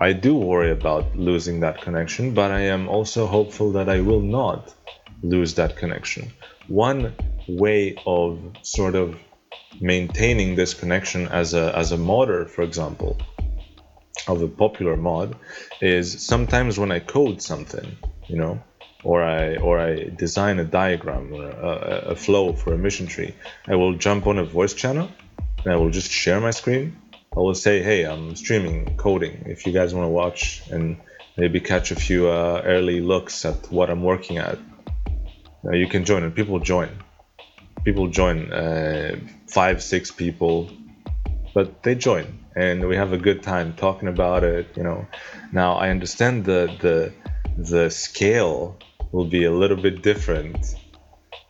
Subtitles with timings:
[0.00, 4.20] I do worry about losing that connection, but I am also hopeful that I will
[4.20, 4.72] not
[5.22, 6.30] lose that connection.
[6.68, 7.14] One
[7.48, 9.16] way of sort of
[9.80, 13.18] maintaining this connection as a as a modder, for example,
[14.28, 15.34] of a popular mod,
[15.80, 17.96] is sometimes when I code something,
[18.28, 18.60] you know,
[19.02, 23.34] or I or I design a diagram or a, a flow for a mission tree,
[23.66, 25.08] I will jump on a voice channel
[25.64, 26.96] and I will just share my screen.
[27.38, 29.44] I will say, "Hey, I'm streaming coding.
[29.46, 30.96] If you guys want to watch and
[31.36, 34.58] maybe catch a few uh, early looks at what I'm working at,
[35.64, 36.90] uh, you can join." And people join.
[37.84, 38.52] People join.
[38.52, 40.68] Uh, five, six people,
[41.54, 42.26] but they join,
[42.56, 44.66] and we have a good time talking about it.
[44.76, 45.06] You know.
[45.52, 46.96] Now I understand the the
[47.56, 48.78] the scale
[49.12, 50.58] will be a little bit different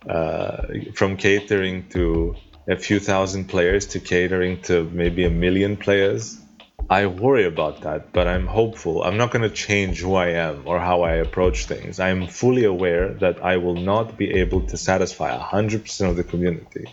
[0.07, 2.37] uh, from catering to
[2.69, 6.39] a few thousand players to catering to maybe a million players.
[6.91, 9.03] I worry about that, but I'm hopeful.
[9.03, 12.01] I'm not going to change who I am or how I approach things.
[12.01, 16.87] I'm fully aware that I will not be able to satisfy 100% of the community.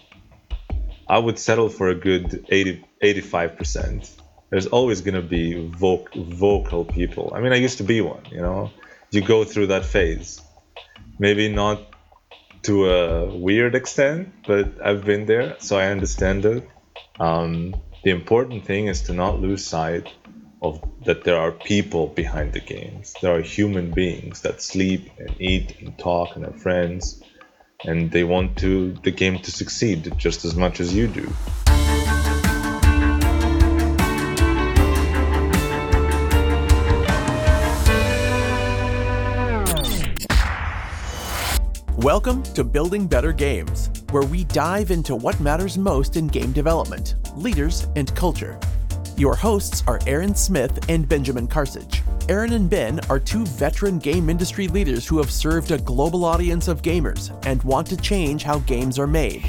[1.07, 4.09] I would settle for a good 80, 85%.
[4.49, 7.33] There's always going to be vocal people.
[7.35, 8.71] I mean, I used to be one, you know?
[9.11, 10.41] You go through that phase
[11.19, 11.79] maybe not
[12.65, 16.67] to a weird extent, but I've been there, so I understand it.
[17.19, 20.11] Um, the important thing is to not lose sight
[20.61, 23.13] of that there are people behind the games.
[23.21, 27.23] There are human beings that sleep and eat and talk and are friends,
[27.83, 31.31] and they want to the game to succeed just as much as you do.
[42.05, 47.15] Welcome to Building Better Games, where we dive into what matters most in game development,
[47.35, 48.59] leaders, and culture.
[49.17, 52.01] Your hosts are Aaron Smith and Benjamin Karsich.
[52.29, 56.67] Aaron and Ben are two veteran game industry leaders who have served a global audience
[56.67, 59.43] of gamers and want to change how games are made.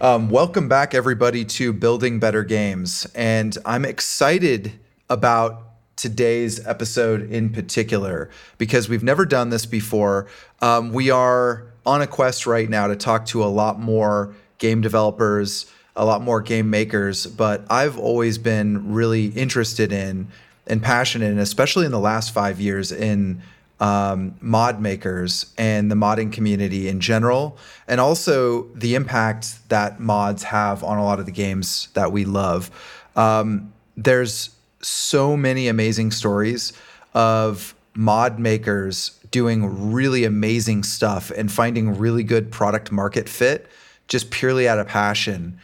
[0.00, 3.06] Um, welcome back, everybody, to Building Better Games.
[3.14, 4.72] And I'm excited
[5.10, 5.67] about
[5.98, 10.26] today's episode in particular because we've never done this before.
[10.62, 14.80] Um, we are on a quest right now to talk to a lot more game
[14.80, 20.28] developers, a lot more game makers, but I've always been really interested in
[20.66, 23.42] and passionate, and especially in the last five years, in
[23.80, 27.56] um, mod makers and the modding community in general,
[27.86, 32.24] and also the impact that mods have on a lot of the games that we
[32.24, 32.70] love.
[33.16, 34.50] Um, there's
[34.80, 36.72] so many amazing stories
[37.14, 43.68] of mod makers doing really amazing stuff and finding really good product market fit
[44.06, 45.58] just purely out of passion.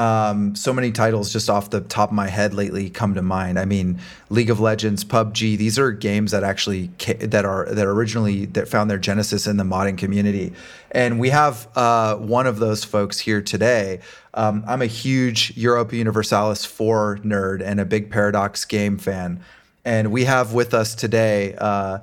[0.00, 3.58] Um, so many titles just off the top of my head lately come to mind.
[3.58, 4.00] I mean,
[4.30, 5.58] League of Legends, PUBG.
[5.58, 6.86] These are games that actually
[7.18, 10.54] that are that originally that found their genesis in the modding community,
[10.90, 14.00] and we have uh, one of those folks here today.
[14.32, 19.44] Um, I'm a huge Europa Universalis 4 nerd and a big Paradox game fan,
[19.84, 21.98] and we have with us today uh,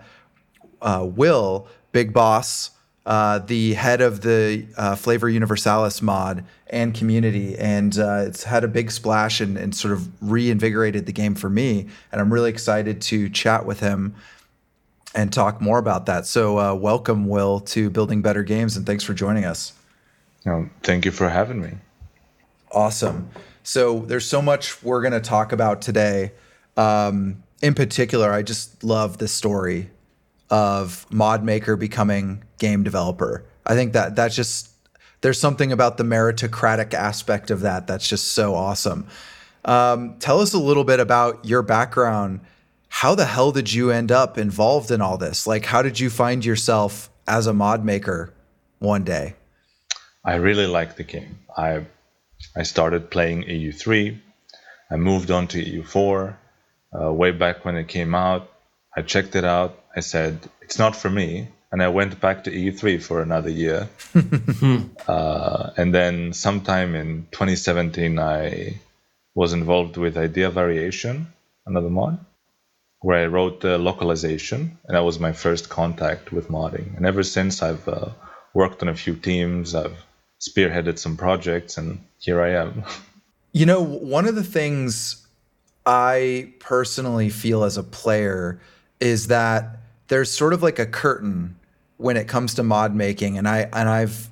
[0.84, 2.77] uh, Will Big Boss
[3.08, 8.66] uh, the head of the uh, Flavor Universalis mod and community, and uh, it's had
[8.66, 11.88] a big splash and, and, sort of reinvigorated the game for me.
[12.12, 14.14] And I'm really excited to chat with him
[15.16, 16.26] and talk more about that.
[16.26, 19.72] So, uh, welcome, Will, to Building Better Games, and thanks for joining us.
[20.46, 21.78] No, thank you for having me.
[22.74, 23.30] Awesome.
[23.64, 26.34] So, there's so much we're going to talk about today.
[26.76, 29.92] Um, in particular, I just love the story
[30.50, 33.46] of mod maker becoming game developer.
[33.66, 34.70] I think that that's just
[35.22, 39.08] there's something about the meritocratic aspect of that that's just so awesome.
[39.66, 42.40] Um, tell us a little bit about your background.
[42.90, 45.46] How the hell did you end up involved in all this?
[45.46, 48.34] Like, how did you find yourself as a mod maker
[48.80, 49.36] one day?
[50.24, 51.40] I really liked the game.
[51.58, 51.86] I
[52.56, 54.20] I started playing EU3.
[54.90, 56.36] I moved on to EU4
[57.00, 58.50] uh, way back when it came out.
[58.96, 59.84] I checked it out.
[59.96, 61.50] I said, it's not for me.
[61.72, 63.90] And I went back to EU3 for another year.
[65.08, 68.80] uh, and then sometime in 2017, I
[69.36, 71.28] was involved with Idea Variation,
[71.66, 72.26] another mod,
[73.02, 74.78] where I wrote the localization.
[74.86, 76.96] And that was my first contact with modding.
[76.96, 78.10] And ever since, I've uh,
[78.54, 79.98] worked on a few teams, I've
[80.40, 82.84] spearheaded some projects, and here I am.
[83.54, 85.26] You know, one of the things
[85.84, 88.60] I personally feel as a player
[89.00, 91.56] is that there's sort of like a curtain
[91.98, 94.30] when it comes to mod making and I and I've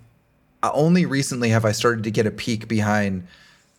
[0.64, 3.28] only recently have I started to get a peek behind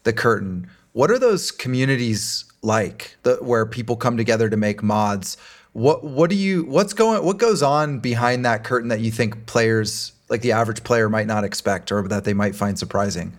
[0.04, 5.36] the curtain What are those communities like the, where people come together to make mods?
[5.72, 9.46] What what do you what's going what goes on behind that curtain that you think
[9.46, 13.36] players like the average player might not expect or that they might find surprising?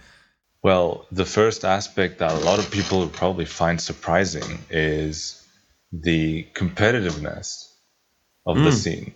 [0.63, 5.45] Well, the first aspect that a lot of people probably find surprising is
[5.92, 7.67] the competitiveness
[8.47, 8.63] of mm.
[8.63, 8.77] the hmm.
[8.77, 9.13] scene,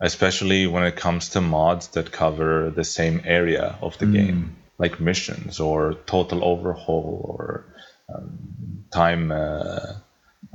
[0.00, 4.14] especially when it comes to mods that cover the same area of the mm.
[4.14, 7.66] game, like missions or total overhaul or
[8.12, 9.92] um, time uh,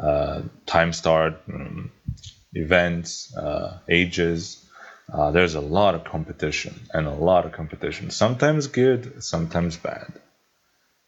[0.01, 1.91] uh, time start um,
[2.53, 4.63] events, uh, ages.
[5.11, 8.09] Uh, there's a lot of competition and a lot of competition.
[8.09, 10.11] Sometimes good, sometimes bad.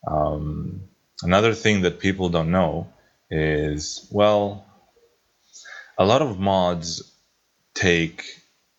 [0.08, 0.84] Um,
[1.22, 2.88] another thing that people don't know
[3.30, 4.66] is well,
[6.00, 7.04] a lot of mods
[7.76, 8.24] take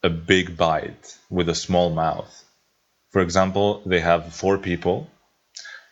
[0.02, 2.44] a big bite with a small mouth.
[3.10, 5.10] For example, they have four people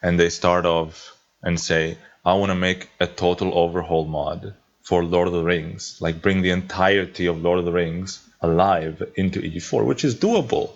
[0.03, 5.05] and they start off and say, I want to make a total overhaul mod for
[5.05, 9.43] Lord of the Rings, like bring the entirety of Lord of the Rings alive into
[9.43, 10.71] EU4, which is doable.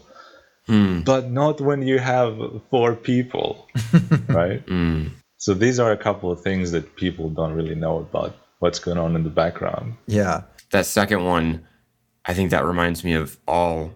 [0.67, 1.01] Hmm.
[1.01, 2.37] But not when you have
[2.71, 3.69] four people,
[4.29, 4.65] right?
[4.67, 5.13] Mm.
[5.39, 8.97] So these are a couple of things that people don't really know about what's going
[8.97, 9.97] on in the background.
[10.07, 10.43] Yeah.
[10.71, 11.67] That second one,
[12.25, 13.93] I think that reminds me of all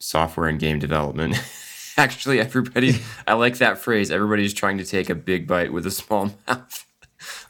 [0.00, 1.36] software and game development.
[1.96, 4.10] Actually, everybody, I like that phrase.
[4.10, 6.86] Everybody's trying to take a big bite with a small mouth.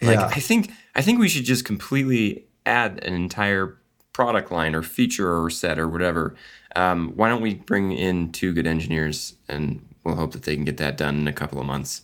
[0.02, 0.26] like, yeah.
[0.26, 3.78] I think, I think we should just completely add an entire
[4.12, 6.36] product line or feature or set or whatever.
[6.76, 10.66] Um, why don't we bring in two good engineers and we'll hope that they can
[10.66, 12.02] get that done in a couple of months.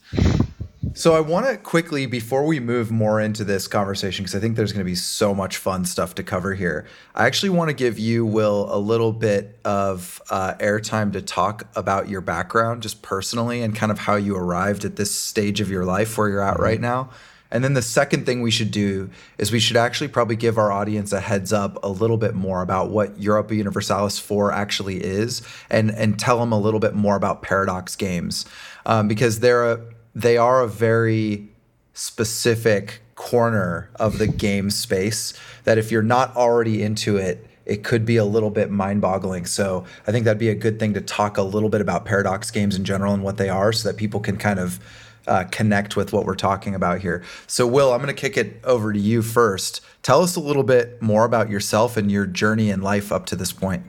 [0.97, 4.57] So I want to quickly before we move more into this conversation because I think
[4.57, 6.87] there's going to be so much fun stuff to cover here.
[7.15, 11.69] I actually want to give you Will a little bit of uh, airtime to talk
[11.77, 15.71] about your background just personally and kind of how you arrived at this stage of
[15.71, 16.63] your life where you're at mm-hmm.
[16.63, 17.11] right now.
[17.51, 20.73] And then the second thing we should do is we should actually probably give our
[20.73, 25.43] audience a heads up a little bit more about what Europa Universalis 4 actually is
[25.69, 28.47] and, and tell them a little bit more about Paradox Games.
[28.87, 29.81] Um, because they're a
[30.17, 31.47] they are a very
[31.93, 35.35] specific corner of the game space
[35.65, 39.45] that if you're not already into it, it could be a little bit mind boggling.
[39.45, 42.51] So I think that'd be a good thing to talk a little bit about paradox
[42.51, 44.81] games in general and what they are so that people can kind of
[45.27, 47.23] uh, connect with what we're talking about here.
[47.47, 49.81] So, Will, I'm going to kick it over to you first.
[50.03, 53.37] Tell us a little bit more about yourself and your journey in life up to
[53.37, 53.85] this point.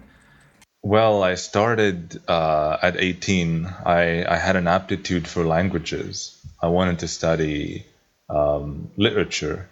[0.83, 3.65] Well, I started uh, at 18.
[3.65, 6.39] I, I had an aptitude for languages.
[6.61, 7.85] I wanted to study
[8.29, 9.69] um, literature.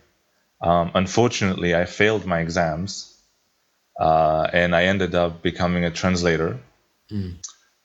[0.62, 3.16] Um, unfortunately, I failed my exams
[4.00, 6.60] uh, and I ended up becoming a translator.
[7.12, 7.38] Mm.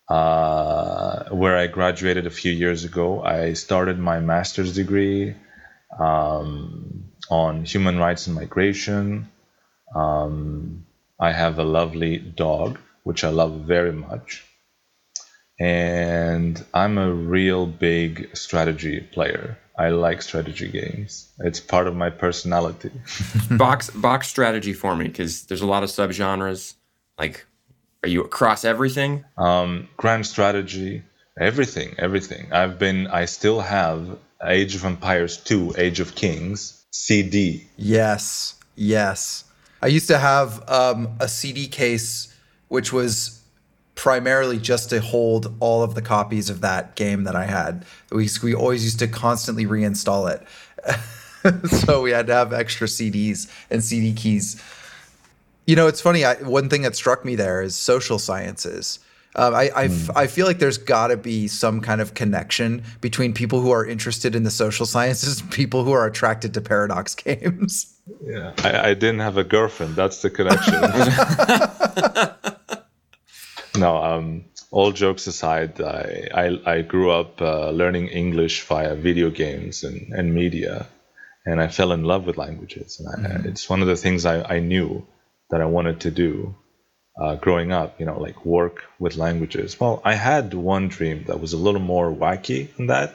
[0.08, 5.37] Uh, where I graduated a few years ago, I started my master's degree
[6.00, 9.31] um, on human rights and migration.
[9.94, 10.84] Um,
[11.20, 14.44] I have a lovely dog which I love very much.
[15.58, 19.58] And I'm a real big strategy player.
[19.79, 21.29] I like strategy games.
[21.38, 22.91] It's part of my personality.
[23.50, 26.75] box box strategy for me because there's a lot of subgenres.
[27.19, 27.47] Like,
[28.02, 29.25] are you across everything?
[29.37, 31.03] Um, grand strategy,
[31.38, 32.53] everything, everything.
[32.53, 33.06] I've been.
[33.06, 37.67] I still have Age of Empires 2, Age of Kings CD.
[37.77, 39.44] Yes, yes.
[39.82, 42.30] I used to have um, a CD case
[42.70, 43.41] which was
[43.96, 47.84] primarily just to hold all of the copies of that game that I had.
[48.10, 51.69] We, we always used to constantly reinstall it.
[51.69, 54.62] so we had to have extra CDs and CD keys.
[55.67, 56.24] You know, it's funny.
[56.24, 59.00] I, one thing that struck me there is social sciences.
[59.36, 60.31] Um, I I, mm.
[60.31, 64.34] Feel like there's got to be some kind of connection between people who are interested
[64.34, 67.94] in the social sciences and people who are attracted to paradox games.
[68.24, 69.94] Yeah, I, I didn't have a girlfriend.
[69.94, 70.74] That's the connection.
[73.77, 79.31] no, um, all jokes aside, I I, I grew up uh, learning English via video
[79.31, 80.86] games and, and media,
[81.44, 83.00] and I fell in love with languages.
[83.00, 83.48] And I, mm-hmm.
[83.48, 85.06] it's one of the things I, I knew
[85.50, 86.55] that I wanted to do
[87.20, 88.00] uh, growing up.
[88.00, 89.79] You know, like work with languages.
[89.81, 93.15] Well, I had one dream that was a little more wacky than that,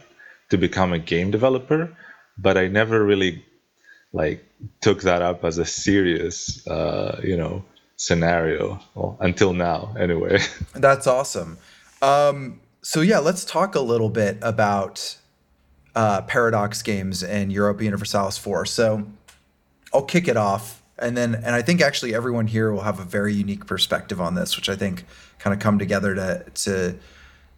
[0.49, 1.95] to become a game developer,
[2.37, 3.43] but I never really
[4.13, 4.45] like
[4.79, 7.65] took that up as a serious, uh, you know,
[7.97, 9.95] scenario well, until now.
[9.97, 10.39] Anyway,
[10.73, 11.57] that's awesome.
[12.01, 15.17] Um, so yeah, let's talk a little bit about
[15.95, 18.65] uh, Paradox Games and Europa Universalis 4.
[18.65, 19.07] So
[19.93, 23.05] I'll kick it off, and then and I think actually everyone here will have a
[23.05, 25.05] very unique perspective on this, which I think
[25.39, 26.95] kind of come together to to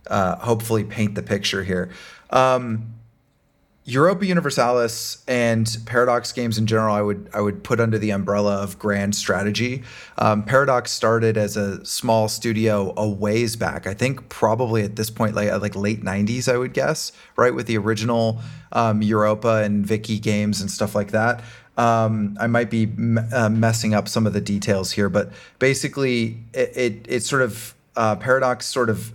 [0.08, 1.90] uh, hopefully paint the picture here.
[2.30, 2.94] Um,
[3.88, 8.62] Europa Universalis and Paradox games in general, I would I would put under the umbrella
[8.62, 9.82] of grand strategy.
[10.18, 13.88] Um, Paradox started as a small studio a ways back.
[13.88, 17.68] I think probably at this point, like like late '90s, I would guess, right, with
[17.68, 18.42] the original
[18.74, 21.42] um, Europa and Vicky games and stuff like that.
[21.78, 26.40] Um, I might be m- uh, messing up some of the details here, but basically,
[26.54, 29.14] it it, it sort of uh, Paradox sort of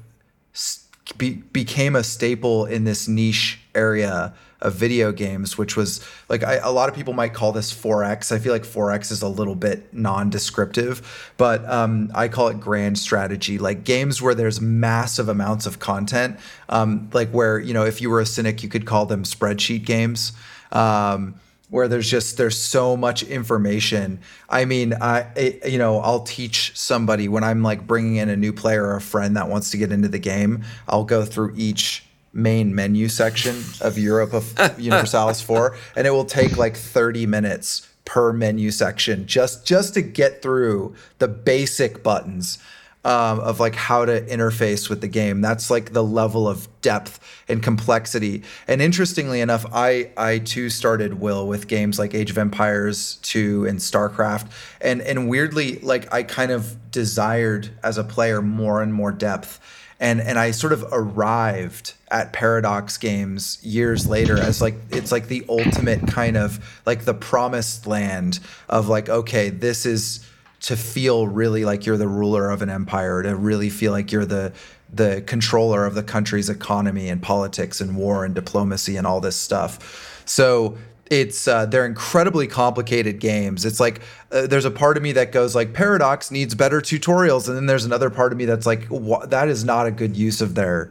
[1.18, 6.54] be- became a staple in this niche area of video games, which was like I,
[6.56, 8.32] a lot of people might call this 4X.
[8.32, 12.98] I feel like 4X is a little bit non-descriptive, but um, I call it grand
[12.98, 16.38] strategy, like games where there's massive amounts of content,
[16.68, 19.84] um, like where you know if you were a cynic, you could call them spreadsheet
[19.84, 20.32] games.
[20.70, 21.34] Um,
[21.68, 24.20] where there's just there's so much information.
[24.46, 28.36] I mean, I it, you know I'll teach somebody when I'm like bringing in a
[28.36, 30.64] new player or a friend that wants to get into the game.
[30.86, 34.42] I'll go through each main menu section of Europa
[34.78, 40.02] Universalis 4 and it will take like 30 minutes per menu section just just to
[40.02, 42.58] get through the basic buttons
[43.04, 45.40] um, of like how to interface with the game.
[45.40, 48.42] That's like the level of depth and complexity.
[48.68, 53.66] And interestingly enough, I I too started Will with games like Age of Empires 2
[53.66, 54.50] and StarCraft.
[54.80, 59.60] And and weirdly, like I kind of desired as a player more and more depth.
[60.02, 65.28] And and I sort of arrived at Paradox games years later as like it's like
[65.28, 70.28] the ultimate kind of like the promised land of like, okay, this is
[70.62, 74.26] to feel really like you're the ruler of an empire, to really feel like you're
[74.26, 74.52] the
[74.92, 79.36] the controller of the country's economy and politics and war and diplomacy and all this
[79.36, 80.22] stuff.
[80.26, 80.76] So
[81.12, 83.66] it's uh, they're incredibly complicated games.
[83.66, 84.00] It's like
[84.30, 87.66] uh, there's a part of me that goes like Paradox needs better tutorials, and then
[87.66, 88.88] there's another part of me that's like
[89.28, 90.90] that is not a good use of their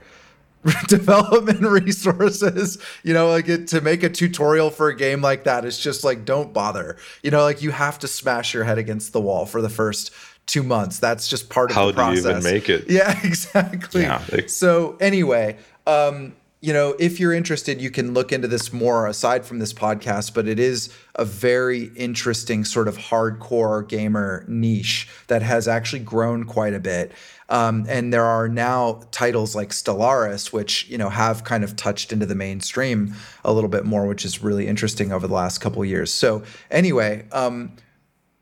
[0.88, 2.78] development resources.
[3.02, 6.04] You know like it, to make a tutorial for a game like that it's just
[6.04, 6.98] like don't bother.
[7.24, 10.12] You know like you have to smash your head against the wall for the first
[10.46, 11.00] two months.
[11.00, 12.86] That's just part of how the process do you even make it?
[12.92, 14.04] Yeah exactly.
[14.04, 18.72] Yeah, like- so anyway um you know, if you're interested, you can look into this
[18.72, 24.46] more aside from this podcast, but it is a very interesting sort of hardcore gamer
[24.48, 27.14] niche that has actually grown quite a bit.
[27.50, 32.14] Um, and there are now titles like Stellaris, which you know have kind of touched
[32.14, 35.84] into the mainstream a little bit more, which is really interesting over the last couple
[35.84, 36.14] years.
[36.14, 37.76] So anyway, um,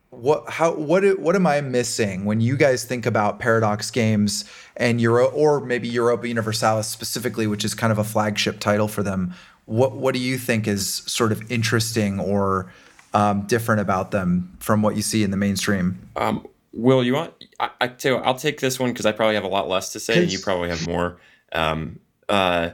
[0.10, 4.46] what how what what am I missing when you guys think about Paradox games
[4.80, 9.04] and Euro or maybe Europa Universalis specifically, which is kind of a flagship title for
[9.04, 9.36] them?
[9.66, 12.72] What what do you think is sort of interesting or
[13.14, 16.00] um, different about them from what you see in the mainstream?
[16.16, 17.34] Um, Will, you want?
[17.60, 19.92] I, I tell you, I'll take this one because I probably have a lot less
[19.94, 21.18] to say, and you probably have more.
[21.52, 22.72] Um, uh,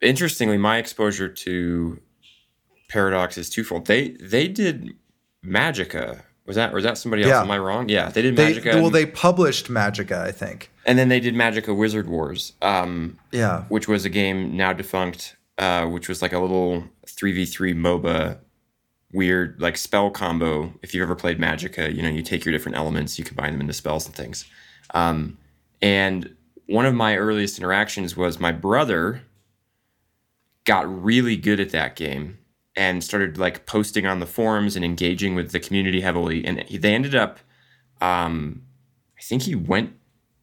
[0.00, 2.00] interestingly, my exposure to
[2.88, 3.86] Paradox is twofold.
[3.86, 4.94] They they did
[5.44, 6.22] Magicka.
[6.46, 7.30] Was that or was that somebody else?
[7.30, 7.42] Yeah.
[7.42, 7.88] Am I wrong?
[7.88, 8.74] Yeah, they did They, Magicka.
[8.74, 10.70] well, they published Magicka, I think.
[10.86, 13.64] And then they did Magicka Wizard Wars, um, Yeah.
[13.68, 17.74] which was a game now defunct, uh, which was like a little three v three
[17.74, 18.38] MOBA
[19.12, 20.72] weird like spell combo.
[20.82, 23.60] If you've ever played Magicka, you know you take your different elements, you combine them
[23.60, 24.44] into spells and things.
[24.92, 25.38] Um,
[25.80, 26.34] and
[26.66, 29.22] one of my earliest interactions was my brother
[30.64, 32.38] got really good at that game
[32.76, 36.44] and started like posting on the forums and engaging with the community heavily.
[36.44, 37.38] And he- they ended up,
[38.00, 38.62] um,
[39.18, 39.92] I think he went.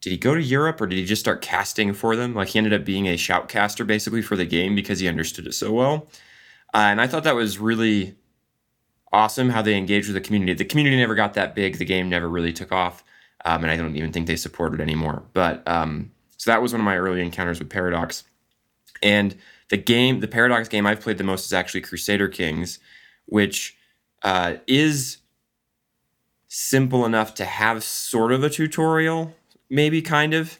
[0.01, 2.34] Did he go to Europe or did he just start casting for them?
[2.34, 5.53] Like he ended up being a shoutcaster basically for the game because he understood it
[5.53, 6.08] so well.
[6.74, 8.15] Uh, and I thought that was really
[9.13, 10.53] awesome how they engaged with the community.
[10.53, 11.77] The community never got that big.
[11.77, 13.03] The game never really took off,
[13.46, 15.24] um, and I don't even think they support it anymore.
[15.34, 18.24] But um, so that was one of my early encounters with Paradox.
[19.03, 19.36] And
[19.70, 22.79] the game, the Paradox game I've played the most is actually Crusader Kings,
[23.25, 23.77] which
[24.24, 25.17] uh, is
[26.48, 29.36] simple enough to have sort of a tutorial,
[29.72, 30.60] maybe kind of.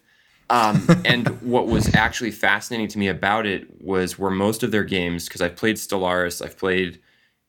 [0.50, 4.84] Um, and what was actually fascinating to me about it was where most of their
[4.84, 7.00] games, because I've played Stellaris, I've played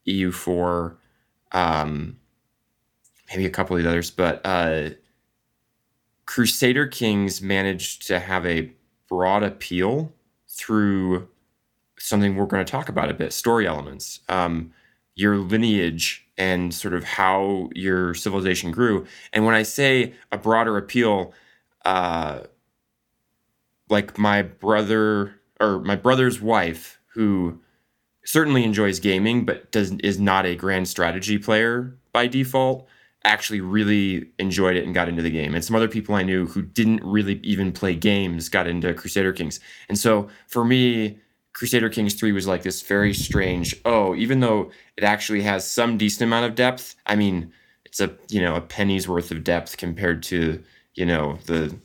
[0.06, 0.96] EU4,
[1.52, 2.18] um,
[3.30, 4.90] maybe a couple of the others, but uh,
[6.26, 8.70] Crusader Kings managed to have a
[9.08, 10.12] broad appeal
[10.48, 11.28] through
[11.98, 14.72] something we're going to talk about a bit story elements, um,
[15.14, 19.06] your lineage, and sort of how your civilization grew.
[19.32, 21.32] And when I say a broader appeal,
[21.84, 22.40] uh,
[23.88, 27.60] like my brother or my brother's wife, who
[28.24, 32.86] certainly enjoys gaming but does is not a grand strategy player by default
[33.24, 35.54] actually really enjoyed it and got into the game.
[35.54, 39.32] And some other people i knew who didn't really even play games got into crusader
[39.32, 39.60] kings.
[39.88, 41.20] And so for me
[41.52, 45.98] Crusader Kings 3 was like this very strange, oh, even though it actually has some
[45.98, 47.52] decent amount of depth, I mean,
[47.84, 50.62] it's a, you know, a penny's worth of depth compared to,
[50.94, 51.76] you know, the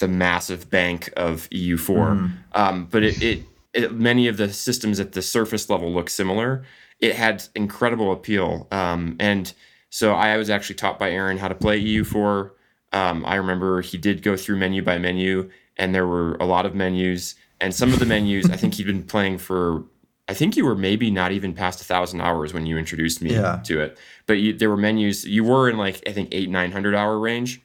[0.00, 1.78] the massive bank of EU4.
[1.88, 2.30] Mm.
[2.52, 3.42] Um, but it, it,
[3.72, 6.64] it, many of the systems at the surface level look similar.
[6.98, 8.66] It had incredible appeal.
[8.72, 9.52] Um, and
[9.90, 12.50] so I was actually taught by Aaron how to play EU4.
[12.92, 16.66] Um, I remember he did go through menu by menu, and there were a lot
[16.66, 19.84] of menus and some of the menus I think he'd been playing for
[20.26, 23.34] I think you were maybe not even past a thousand hours when you introduced me
[23.34, 23.60] yeah.
[23.64, 23.98] to it.
[24.26, 27.18] But you, there were menus you were in like I think eight nine hundred hour
[27.18, 27.62] range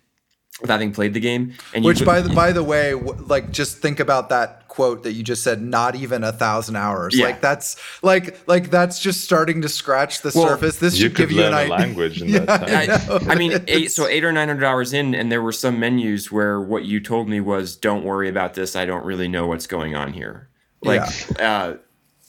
[0.67, 1.53] having played the game.
[1.73, 5.23] And which by the by the way, like just think about that quote that you
[5.23, 5.61] just said.
[5.61, 7.17] Not even a thousand hours.
[7.17, 7.25] Yeah.
[7.25, 10.77] Like that's like like that's just starting to scratch the well, surface.
[10.77, 11.75] This should give you an idea.
[11.75, 12.45] language in yeah.
[12.47, 15.79] I, I, mean, eight, so eight or nine hundred hours in, and there were some
[15.79, 18.75] menus where what you told me was, "Don't worry about this.
[18.75, 20.49] I don't really know what's going on here."
[20.81, 21.01] Like.
[21.37, 21.51] Yeah.
[21.51, 21.77] Uh,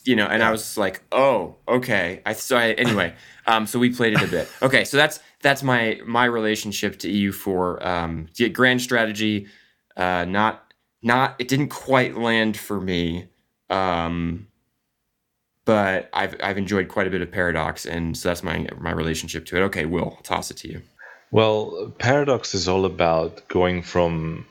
[0.05, 3.15] you know, and I was like, "Oh, okay." I so I, anyway,
[3.47, 4.49] um, so we played it a bit.
[4.63, 7.85] Okay, so that's that's my my relationship to EU4.
[7.85, 9.47] Um, grand strategy,
[9.97, 13.29] uh, not not it didn't quite land for me,
[13.69, 14.47] um,
[15.65, 19.47] but I've I've enjoyed quite a bit of Paradox, and so that's my my relationship
[19.47, 19.61] to it.
[19.63, 20.83] Okay, Will, I'll toss it to you.
[21.33, 24.47] Well, Paradox is all about going from,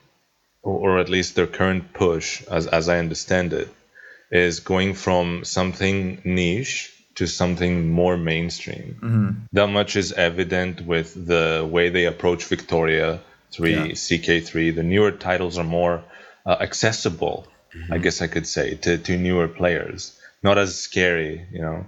[0.62, 3.68] or at least their current push, as as I understand it,
[4.32, 8.96] is going from something niche to something more mainstream.
[9.02, 9.30] Mm-hmm.
[9.52, 13.20] That much is evident with the way they approach Victoria
[13.52, 13.86] 3, yeah.
[13.88, 14.74] CK3.
[14.74, 16.02] The newer titles are more
[16.46, 17.46] uh, accessible,
[17.76, 17.92] mm-hmm.
[17.92, 20.18] I guess I could say, to, to newer players.
[20.42, 21.84] Not as scary, you know.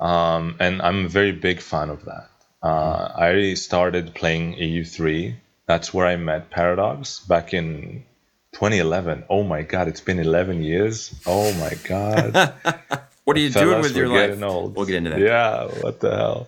[0.00, 2.30] Um, and I'm a very big fan of that.
[2.62, 5.34] Uh, I started playing EU3.
[5.66, 8.04] That's where I met Paradox back in
[8.52, 9.24] 2011.
[9.28, 11.14] Oh my god, it's been 11 years.
[11.26, 12.54] Oh my god.
[13.26, 14.40] what are you doing with your life?
[14.40, 14.76] Old.
[14.76, 15.18] We'll get into that.
[15.18, 16.46] Yeah, what the hell?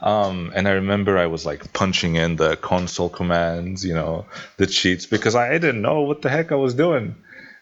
[0.02, 4.66] um, and I remember I was like punching in the console commands, you know, the
[4.66, 7.14] cheats because I didn't know what the heck I was doing.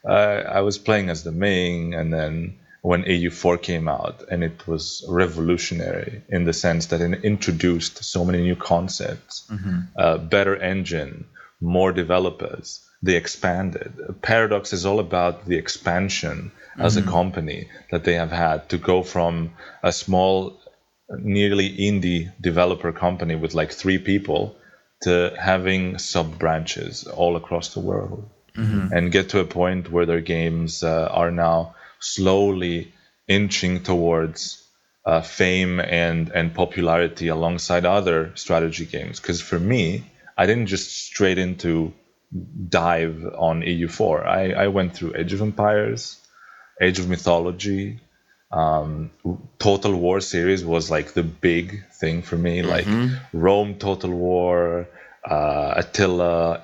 [0.03, 4.67] Uh, I was playing as the Ming, and then when EU4 came out, and it
[4.67, 9.81] was revolutionary in the sense that it introduced so many new concepts, mm-hmm.
[9.95, 11.27] uh, better engine,
[11.61, 13.93] more developers they expanded.
[14.23, 17.09] Paradox is all about the expansion as mm-hmm.
[17.09, 20.59] a company that they have had to go from a small,
[21.11, 24.57] nearly indie developer company with like three people
[25.03, 28.93] to having sub branches all across the world mm-hmm.
[28.93, 32.93] and get to a point where their games uh, are now slowly
[33.27, 34.65] inching towards
[35.05, 39.21] uh, fame and, and popularity alongside other strategy games.
[39.21, 40.05] Because for me,
[40.37, 41.93] I didn't just straight into
[42.69, 44.27] dive on EU4.
[44.27, 46.17] I, I went through Age of Empires,
[46.81, 48.01] Age of Mythology.
[48.51, 49.11] Um,
[49.59, 52.71] Total War series was like the big thing for me, mm-hmm.
[52.71, 54.89] like Rome Total War,
[55.29, 56.63] uh, Attila,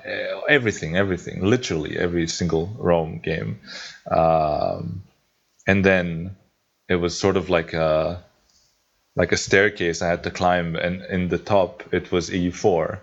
[0.49, 3.59] everything, everything, literally every single Rome game.
[4.09, 5.03] Um,
[5.67, 6.35] and then
[6.89, 8.23] it was sort of like a
[9.15, 12.99] like a staircase I had to climb, and in the top it was EU4.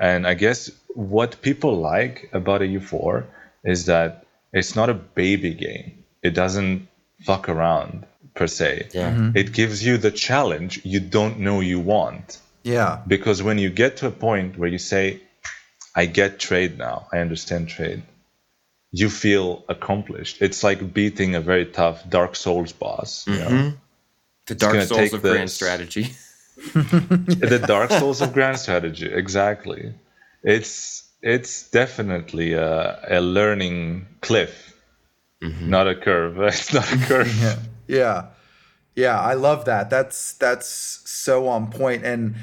[0.00, 3.26] And I guess what people like about EU4
[3.64, 5.99] is that it's not a baby game.
[6.22, 6.88] It doesn't
[7.22, 8.88] fuck around per se.
[8.92, 9.10] Yeah.
[9.10, 9.36] Mm-hmm.
[9.36, 12.38] It gives you the challenge you don't know you want.
[12.62, 13.02] Yeah.
[13.06, 15.20] Because when you get to a point where you say,
[15.94, 18.02] I get trade now, I understand trade,
[18.92, 20.42] you feel accomplished.
[20.42, 23.24] It's like beating a very tough Dark Souls boss.
[23.24, 23.54] Mm-hmm.
[23.54, 23.72] You know?
[24.46, 26.12] The Dark Souls of this, grand strategy.
[26.74, 29.94] the Dark Souls of grand strategy, exactly
[30.42, 34.69] it's it's definitely a, a learning cliff,
[35.42, 35.70] mm-hmm.
[35.70, 36.38] not a curve.
[36.40, 37.34] It's not a curve.
[37.40, 37.56] yeah.
[37.88, 38.26] yeah,
[38.96, 39.90] yeah, I love that.
[39.90, 42.04] That's that's so on point.
[42.04, 42.36] And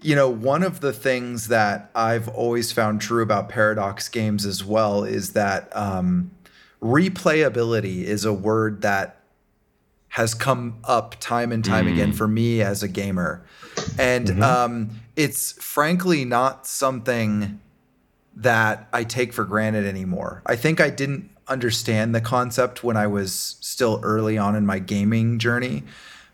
[0.00, 4.62] you know, one of the things that I've always found true about Paradox games as
[4.62, 6.30] well is that um,
[6.82, 9.20] replayability is a word that
[10.08, 11.92] has come up time and time mm.
[11.92, 13.44] again for me as a gamer.
[13.98, 14.42] And mm-hmm.
[14.42, 17.60] um, it's frankly not something
[18.36, 20.42] that I take for granted anymore.
[20.46, 24.78] I think I didn't understand the concept when I was still early on in my
[24.78, 25.82] gaming journey.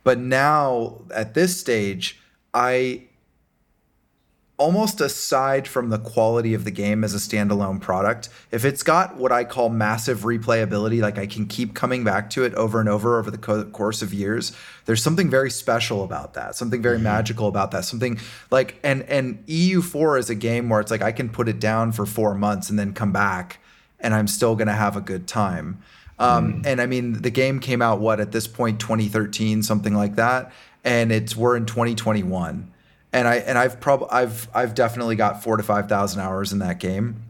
[0.04, 2.20] But now at this stage,
[2.54, 3.08] I
[4.60, 9.16] almost aside from the quality of the game as a standalone product, if it's got
[9.16, 12.88] what I call massive replayability, like I can keep coming back to it over and
[12.88, 14.52] over over the co- course of years,
[14.84, 17.04] there's something very special about that, something very mm-hmm.
[17.04, 18.20] magical about that, something
[18.50, 21.92] like and and EU4 is a game where it's like I can put it down
[21.92, 23.60] for 4 months and then come back
[24.00, 25.82] and I'm still going to have a good time.
[26.18, 30.16] Um, And I mean, the game came out what at this point, 2013, something like
[30.16, 30.52] that,
[30.84, 32.70] and it's we're in 2021,
[33.12, 36.58] and I and I've probably I've I've definitely got four to five thousand hours in
[36.58, 37.22] that game,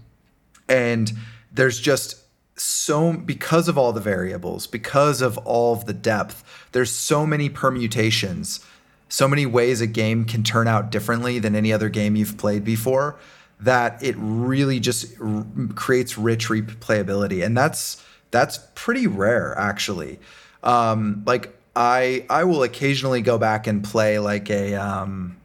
[0.68, 1.12] and
[1.52, 2.16] there's just
[2.56, 7.48] so because of all the variables, because of all of the depth, there's so many
[7.48, 8.58] permutations,
[9.08, 12.64] so many ways a game can turn out differently than any other game you've played
[12.64, 13.16] before
[13.62, 15.44] that it really just r-
[15.74, 17.44] creates rich replayability.
[17.44, 20.18] And that's that's pretty rare actually.
[20.62, 25.39] Um, like i i will occasionally go back and play like a um,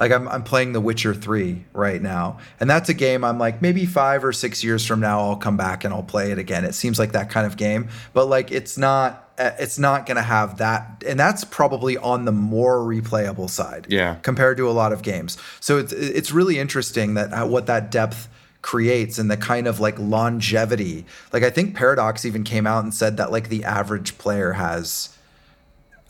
[0.00, 2.38] like I'm, I'm playing the witcher 3 right now.
[2.58, 5.56] And that's a game i'm like maybe five or six years from now i'll come
[5.56, 6.64] back and i'll play it again.
[6.64, 7.88] It seems like that kind of game.
[8.14, 12.24] But like it's not uh, it's not going to have that and that's probably on
[12.24, 14.16] the more replayable side Yeah.
[14.22, 15.38] compared to a lot of games.
[15.60, 18.28] So it's it's really interesting that uh, what that depth
[18.62, 21.06] creates and the kind of like longevity.
[21.32, 25.16] Like i think paradox even came out and said that like the average player has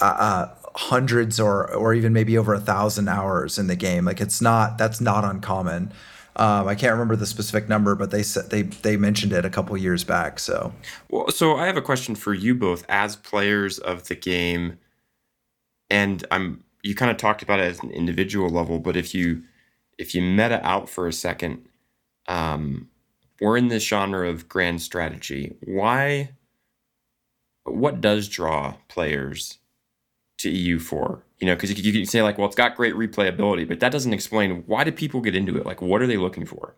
[0.01, 0.49] uh, uh,
[0.81, 4.79] hundreds or or even maybe over a thousand hours in the game like it's not
[4.79, 5.93] that's not uncommon
[6.37, 9.51] um, I can't remember the specific number, but they said they they mentioned it a
[9.51, 10.39] couple years back.
[10.39, 10.73] So
[11.11, 14.79] Well, so I have a question for you both as players of the game,
[15.91, 19.43] and I'm you kind of talked about it as an individual level, but if you
[19.99, 21.69] if you meta out for a second,
[22.27, 22.89] um,
[23.41, 25.57] we're in this genre of grand strategy.
[25.65, 26.31] Why?
[27.65, 29.59] What does draw players
[30.41, 31.21] to EU4?
[31.39, 33.93] You know, because you, you can say like, well, it's got great replayability, but that
[33.93, 35.67] doesn't explain why do people get into it.
[35.67, 36.75] Like, what are they looking for?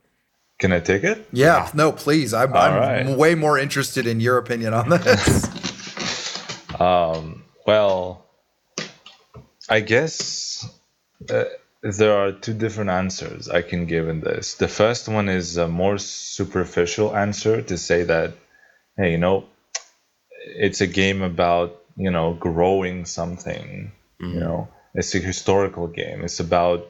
[0.58, 1.26] Can I take it?
[1.32, 3.18] yeah, no, please, I'm, I'm right.
[3.18, 5.48] way more interested in your opinion on this.
[6.82, 8.26] Um, well,
[9.68, 10.68] I guess
[11.30, 11.44] uh,
[11.82, 14.54] there are two different answers I can give in this.
[14.54, 18.34] The first one is a more superficial answer to say that,
[18.96, 19.44] hey, you know,
[20.44, 23.92] it's a game about, you know, growing something.
[24.20, 26.22] You know, it's a historical game.
[26.22, 26.86] It's about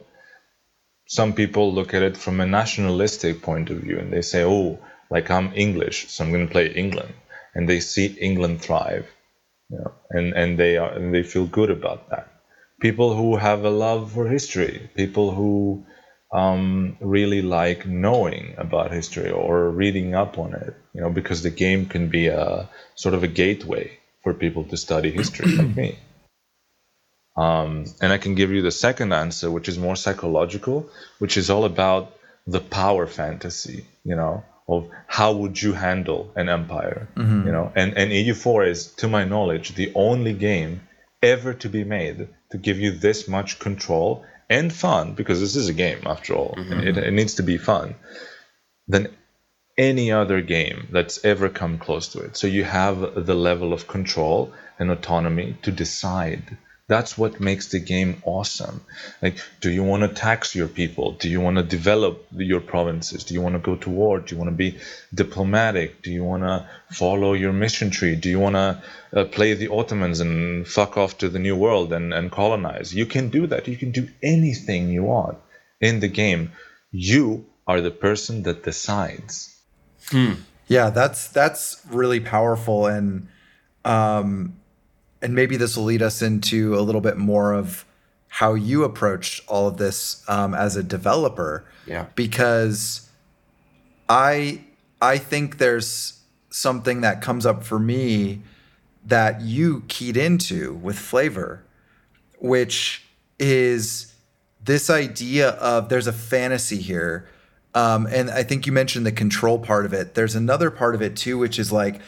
[1.07, 4.79] some people look at it from a nationalistic point of view and they say, oh,
[5.11, 7.15] like I'm English, so I'm going to play England.
[7.55, 9.07] And they see England thrive
[9.73, 12.29] you know, and and they are and they feel good about that.
[12.81, 15.87] People who have a love for history, people who
[16.33, 21.51] um, really like knowing about history or reading up on it, you know, because the
[21.51, 25.99] game can be a sort of a gateway for people to study history like me.
[27.37, 31.49] Um, and I can give you the second answer, which is more psychological, which is
[31.51, 32.15] all about
[32.47, 37.09] the power fantasy, you know, of how would you handle an empire,
[37.47, 37.73] you know.
[37.75, 40.83] And and EU4 is, to my knowledge, the only game
[41.23, 45.69] ever to be made to give you this much control and fun, because this is
[45.69, 47.95] a game after all, and it, it needs to be fun.
[48.89, 49.09] Than
[49.79, 52.37] any other game that's ever come close to it.
[52.37, 56.59] So you have the level of control and autonomy to decide.
[56.89, 58.85] That's what makes the game awesome.
[59.23, 61.13] Like, do you want to tax your people?
[61.13, 63.25] Do you want to develop your provinces?
[63.25, 64.19] Do you want to go to war?
[64.19, 64.79] Do you want to be
[65.15, 66.03] diplomatic?
[66.03, 68.17] Do you want to follow your mission tree?
[68.17, 68.83] Do you want to
[69.15, 72.95] uh, play the Ottomans and fuck off to the New World and, and colonize?
[72.95, 73.69] You can do that.
[73.69, 75.39] You can do anything you want
[75.81, 76.53] in the game.
[76.91, 79.52] You are the person that decides.
[80.69, 83.29] Yeah, that's that's really powerful, and
[83.85, 84.57] um,
[85.21, 87.85] and maybe this will lead us into a little bit more of
[88.29, 91.65] how you approached all of this um, as a developer.
[91.87, 92.07] Yeah.
[92.15, 93.11] because
[94.09, 94.62] I
[95.01, 98.43] I think there's something that comes up for me
[99.05, 101.65] that you keyed into with flavor,
[102.38, 103.05] which
[103.38, 104.15] is
[104.62, 107.29] this idea of there's a fantasy here.
[107.75, 110.15] Um, and I think you mentioned the control part of it.
[110.15, 112.01] There's another part of it too, which is like,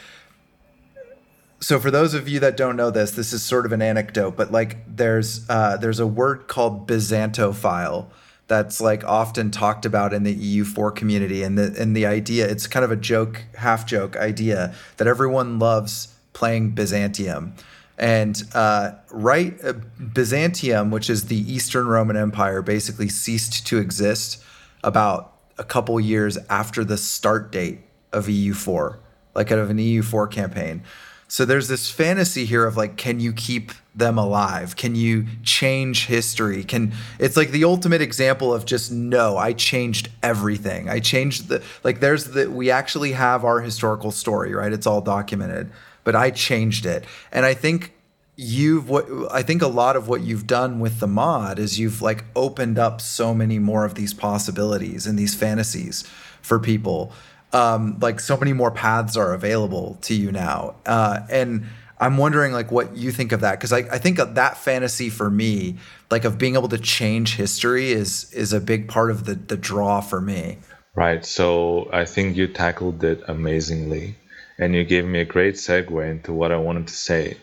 [1.59, 4.35] so for those of you that don't know this, this is sort of an anecdote,
[4.35, 8.07] but like there's uh, there's a word called Byzantophile
[8.47, 12.67] that's like often talked about in the EU4 community, and the and the idea it's
[12.67, 17.55] kind of a joke, half joke idea that everyone loves playing Byzantium.
[17.97, 19.73] And uh, right, uh,
[20.13, 24.43] Byzantium, which is the Eastern Roman Empire, basically ceased to exist
[24.83, 27.79] about a couple years after the start date
[28.11, 28.97] of EU4,
[29.33, 30.83] like out of an EU4 campaign.
[31.27, 34.75] So there's this fantasy here of like, can you keep them alive?
[34.75, 36.63] Can you change history?
[36.63, 40.87] Can it's like the ultimate example of just no, I changed everything.
[40.87, 44.71] I changed the like there's the we actually have our historical story, right?
[44.71, 45.71] It's all documented,
[46.03, 47.05] but I changed it.
[47.31, 47.94] And I think
[48.35, 52.01] you've what I think a lot of what you've done with the mod is you've
[52.01, 56.03] like opened up so many more of these possibilities and these fantasies
[56.41, 57.11] for people.
[57.53, 61.65] Um, like so many more paths are available to you now, uh, and
[61.99, 65.29] I'm wondering like what you think of that because I, I think that fantasy for
[65.29, 65.77] me,
[66.11, 69.55] like of being able to change history, is is a big part of the the
[69.55, 70.57] draw for me.
[70.95, 71.25] Right.
[71.25, 74.17] So I think you tackled it amazingly,
[74.57, 77.37] and you gave me a great segue into what I wanted to say.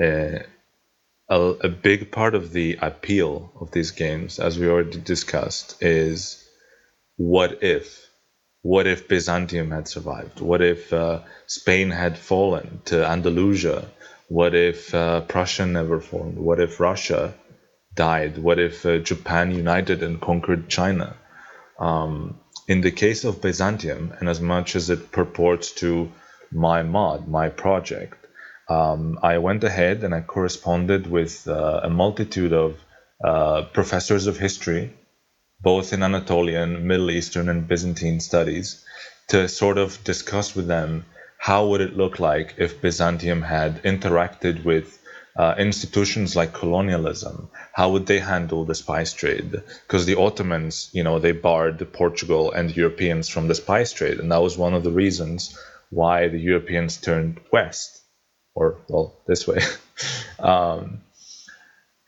[0.00, 0.40] Uh,
[1.28, 6.44] a, a big part of the appeal of these games, as we already discussed, is
[7.16, 8.06] what if?
[8.62, 10.40] What if Byzantium had survived?
[10.40, 13.88] What if uh, Spain had fallen to Andalusia?
[14.28, 16.38] What if uh, Prussia never formed?
[16.38, 17.34] What if Russia
[17.94, 18.38] died?
[18.38, 21.14] What if uh, Japan united and conquered China?
[21.78, 26.10] Um, in the case of Byzantium, and as much as it purports to
[26.50, 28.23] my mod, my project,
[28.68, 32.78] um, I went ahead and I corresponded with uh, a multitude of
[33.22, 34.94] uh, professors of history,
[35.60, 38.84] both in Anatolian, Middle Eastern, and Byzantine studies,
[39.28, 41.04] to sort of discuss with them
[41.38, 44.98] how would it look like if Byzantium had interacted with
[45.36, 49.50] uh, institutions like colonialism, how would they handle the spice trade?
[49.86, 54.32] Because the Ottomans, you know, they barred Portugal and Europeans from the spice trade, and
[54.32, 55.58] that was one of the reasons
[55.90, 57.93] why the Europeans turned west
[58.54, 59.60] or well, this way.
[60.38, 61.00] um,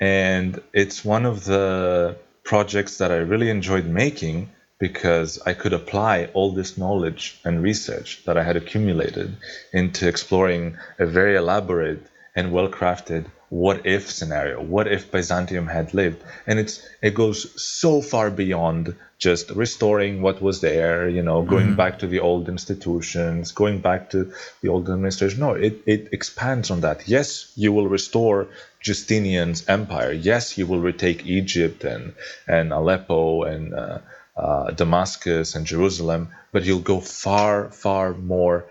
[0.00, 6.26] and it's one of the projects that I really enjoyed making because I could apply
[6.34, 9.36] all this knowledge and research that I had accumulated
[9.72, 14.60] into exploring a very elaborate and well crafted what if scenario?
[14.60, 16.22] What if byzantium had lived?
[16.46, 21.68] And it's it goes so far beyond just restoring what was there you know going
[21.68, 21.76] mm-hmm.
[21.76, 25.40] back to the old institutions going back to the old administration.
[25.40, 27.08] No it, it expands on that.
[27.08, 28.48] Yes you will restore
[28.80, 30.12] justinian's empire.
[30.12, 32.14] Yes you will retake egypt and
[32.48, 33.98] and aleppo and uh,
[34.36, 38.66] uh, damascus and jerusalem but you'll go far far more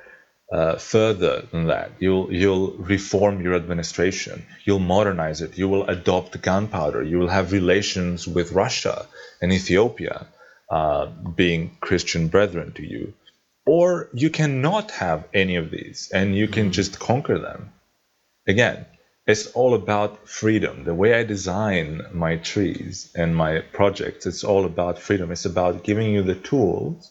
[0.52, 1.92] uh, further than that.
[2.00, 4.46] You'll you'll reform your administration.
[4.64, 5.58] You'll modernize it.
[5.58, 7.04] You will adopt gunpowder.
[7.04, 9.08] You will have relations with Russia
[9.42, 10.28] and Ethiopia,
[10.70, 13.14] uh, being Christian brethren to you.
[13.66, 17.74] Or you cannot have any of these, and you can just conquer them.
[18.48, 18.86] Again,
[19.26, 20.84] it's all about freedom.
[20.84, 25.32] The way I design my trees and my projects, it's all about freedom.
[25.32, 27.10] It's about giving you the tools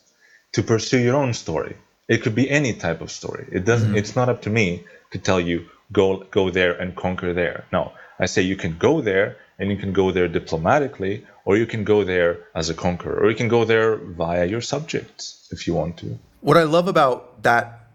[0.53, 1.75] to pursue your own story
[2.09, 3.47] it could be any type of story.
[3.51, 3.89] It doesn't.
[3.89, 3.99] Mm-hmm.
[3.99, 7.65] It's not up to me to tell you go go there and conquer there.
[7.73, 11.67] No, I say you can go there and you can go there diplomatically, or you
[11.67, 15.67] can go there as a conqueror, or you can go there via your subjects if
[15.67, 16.19] you want to.
[16.41, 17.89] What I love about that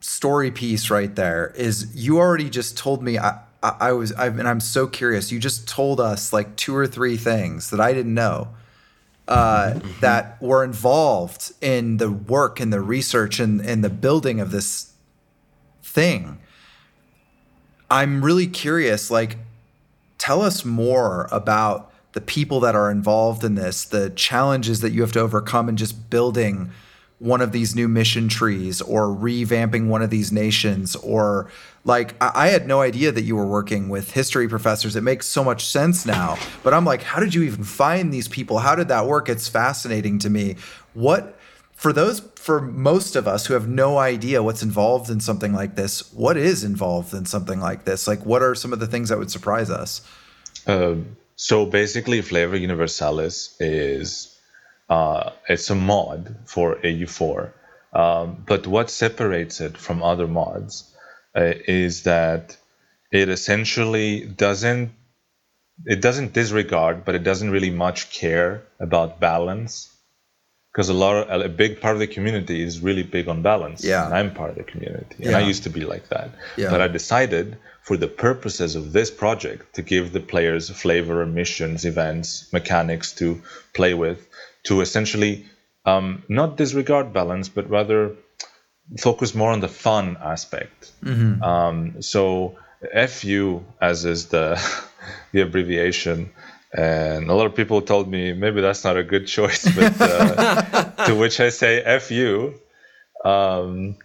[0.00, 3.18] story piece right there is you already just told me.
[3.18, 5.32] I, I, I was, I, and I'm so curious.
[5.32, 8.48] You just told us like two or three things that I didn't know
[9.26, 14.50] uh, that were involved in the work and the research and, and the building of
[14.50, 14.92] this
[15.82, 16.38] thing.
[17.90, 19.38] I'm really curious, like,
[20.18, 25.00] tell us more about the people that are involved in this, the challenges that you
[25.00, 26.70] have to overcome in just building
[27.18, 31.50] one of these new mission trees or revamping one of these nations or
[31.84, 34.96] like I had no idea that you were working with history professors.
[34.96, 36.38] It makes so much sense now.
[36.62, 38.58] But I'm like, how did you even find these people?
[38.58, 39.28] How did that work?
[39.28, 40.56] It's fascinating to me.
[40.94, 41.38] What
[41.74, 45.76] for those for most of us who have no idea what's involved in something like
[45.76, 48.08] this, what is involved in something like this?
[48.08, 50.00] Like what are some of the things that would surprise us?
[50.66, 50.94] Uh,
[51.36, 54.33] so basically Flavor Universalis is
[54.94, 57.52] uh, it's a mod for EU4.
[57.92, 60.72] Um, but what separates it from other mods
[61.34, 61.52] uh,
[61.84, 62.56] is that
[63.10, 64.92] it essentially doesn't
[65.94, 69.72] it doesn't disregard, but it doesn't really much care about balance
[70.70, 73.84] because a lot of a big part of the community is really big on balance.
[73.84, 75.38] Yeah, and I'm part of the community, and yeah.
[75.38, 76.30] I used to be like that.
[76.56, 76.70] Yeah.
[76.70, 81.84] But I decided, for the purposes of this project, to give the players flavor, missions,
[81.84, 84.20] events, mechanics to play with,
[84.64, 85.46] to essentially
[85.84, 88.16] um, not disregard balance, but rather
[88.98, 90.92] focus more on the fun aspect.
[91.02, 91.42] Mm-hmm.
[91.42, 92.56] Um, so
[93.08, 94.60] FU, as is the
[95.32, 96.30] the abbreviation,
[96.72, 100.84] and a lot of people told me maybe that's not a good choice, but uh,
[101.06, 102.54] to which I say FU.
[103.24, 103.96] Um,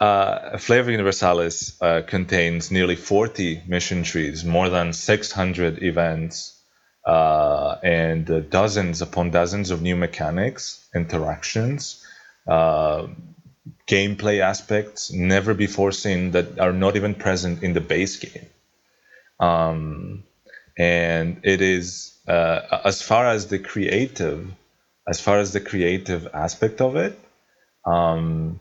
[0.00, 6.58] uh, Flavor Universalis uh, contains nearly 40 mission trees, more than 600 events,
[7.06, 12.04] uh, and dozens upon dozens of new mechanics, interactions,
[12.46, 13.06] uh,
[13.86, 18.46] gameplay aspects never before seen that are not even present in the base game.
[19.38, 20.24] Um,
[20.78, 24.52] and it is uh, as far as the creative,
[25.08, 27.18] as far as the creative aspect of it,
[27.86, 28.60] Um,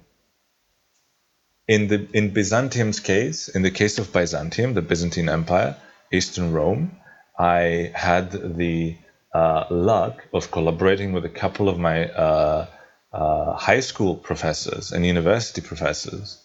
[1.67, 5.75] in the in Byzantium's case, in the case of Byzantium, the Byzantine Empire,
[6.09, 6.95] Eastern Rome,
[7.39, 8.97] I had the
[9.33, 12.67] uh, luck of collaborating with a couple of my uh,
[13.13, 16.43] uh, high school professors and university professors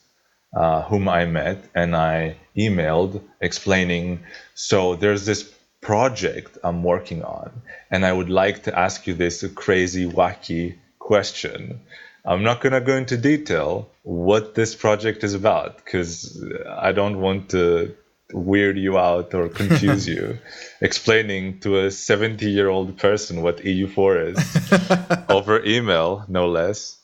[0.55, 4.21] uh, whom I met and I emailed explaining
[4.55, 9.45] so there's this project I'm working on and I would like to ask you this
[9.55, 11.81] crazy, wacky question.
[12.25, 17.21] I'm not going to go into detail what this project is about because I don't
[17.21, 17.95] want to
[18.35, 20.39] weird you out or confuse you
[20.81, 26.99] explaining to a 70 year old person what EU4 is over email, no less.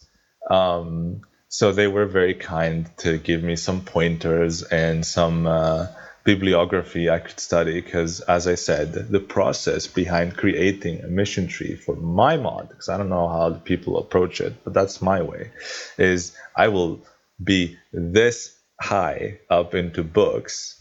[0.51, 5.87] Um, so they were very kind to give me some pointers and some uh,
[6.25, 11.77] bibliography I could study because, as I said, the process behind creating a mission tree
[11.77, 15.51] for my mod, because I don't know how people approach it, but that's my way,
[15.99, 17.01] is I will
[17.43, 20.80] be this high up into books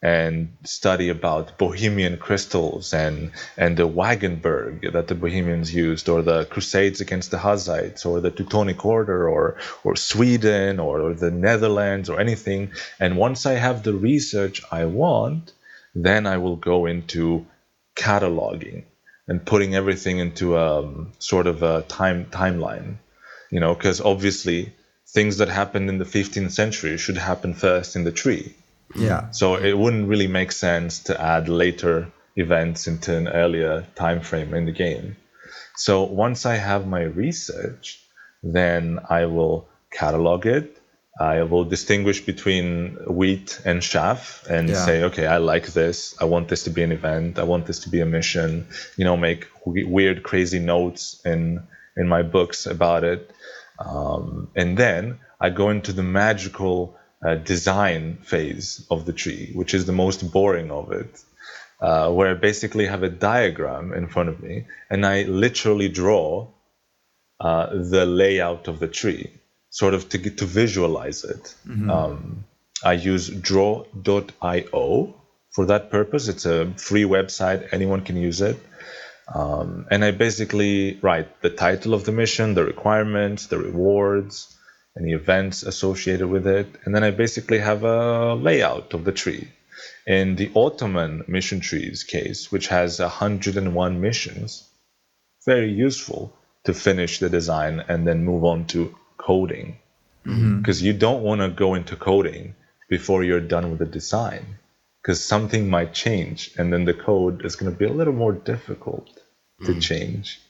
[0.00, 6.44] and study about Bohemian crystals and and the Wagenburg that the Bohemians used, or the
[6.44, 12.20] Crusades against the Hussites, or the Teutonic Order, or or Sweden, or the Netherlands, or
[12.20, 12.70] anything.
[13.00, 15.52] And once I have the research I want,
[15.94, 17.46] then I will go into
[17.96, 18.84] cataloging
[19.26, 22.98] and putting everything into a um, sort of a time timeline,
[23.50, 24.72] you know, because obviously
[25.08, 28.54] things that happened in the 15th century should happen first in the tree
[28.94, 29.30] yeah.
[29.30, 34.54] So it wouldn't really make sense to add later events into an earlier time frame
[34.54, 35.16] in the game.
[35.76, 38.00] So once I have my research,
[38.42, 40.76] then I will catalog it.
[41.20, 44.84] I will distinguish between wheat and chaff and yeah.
[44.84, 46.14] say, okay, I like this.
[46.20, 47.40] I want this to be an event.
[47.40, 48.68] I want this to be a mission.
[48.96, 53.32] You know, make weird, crazy notes in in my books about it.
[53.80, 59.74] Um, and then I go into the magical uh, design phase of the tree, which
[59.74, 61.20] is the most boring of it,
[61.80, 66.48] uh, where I basically have a diagram in front of me and I literally draw
[67.40, 69.30] uh, the layout of the tree,
[69.70, 71.54] sort of to to visualize it.
[71.66, 71.90] Mm-hmm.
[71.90, 72.44] Um,
[72.84, 75.14] I use draw.io
[75.52, 76.28] for that purpose.
[76.28, 78.58] It's a free website, anyone can use it.
[79.32, 84.57] Um, and I basically write the title of the mission, the requirements, the rewards,
[84.98, 86.66] any events associated with it.
[86.84, 89.48] And then I basically have a layout of the tree.
[90.06, 94.68] In the Ottoman mission trees case, which has 101 missions,
[95.44, 96.34] very useful
[96.64, 99.78] to finish the design and then move on to coding.
[100.24, 100.86] Because mm-hmm.
[100.86, 102.54] you don't want to go into coding
[102.88, 104.58] before you're done with the design,
[105.00, 108.32] because something might change and then the code is going to be a little more
[108.32, 109.08] difficult
[109.64, 109.82] to mm.
[109.82, 110.40] change.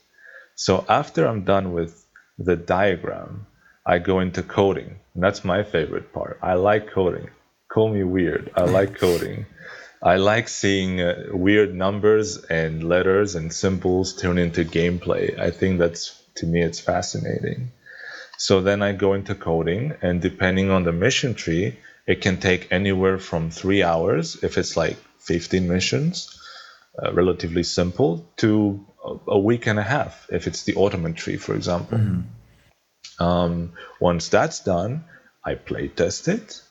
[0.54, 2.04] So after I'm done with
[2.38, 3.46] the diagram,
[3.86, 4.98] I go into coding.
[5.14, 6.38] And that's my favorite part.
[6.42, 7.30] I like coding.
[7.68, 8.50] Call me weird.
[8.54, 9.46] I like coding.
[10.02, 15.38] I like seeing uh, weird numbers and letters and symbols turn into gameplay.
[15.38, 17.72] I think that's, to me, it's fascinating.
[18.38, 22.70] So then I go into coding, and depending on the mission tree, it can take
[22.70, 26.40] anywhere from three hours, if it's like 15 missions,
[27.02, 28.86] uh, relatively simple, to
[29.26, 31.98] a week and a half, if it's the Ottoman tree, for example.
[31.98, 32.20] Mm-hmm.
[33.18, 35.04] Um, once that's done,
[35.44, 36.62] I play test it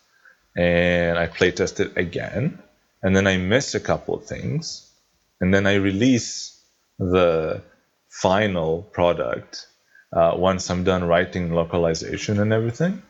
[0.55, 2.59] and I play test it again.
[3.03, 4.89] And then I miss a couple of things.
[5.39, 6.59] And then I release
[6.97, 7.61] the
[8.09, 9.67] final product
[10.11, 13.03] uh, once I'm done writing localization and everything.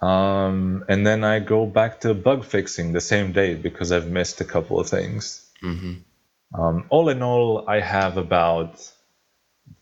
[0.00, 4.40] Um, and then I go back to bug fixing the same day because I've missed
[4.40, 5.48] a couple of things.
[5.62, 6.60] Mm-hmm.
[6.60, 8.80] Um, all in all, I have about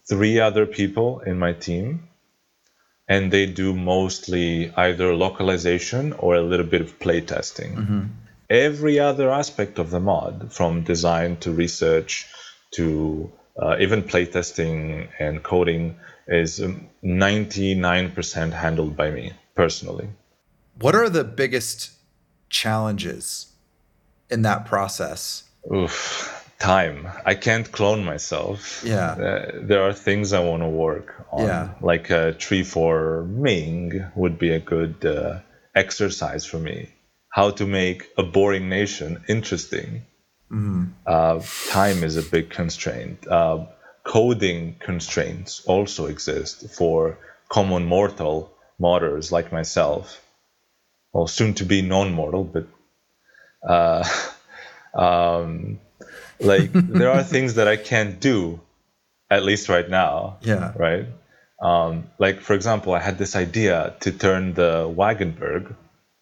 [0.09, 2.09] three other people in my team
[3.09, 7.77] and they do mostly either localization or a little bit of playtesting.
[7.77, 8.03] Mm-hmm.
[8.51, 12.27] Every other aspect of the mod, from design to research
[12.73, 20.09] to uh, even playtesting and coding, is 99% handled by me personally.
[20.79, 21.93] What are the biggest
[22.49, 23.53] challenges
[24.31, 25.45] in that process?
[25.73, 27.09] Oof time.
[27.25, 28.83] I can't clone myself.
[28.85, 29.13] Yeah.
[29.13, 31.47] Uh, there are things I want to work on.
[31.47, 31.69] Yeah.
[31.81, 35.41] Like a tree for Ming would be a good uh,
[35.75, 36.89] exercise for me.
[37.29, 40.03] How to make a boring nation interesting.
[40.51, 40.85] Mm-hmm.
[41.07, 41.41] Uh,
[41.71, 43.27] time is a big constraint.
[43.27, 43.67] Uh,
[44.05, 50.21] coding constraints also exist for common mortal modders like myself.
[51.13, 52.67] Well, soon to be non-mortal, but
[53.69, 54.05] uh,
[54.95, 55.81] um,
[56.45, 58.61] like there are things that I can't do,
[59.31, 60.39] at least right now.
[60.43, 60.73] Yeah.
[60.77, 61.07] Right.
[61.61, 65.75] Um, like for example, I had this idea to turn the Wagenburg,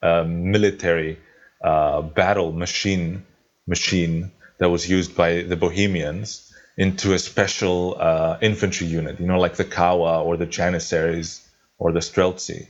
[0.02, 1.18] a military
[1.62, 3.24] uh, battle machine
[3.66, 9.20] machine that was used by the Bohemians, into a special uh, infantry unit.
[9.20, 11.46] You know, like the Cawa or the Janissaries
[11.78, 12.68] or the Streltsy.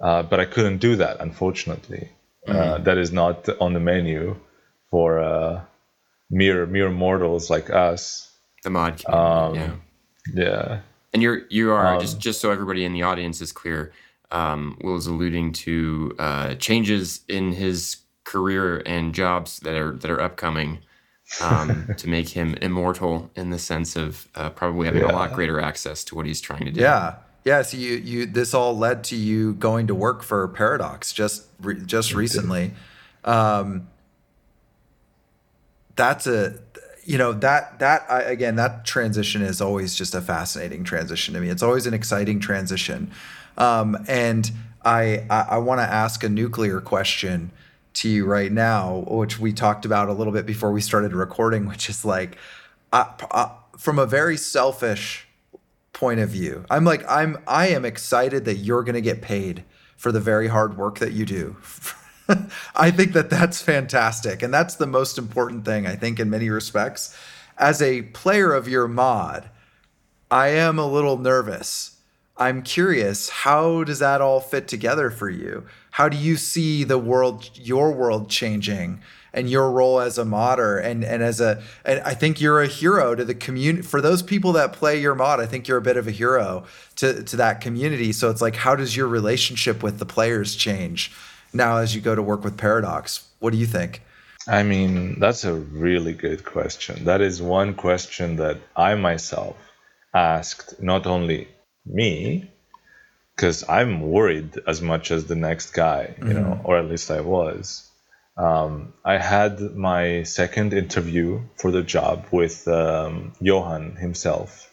[0.00, 2.10] Uh, but I couldn't do that, unfortunately.
[2.46, 2.84] Mm-hmm.
[2.84, 4.34] that is not on the menu
[4.90, 5.60] for uh,
[6.38, 8.30] mere mere mortals like us.
[8.64, 9.82] The mod community, um,
[10.34, 10.44] yeah.
[10.44, 10.80] Yeah.
[11.12, 13.92] And you're you are um, just just so everybody in the audience is clear.
[14.30, 20.10] Um, Will is alluding to uh, changes in his career and jobs that are that
[20.10, 20.78] are upcoming
[21.42, 25.10] um, to make him immortal in the sense of uh, probably having yeah.
[25.10, 26.80] a lot greater access to what he's trying to do.
[26.80, 27.16] Yeah.
[27.44, 31.46] Yeah, so you you this all led to you going to work for Paradox just
[31.60, 32.74] re, just recently.
[33.24, 33.88] Um,
[35.98, 36.54] that's a
[37.04, 41.40] you know that that I, again that transition is always just a fascinating transition to
[41.40, 41.50] me.
[41.50, 43.10] It's always an exciting transition,
[43.58, 44.50] um, and
[44.84, 47.50] I I, I want to ask a nuclear question
[47.94, 51.66] to you right now, which we talked about a little bit before we started recording,
[51.66, 52.36] which is like,
[52.92, 55.26] uh, uh, from a very selfish
[55.92, 59.64] point of view, I'm like I'm I am excited that you're going to get paid
[59.96, 61.56] for the very hard work that you do.
[62.76, 64.42] I think that that's fantastic.
[64.42, 67.16] And that's the most important thing, I think, in many respects.
[67.56, 69.48] As a player of your mod,
[70.30, 71.96] I am a little nervous.
[72.36, 75.66] I'm curious, how does that all fit together for you?
[75.90, 79.00] How do you see the world, your world changing
[79.32, 82.68] and your role as a modder and, and as a, and I think you're a
[82.68, 83.82] hero to the community.
[83.82, 86.64] For those people that play your mod, I think you're a bit of a hero
[86.96, 88.12] to, to that community.
[88.12, 91.12] So it's like, how does your relationship with the players change?
[91.52, 93.28] Now as you go to work with Paradox?
[93.38, 94.02] What do you think?
[94.46, 97.04] I mean, that's a really good question.
[97.04, 99.56] That is one question that I myself
[100.14, 101.48] asked not only
[101.84, 102.50] me,
[103.36, 106.32] because I'm worried as much as the next guy, you mm-hmm.
[106.32, 107.88] know, or at least I was.
[108.36, 114.72] Um, I had my second interview for the job with um, Johan himself.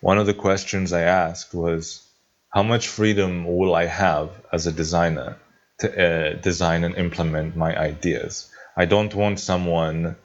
[0.00, 2.06] One of the questions I asked was,
[2.50, 5.36] How much freedom will I have as a designer
[5.80, 8.50] to uh, design and implement my ideas.
[8.76, 10.16] I don't want someone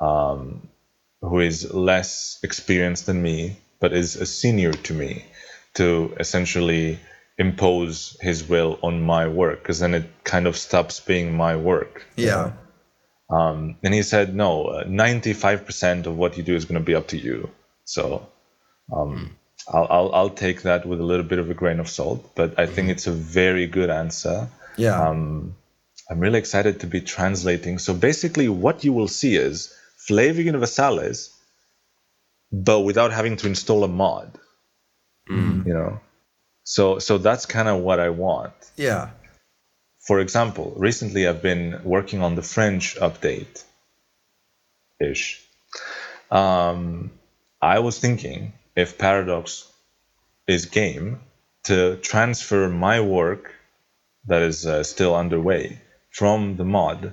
[0.00, 0.68] um,
[1.20, 5.24] who is less experienced than me, but is a senior to me,
[5.74, 6.98] to essentially
[7.38, 12.06] impose his will on my work, because then it kind of stops being my work.
[12.16, 12.52] Yeah.
[13.30, 16.94] Um, and he said, no, uh, 95% of what you do is going to be
[16.94, 17.50] up to you.
[17.84, 18.28] So
[18.92, 19.30] um, mm.
[19.72, 22.58] I'll, I'll, I'll, take that with a little bit of a grain of salt, but
[22.58, 24.48] I think it's a very good answer.
[24.80, 25.08] Yeah.
[25.08, 25.56] Um,
[26.08, 27.78] I'm really excited to be translating.
[27.78, 31.36] So basically, what you will see is Flavor Universalis,
[32.50, 34.38] but without having to install a mod.
[35.28, 35.66] Mm.
[35.66, 36.00] You know,
[36.64, 38.54] so so that's kind of what I want.
[38.76, 39.10] Yeah.
[40.00, 43.62] For example, recently I've been working on the French update.
[44.98, 45.40] Ish.
[46.30, 47.10] Um,
[47.62, 49.70] I was thinking if Paradox
[50.46, 51.20] is game
[51.64, 53.54] to transfer my work
[54.26, 57.12] that is uh, still underway from the mod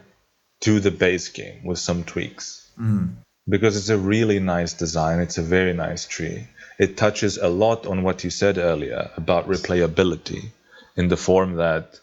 [0.62, 2.70] to the base game with some tweaks.
[2.80, 3.16] Mm.
[3.48, 6.48] Because it's a really nice design, it's a very nice tree.
[6.78, 10.52] It touches a lot on what you said earlier about replayability
[10.96, 12.00] in the form that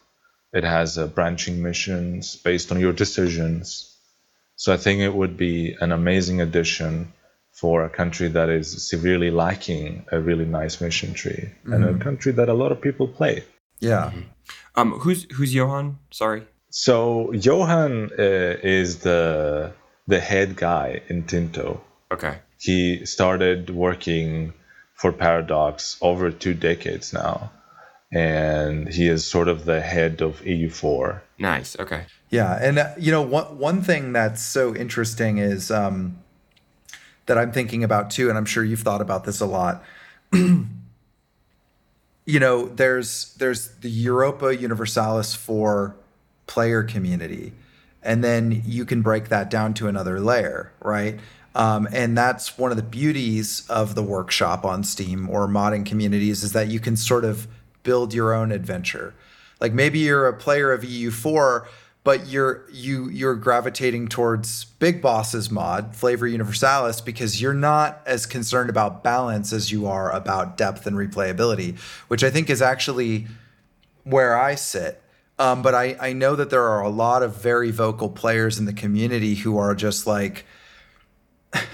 [0.52, 3.94] it has uh, branching missions based on your decisions.
[4.56, 7.12] So I think it would be an amazing addition
[7.52, 11.72] for a country that is severely lacking a really nice mission tree mm-hmm.
[11.72, 12.02] and a mm-hmm.
[12.02, 13.44] country that a lot of people play.
[13.80, 14.10] Yeah.
[14.10, 14.20] Mm-hmm.
[14.76, 15.98] Um, who's who's Johan?
[16.10, 16.46] Sorry.
[16.70, 19.72] So Johan uh, is the
[20.06, 21.80] the head guy in Tinto.
[22.12, 22.38] Okay.
[22.58, 24.52] He started working
[24.94, 27.52] for Paradox over two decades now,
[28.12, 31.20] and he is sort of the head of EU4.
[31.38, 31.78] Nice.
[31.78, 32.06] Okay.
[32.30, 36.18] Yeah, and uh, you know one one thing that's so interesting is um,
[37.26, 39.84] that I'm thinking about too, and I'm sure you've thought about this a lot.
[42.26, 45.92] you know, there's there's the Europa Universalis IV
[46.46, 47.52] player community,
[48.02, 51.18] and then you can break that down to another layer, right?
[51.54, 56.42] Um, and that's one of the beauties of the workshop on Steam or modding communities
[56.42, 57.46] is that you can sort of
[57.84, 59.14] build your own adventure.
[59.60, 61.66] Like maybe you're a player of EU4
[62.04, 68.26] but you're you you're gravitating towards Big Boss's mod, Flavor Universalis, because you're not as
[68.26, 71.78] concerned about balance as you are about depth and replayability,
[72.08, 73.26] which I think is actually
[74.04, 75.00] where I sit.
[75.38, 78.66] Um, but I, I know that there are a lot of very vocal players in
[78.66, 80.44] the community who are just like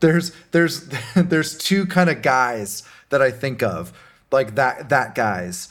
[0.00, 3.92] there's there's there's two kind of guys that I think of,
[4.32, 5.68] like that that guys.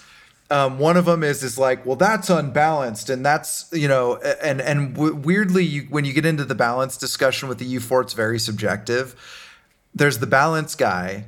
[0.50, 4.62] Um, one of them is is like, well, that's unbalanced, and that's you know, and
[4.62, 8.14] and w- weirdly, you, when you get into the balance discussion with the EU4, it's
[8.14, 9.16] very subjective.
[9.96, 11.26] There's the balance guy,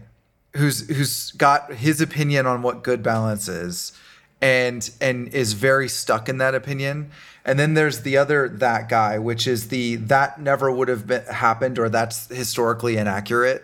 [0.55, 3.93] who's who's got his opinion on what good balance is,
[4.41, 7.09] and and is very stuck in that opinion.
[7.45, 11.23] And then there's the other that guy, which is the that never would have been,
[11.25, 13.63] happened or that's historically inaccurate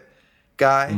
[0.57, 0.91] guy.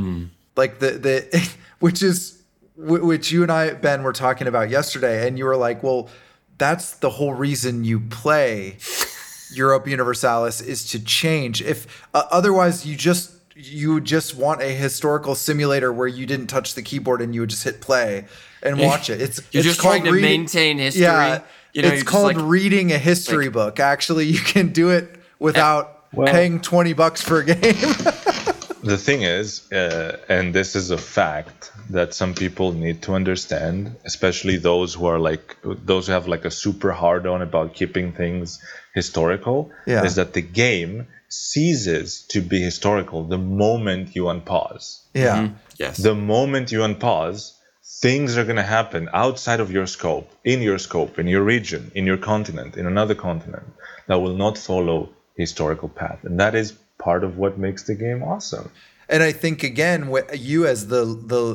[0.56, 1.49] Like the the
[1.80, 2.43] which is
[2.76, 6.09] wh- which you and I Ben were talking about yesterday and you were like, "Well,
[6.57, 8.78] that's the whole reason you play
[9.53, 11.61] Europa Universalis is to change.
[11.61, 16.74] If uh, otherwise you just you just want a historical simulator where you didn't touch
[16.74, 18.26] the keyboard and you would just hit play
[18.63, 19.21] and watch it.
[19.21, 21.03] It's You're it's just trying to called reading- maintain history.
[21.03, 21.41] Yeah,
[21.74, 23.80] You know, it's called like- reading a history like- book.
[23.80, 27.55] Actually, you can do it without Well- paying twenty bucks for a game.
[28.84, 33.96] the thing is, uh, and this is a fact that some people need to understand,
[34.06, 38.12] especially those who are like those who have like a super hard on about keeping
[38.14, 38.60] things
[38.94, 40.04] historical, Yeah.
[40.08, 44.86] is that the game ceases to be historical the moment you unpause.
[45.14, 45.54] yeah, mm-hmm.
[45.84, 45.98] Yes.
[45.98, 47.39] The moment you unpause,
[48.06, 51.91] things are going to happen outside of your scope, in your scope, in your region,
[51.96, 53.68] in your continent, in another continent
[54.08, 56.74] that will not follow historical path, and that is
[57.08, 58.70] part of what makes the game awesome.
[59.10, 60.00] and I think again,
[60.50, 61.46] you as the the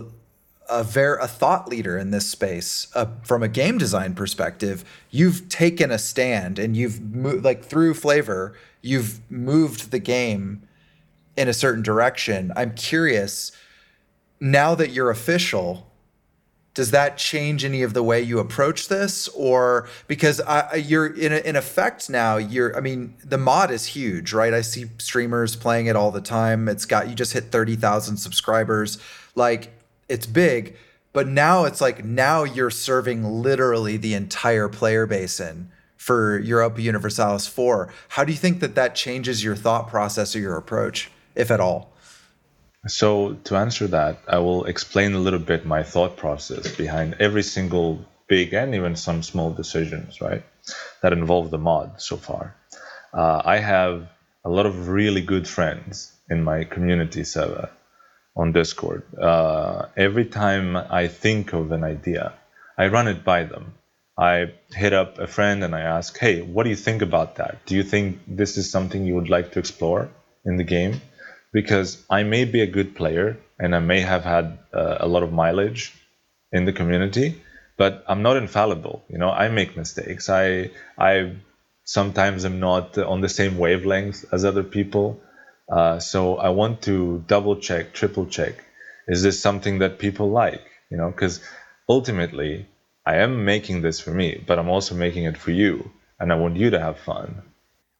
[0.69, 5.49] a ver- a thought leader in this space uh, from a game design perspective, you've
[5.49, 10.63] taken a stand and you've mo- like through flavor, you've moved the game
[11.37, 12.53] in a certain direction.
[12.57, 13.53] I'm curious
[14.41, 15.89] now that you're official
[16.79, 19.27] does that change any of the way you approach this?
[19.29, 24.33] Or because I, you're in, in effect now you're i mean the mod is huge
[24.33, 24.55] right?
[24.55, 26.69] I see streamers playing it all the time.
[26.69, 28.99] It's got you just hit 30000 subscribers.
[29.35, 29.73] Like
[30.09, 30.77] it's big
[31.13, 37.47] but now it's like now you're serving literally the entire player basin for europa universalis
[37.47, 41.51] 4 how do you think that that changes your thought process or your approach if
[41.51, 41.93] at all
[42.87, 47.43] So, to answer that, I will explain a little bit my thought process behind every
[47.43, 50.45] single big and even some small decisions, right,
[51.03, 52.55] that involve the mod so far.
[53.13, 54.09] Uh, I have
[54.45, 57.69] a lot of really good friends in my community server
[58.39, 59.03] on Discord.
[59.21, 62.33] Uh, every time I think of an idea,
[62.79, 63.75] I run it by them.
[64.17, 67.67] I hit up a friend and I ask, hey, what do you think about that?
[67.67, 70.09] Do you think this is something you would like to explore
[70.45, 71.01] in the game?
[71.53, 75.23] Because I may be a good player and I may have had uh, a lot
[75.23, 75.93] of mileage
[76.53, 77.43] in the community,
[77.77, 79.05] but I'm not infallible.
[79.09, 80.29] You know, I make mistakes.
[80.29, 81.37] I I
[81.85, 85.21] sometimes am not on the same wavelength as other people.
[85.71, 88.65] Uh, so I want to double check, triple check.
[89.09, 90.63] Is this something that people like?
[90.91, 91.41] You know, because
[91.89, 92.67] ultimately
[93.07, 95.91] I am making this for me, but I'm also making it for you,
[96.21, 97.43] and I want you to have fun.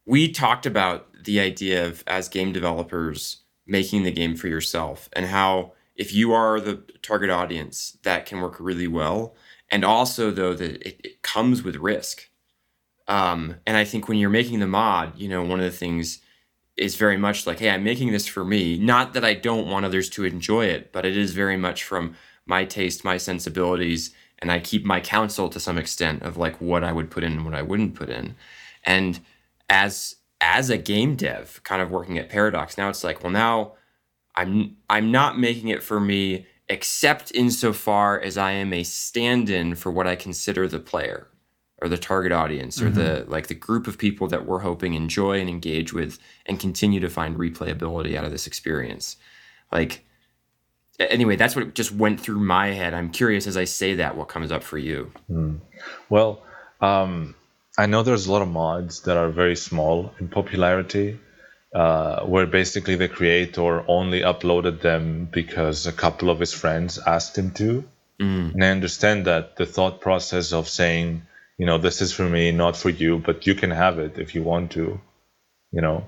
[0.05, 5.27] we talked about the idea of as game developers making the game for yourself and
[5.27, 9.35] how if you are the target audience that can work really well
[9.69, 12.29] and also though that it, it comes with risk
[13.07, 16.19] um, and i think when you're making the mod you know one of the things
[16.79, 18.77] is very much like hey i'm making this for me.
[18.77, 22.15] Not that i don't want others to enjoy it but it is very much from
[22.45, 26.83] my taste my sensibilities and i keep my counsel to some extent of like what
[26.83, 28.35] i would put in and what i wouldn't put in.
[28.83, 29.19] And
[29.69, 33.73] as as a game dev kind of working at paradox now it's like well now
[34.35, 39.91] i'm i'm not making it for me except insofar as i am a stand-in for
[39.91, 41.27] what i consider the player
[41.81, 45.39] or the target audience or the like the group of people that we're hoping enjoy
[45.39, 49.17] and engage with and continue to find replayability out of this experience.
[49.71, 50.05] Like
[50.99, 52.93] anyway that's what just went through my head.
[52.93, 55.11] I'm curious as i say that what comes up for you?
[56.09, 56.43] Well,
[56.81, 57.35] um,
[57.77, 61.17] I know there's a lot of mods that are very small in popularity,
[61.73, 67.37] uh, where basically the creator only uploaded them because a couple of his friends asked
[67.37, 67.85] him to.
[68.51, 71.21] And I understand that the thought process of saying,
[71.59, 74.33] you know, this is for me, not for you, but you can have it if
[74.33, 74.99] you want to,
[75.71, 76.07] you know,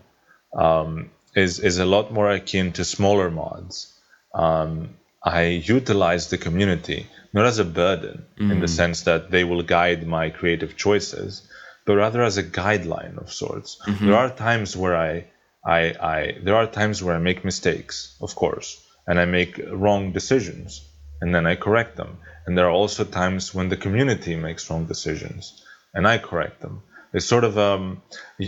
[0.57, 3.93] um, is is a lot more akin to smaller mods.
[4.33, 5.43] Um, I
[5.77, 10.29] utilize the community not as a burden in the sense that they will guide my
[10.29, 11.47] creative choices,
[11.85, 13.77] but rather as a guideline of sorts.
[14.05, 15.25] There are times where I,
[15.65, 15.79] I,
[16.13, 20.81] I, there are times where I make mistakes, of course, and I make wrong decisions,
[21.21, 22.17] and then I correct them.
[22.45, 25.63] And there are also times when the community makes wrong decisions,
[25.93, 26.81] and I correct them.
[27.13, 28.01] It's sort of um,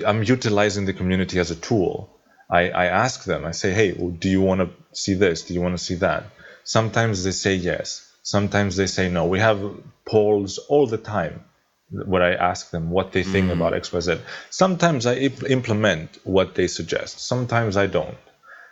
[0.05, 2.09] I'm utilizing the community as a tool.
[2.49, 5.43] I, I ask them, I say, hey, well, do you want to see this?
[5.43, 6.25] Do you want to see that?
[6.63, 9.25] Sometimes they say yes, sometimes they say no.
[9.25, 9.59] We have
[10.05, 11.43] polls all the time
[11.89, 13.53] where I ask them what they think mm.
[13.53, 14.21] about XYZ.
[14.49, 18.17] Sometimes I imp- implement what they suggest, sometimes I don't.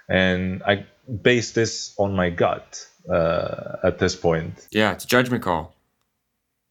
[0.10, 0.86] And I
[1.22, 4.68] base this on my gut uh, at this point.
[4.72, 5.76] Yeah, it's a judgment call.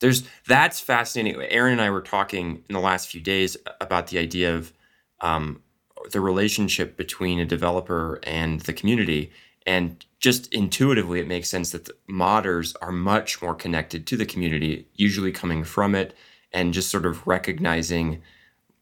[0.01, 1.41] There's that's fascinating.
[1.43, 4.73] Aaron and I were talking in the last few days about the idea of
[5.21, 5.63] um,
[6.11, 9.31] the relationship between a developer and the community.
[9.67, 14.89] And just intuitively, it makes sense that modders are much more connected to the community,
[14.95, 16.15] usually coming from it,
[16.53, 18.23] and just sort of recognizing,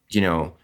[0.09, 0.55] you know,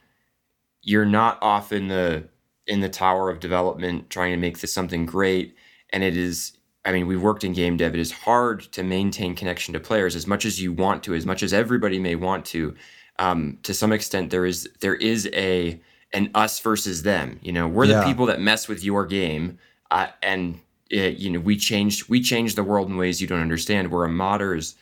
[0.83, 2.29] you're not off in the
[2.67, 5.57] in the tower of development trying to make this something great,
[5.91, 6.53] and it is.
[6.85, 7.95] I mean, we've worked in game dev.
[7.95, 11.25] It is hard to maintain connection to players as much as you want to, as
[11.25, 12.75] much as everybody may want to.
[13.19, 15.81] Um, to some extent, there is there is a
[16.13, 17.39] an us versus them.
[17.43, 19.59] You know, we're the people that mess with your game,
[19.91, 20.61] uh, and
[20.91, 23.91] it, you know we changed we changed the world in ways you don't understand.
[23.91, 24.75] We're a modders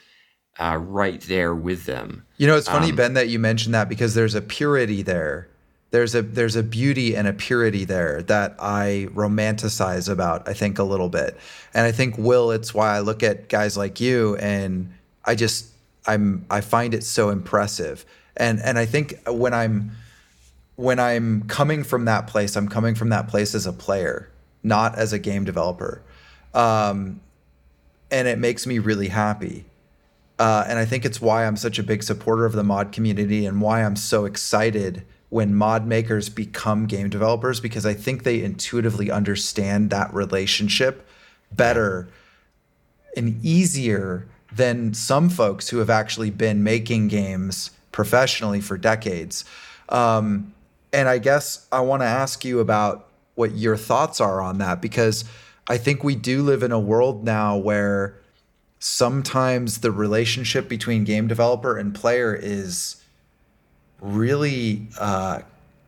[0.59, 2.25] uh, right there with them.
[2.37, 5.49] You know, it's funny, um, Ben, that you mentioned that because there's a purity there.
[5.93, 10.49] There's a there's a beauty and a purity there that I romanticize about.
[10.49, 11.37] I think a little bit,
[11.75, 12.51] and I think Will.
[12.51, 14.91] It's why I look at guys like you, and
[15.27, 15.67] I just
[16.07, 18.07] I'm I find it so impressive.
[18.39, 19.93] And and I think when I'm
[20.77, 24.31] when I'm coming from that place, I'm coming from that place as a player,
[24.63, 26.03] not as a game developer.
[26.55, 27.21] Um,
[28.11, 29.67] and it makes me really happy.
[30.39, 33.45] Uh, and I think it's why I'm such a big supporter of the mod community
[33.45, 38.43] and why I'm so excited when mod makers become game developers because I think they
[38.43, 41.09] intuitively understand that relationship
[41.51, 42.11] better
[43.17, 49.47] and easier than some folks who have actually been making games professionally for decades.
[49.89, 50.53] Um,
[50.93, 54.83] and I guess I want to ask you about what your thoughts are on that
[54.83, 55.25] because
[55.67, 58.21] I think we do live in a world now where
[58.81, 63.02] sometimes the relationship between game developer and player is
[64.03, 65.41] really uh,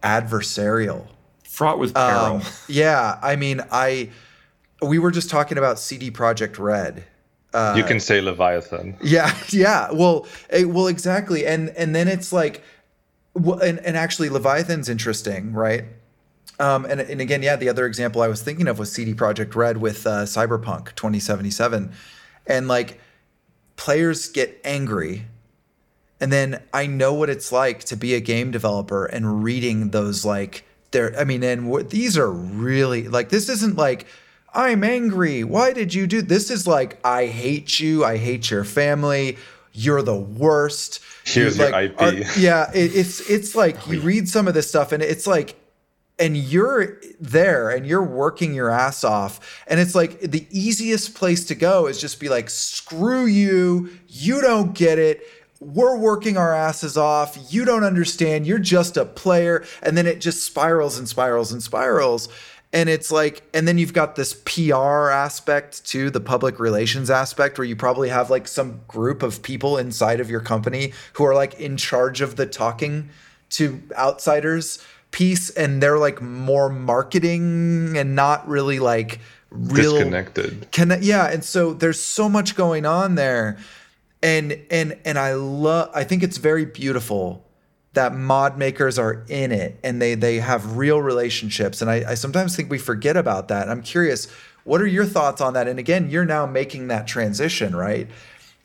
[0.03, 1.07] adversarial,
[1.45, 2.37] fraught with peril.
[2.37, 4.11] Um, yeah, I mean, I
[4.81, 7.05] we were just talking about CD Projekt Red.
[7.53, 8.97] Uh, you can say Leviathan.
[9.03, 9.91] Yeah, yeah.
[9.93, 11.47] Well, eh, well, exactly.
[11.47, 12.63] And and then it's like
[13.35, 15.85] well, and, and actually, Leviathan's interesting, right?
[16.61, 19.57] Um, and, and again, yeah, the other example I was thinking of was CD Projekt
[19.57, 21.93] Red with uh, Cyberpunk 2077.
[22.47, 23.01] And like
[23.77, 25.27] players get angry.
[26.21, 30.25] And then I know what it's like to be a game developer and reading those
[30.25, 31.19] like there.
[31.19, 34.07] I mean, and what, these are really like this isn't like
[34.55, 35.45] I'm angry.
[35.45, 36.51] Why did you do this?
[36.51, 38.05] Is like I hate you.
[38.05, 39.37] I hate your family.
[39.73, 42.01] You're the worst Here's your like, IP.
[42.01, 45.57] Are, yeah, it, it's it's like you read some of this stuff and it's like
[46.19, 51.45] and you're there and you're working your ass off and it's like the easiest place
[51.47, 55.27] to go is just be like screw you you don't get it
[55.61, 57.39] we're working our asses off.
[57.53, 58.47] You don't understand.
[58.47, 59.65] You're just a player.
[59.83, 62.29] And then it just spirals and spirals and spirals.
[62.73, 67.57] And it's like and then you've got this PR aspect to the public relations aspect
[67.57, 71.35] where you probably have like some group of people inside of your company who are
[71.35, 73.11] like in charge of the talking
[73.51, 75.51] to outsiders piece.
[75.51, 80.73] And they're like more marketing and not really like real disconnected.
[80.73, 81.31] Connect yeah.
[81.31, 83.57] And so there's so much going on there
[84.25, 87.45] and and and I love I think it's very beautiful
[87.93, 91.83] that mod makers are in it and they they have real relationships.
[91.83, 93.69] And I, I sometimes think we forget about that.
[93.69, 94.27] I'm curious
[94.65, 95.69] what are your thoughts on that?
[95.69, 98.09] And again you're now making that transition right?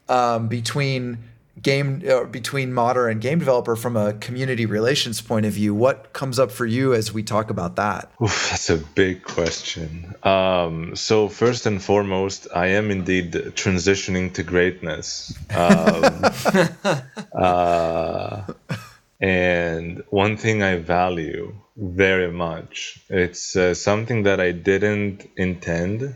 [0.08, 1.20] Um, between
[1.62, 6.14] game uh, between modder and game developer from a community relations point of view what
[6.14, 8.12] comes up for you as we talk about that?
[8.22, 10.16] Oof, that's a big question.
[10.24, 15.34] Um, so first and foremost i am indeed transitioning to greatness.
[15.56, 17.02] Um,
[17.34, 18.44] uh,
[19.20, 26.16] and one thing I value very much, it's uh, something that I didn't intend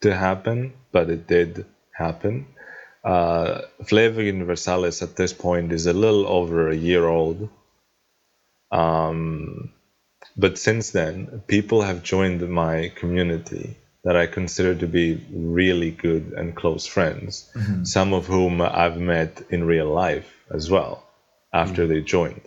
[0.00, 2.46] to happen, but it did happen.
[3.02, 7.48] Uh, Flavor Universalis at this point is a little over a year old.
[8.70, 9.72] Um,
[10.36, 16.32] but since then, people have joined my community that I consider to be really good
[16.36, 17.84] and close friends, mm-hmm.
[17.84, 21.06] some of whom I've met in real life as well
[21.52, 21.92] after mm-hmm.
[21.92, 22.40] they joined.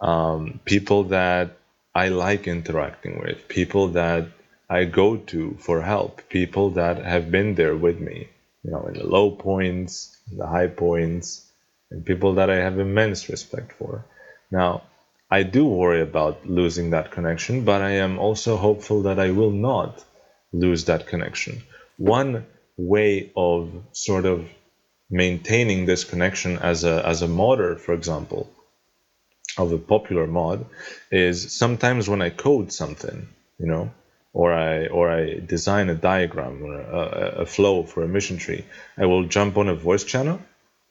[0.00, 1.56] Um, people that
[1.94, 4.28] I like interacting with, people that
[4.70, 8.28] I go to for help, people that have been there with me,
[8.64, 11.50] you know, in the low points, the high points,
[11.90, 14.04] and people that I have immense respect for.
[14.50, 14.82] Now,
[15.30, 19.50] I do worry about losing that connection, but I am also hopeful that I will
[19.50, 20.04] not
[20.52, 21.62] lose that connection.
[21.98, 22.46] one
[22.76, 24.48] way of sort of
[25.10, 28.48] maintaining this connection as a as a modder, for example,
[29.56, 30.64] of a popular mod,
[31.10, 33.28] is sometimes when I code something,
[33.58, 33.90] you know,
[34.32, 38.64] or I or I design a diagram or a, a flow for a mission tree,
[38.96, 40.40] I will jump on a voice channel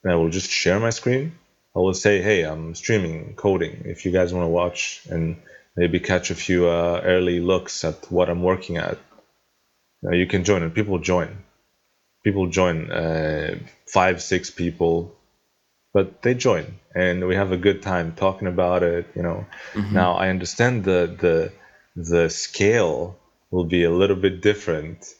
[0.03, 1.38] and I will just share my screen.
[1.75, 3.83] I will say, "Hey, I'm streaming coding.
[3.85, 5.38] If you guys want to watch and
[5.75, 8.97] maybe catch a few uh, early looks at what I'm working at,
[10.05, 11.43] uh, you can join." And people join.
[12.23, 12.91] People join.
[12.91, 15.15] Uh, five, six people,
[15.93, 16.65] but they join,
[16.95, 19.07] and we have a good time talking about it.
[19.15, 19.45] You know.
[19.73, 19.93] Mm-hmm.
[19.93, 21.51] Now I understand the the
[21.95, 23.17] the scale
[23.51, 25.13] will be a little bit different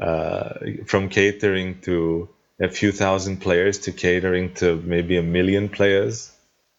[0.00, 0.54] uh,
[0.86, 2.28] from catering to
[2.60, 6.32] a few thousand players to catering to maybe a million players.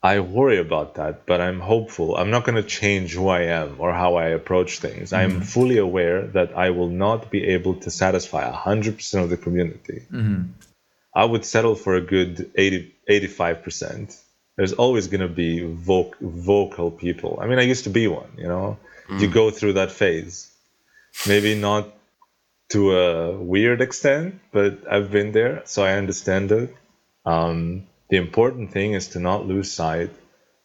[0.04, 2.16] I worry about that, but I'm hopeful.
[2.16, 5.12] I'm not going to change who I am or how I approach things.
[5.12, 5.36] Mm-hmm.
[5.36, 10.04] I'm fully aware that I will not be able to satisfy 100% of the community.
[10.12, 10.52] Mm-hmm.
[11.14, 14.18] I would settle for a good 80, 85%.
[14.58, 17.40] There's always going to be voc- vocal people.
[17.42, 18.78] I mean, I used to be one, you know?
[19.08, 19.20] Mm.
[19.20, 20.51] You go through that phase.
[21.28, 21.94] Maybe not
[22.72, 26.76] to a weird extent, but I've been there, so I understand it.
[27.26, 30.12] Um, the important thing is to not lose sight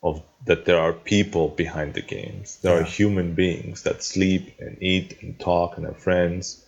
[0.02, 2.58] of that there are people behind the games.
[2.62, 2.82] There yeah.
[2.82, 6.64] are human beings that sleep and eat and talk and are friends,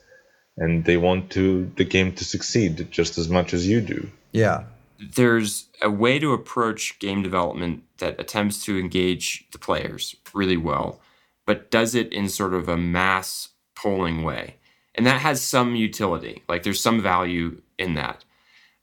[0.56, 4.10] and they want to the game to succeed just as much as you do.
[4.32, 4.64] Yeah.
[4.98, 11.00] There's a way to approach game development that attempts to engage the players really well,
[11.46, 13.50] but does it in sort of a mass
[13.80, 14.56] polling way.
[14.94, 18.24] And that has some utility like there's some value in that.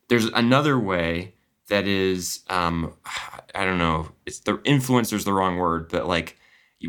[0.07, 1.33] There's another way
[1.67, 2.93] that is um,
[3.55, 6.37] i don't know it's the influencer's the wrong word but like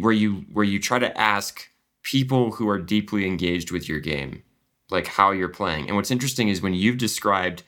[0.00, 1.70] where you where you try to ask
[2.02, 4.42] people who are deeply engaged with your game
[4.90, 5.88] like how you're playing.
[5.88, 7.62] And what's interesting is when you've described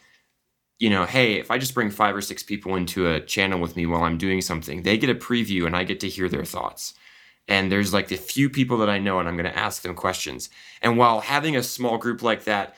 [0.78, 3.74] you know hey if i just bring five or six people into a channel with
[3.74, 6.45] me while i'm doing something they get a preview and i get to hear their
[6.45, 6.95] thoughts
[7.49, 9.94] and there's like the few people that I know and I'm going to ask them
[9.94, 10.51] questions.
[10.82, 12.76] And while having a small group like that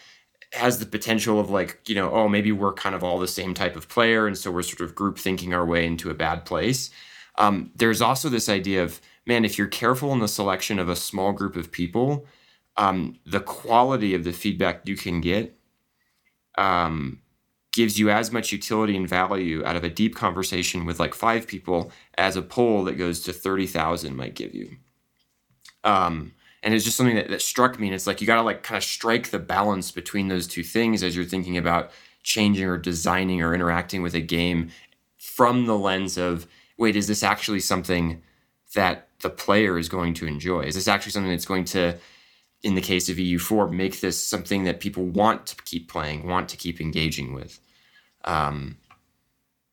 [0.52, 3.52] has the potential of like, you know, oh, maybe we're kind of all the same
[3.52, 6.44] type of player and so we're sort of group thinking our way into a bad
[6.44, 6.90] place.
[7.36, 10.96] Um, there's also this idea of, man, if you're careful in the selection of a
[10.96, 12.26] small group of people,
[12.76, 15.56] um, the quality of the feedback you can get
[16.56, 17.20] um,
[17.72, 21.46] gives you as much utility and value out of a deep conversation with like five
[21.46, 24.76] people as a poll that goes to 30,000 might give you.
[25.84, 27.86] Um, and it's just something that, that struck me.
[27.86, 30.64] And it's like you got to like kind of strike the balance between those two
[30.64, 31.90] things as you're thinking about
[32.22, 34.70] changing or designing or interacting with a game
[35.18, 36.46] from the lens of
[36.76, 38.22] wait, is this actually something
[38.74, 40.62] that the player is going to enjoy?
[40.62, 41.98] Is this actually something that's going to,
[42.62, 46.48] in the case of EU4, make this something that people want to keep playing, want
[46.50, 47.58] to keep engaging with?
[48.24, 48.76] Um,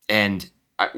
[0.07, 0.89] and I,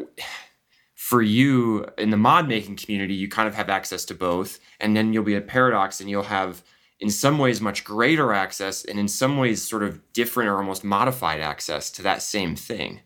[0.96, 4.60] for you in the mod making community, you kind of have access to both.
[4.80, 6.62] And then you'll be at Paradox and you'll have,
[7.00, 10.84] in some ways, much greater access, and in some ways, sort of different or almost
[10.84, 13.00] modified access to that same thing.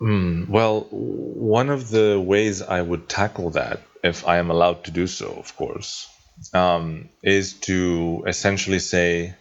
[0.00, 4.92] Mm, well, one of the ways I would tackle that, if I am allowed to
[4.92, 6.08] do so, of course,
[6.52, 9.34] um, is to essentially say,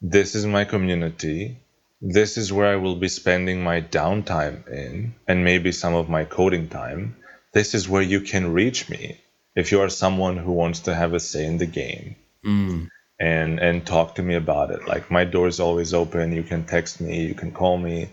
[0.00, 1.58] This is my community.
[2.00, 6.24] This is where I will be spending my downtime in, and maybe some of my
[6.24, 7.16] coding time.
[7.52, 9.20] This is where you can reach me
[9.54, 12.88] if you are someone who wants to have a say in the game mm.
[13.20, 14.88] and and talk to me about it.
[14.88, 16.32] Like my door is always open.
[16.32, 17.26] You can text me.
[17.26, 18.08] You can call me.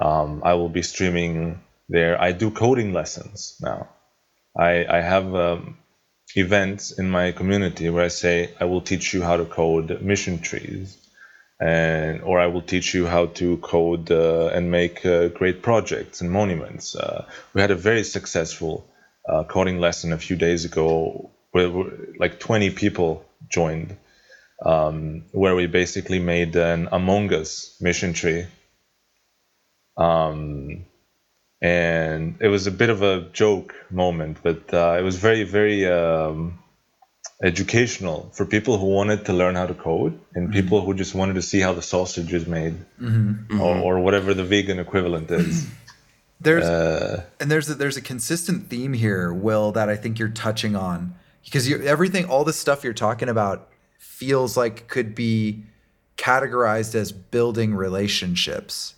[0.00, 2.20] Um, i will be streaming there.
[2.20, 3.88] I do coding lessons now.
[4.56, 5.78] I i have um,
[6.36, 10.38] events in my community where i say i will teach you how to code mission
[10.38, 10.96] trees
[11.60, 16.20] and or I will teach you how to code uh, and make uh, great projects
[16.20, 16.96] and monuments.
[16.96, 18.86] Uh, we had a very successful
[19.28, 21.70] uh, coding lesson a few days ago where
[22.18, 23.96] like 20 people joined,
[24.64, 28.46] um, where we basically made an Among Us mission tree.
[29.96, 30.84] Um,
[31.64, 35.86] and it was a bit of a joke moment, but uh, it was very, very
[35.86, 36.58] um,
[37.42, 40.60] educational for people who wanted to learn how to code and mm-hmm.
[40.60, 43.58] people who just wanted to see how the sausage is made mm-hmm.
[43.62, 45.66] Or, or, whatever the vegan equivalent is.
[46.40, 50.28] There's uh, and there's a, there's a consistent theme here, Will, that I think you're
[50.28, 55.64] touching on because you everything, all the stuff you're talking about, feels like could be
[56.18, 58.94] categorized as building relationships.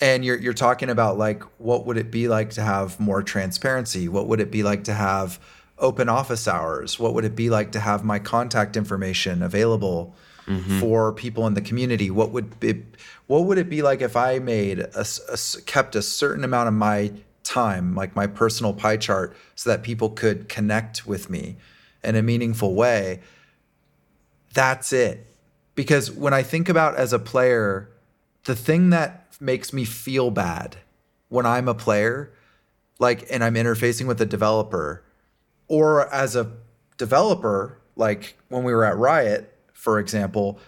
[0.00, 4.08] And you're you're talking about like what would it be like to have more transparency?
[4.08, 5.38] What would it be like to have
[5.78, 6.98] open office hours?
[6.98, 10.14] What would it be like to have my contact information available
[10.46, 10.80] mm-hmm.
[10.80, 12.10] for people in the community?
[12.10, 12.84] What would it
[13.26, 16.74] what would it be like if I made a, a, kept a certain amount of
[16.74, 21.56] my time, like my personal pie chart, so that people could connect with me
[22.02, 23.20] in a meaningful way?
[24.52, 25.26] That's it.
[25.74, 27.90] Because when I think about as a player,
[28.44, 30.76] the thing that makes me feel bad
[31.28, 32.32] when I'm a player,
[32.98, 35.04] like, and I'm interfacing with a developer,
[35.68, 36.52] or as a
[36.96, 40.58] developer, like when we were at Riot, for example,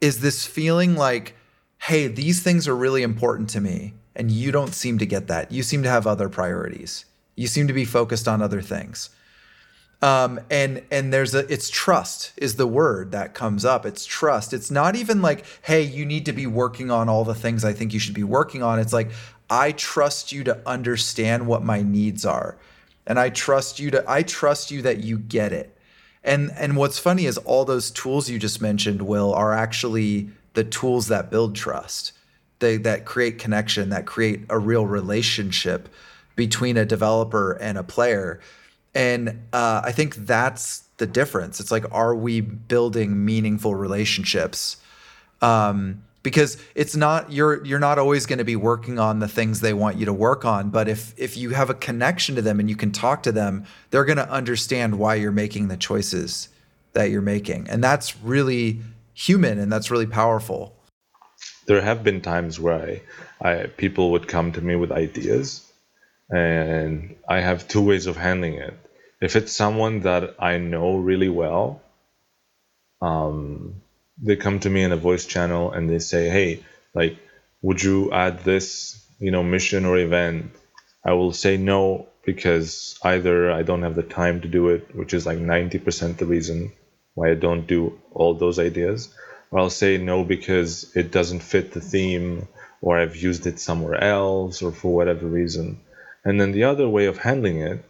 [0.00, 1.36] is this feeling like,
[1.78, 3.94] hey, these things are really important to me.
[4.14, 5.50] And you don't seem to get that.
[5.52, 7.06] You seem to have other priorities.
[7.34, 9.08] You seem to be focused on other things.
[10.02, 13.86] Um, and and there's a it's trust is the word that comes up.
[13.86, 14.52] It's trust.
[14.52, 17.72] It's not even like, hey, you need to be working on all the things I
[17.72, 18.80] think you should be working on.
[18.80, 19.12] It's like,
[19.48, 22.56] I trust you to understand what my needs are.
[23.06, 25.76] And I trust you to I trust you that you get it.
[26.24, 30.64] And and what's funny is all those tools you just mentioned, Will, are actually the
[30.64, 32.12] tools that build trust.
[32.58, 35.88] They that create connection, that create a real relationship
[36.34, 38.40] between a developer and a player.
[38.94, 41.60] And uh, I think that's the difference.
[41.60, 44.76] It's like, are we building meaningful relationships?
[45.40, 49.60] Um, because it's not you're you're not always going to be working on the things
[49.60, 52.60] they want you to work on but if if you have a connection to them
[52.60, 56.48] and you can talk to them they're going to understand why you're making the choices
[56.92, 58.80] that you're making and that's really
[59.14, 60.76] human and that's really powerful
[61.66, 63.00] there have been times where
[63.42, 65.66] I, I people would come to me with ideas
[66.30, 68.78] and i have two ways of handling it
[69.22, 71.80] if it's someone that i know really well
[73.00, 73.82] um
[74.22, 76.62] they come to me in a voice channel and they say, "Hey,
[76.94, 77.16] like,
[77.60, 80.52] would you add this, you know, mission or event?"
[81.04, 85.12] I will say no because either I don't have the time to do it, which
[85.12, 86.72] is like 90% the reason
[87.14, 89.12] why I don't do all those ideas,
[89.50, 92.46] or I'll say no because it doesn't fit the theme
[92.80, 95.80] or I've used it somewhere else or for whatever reason.
[96.24, 97.84] And then the other way of handling it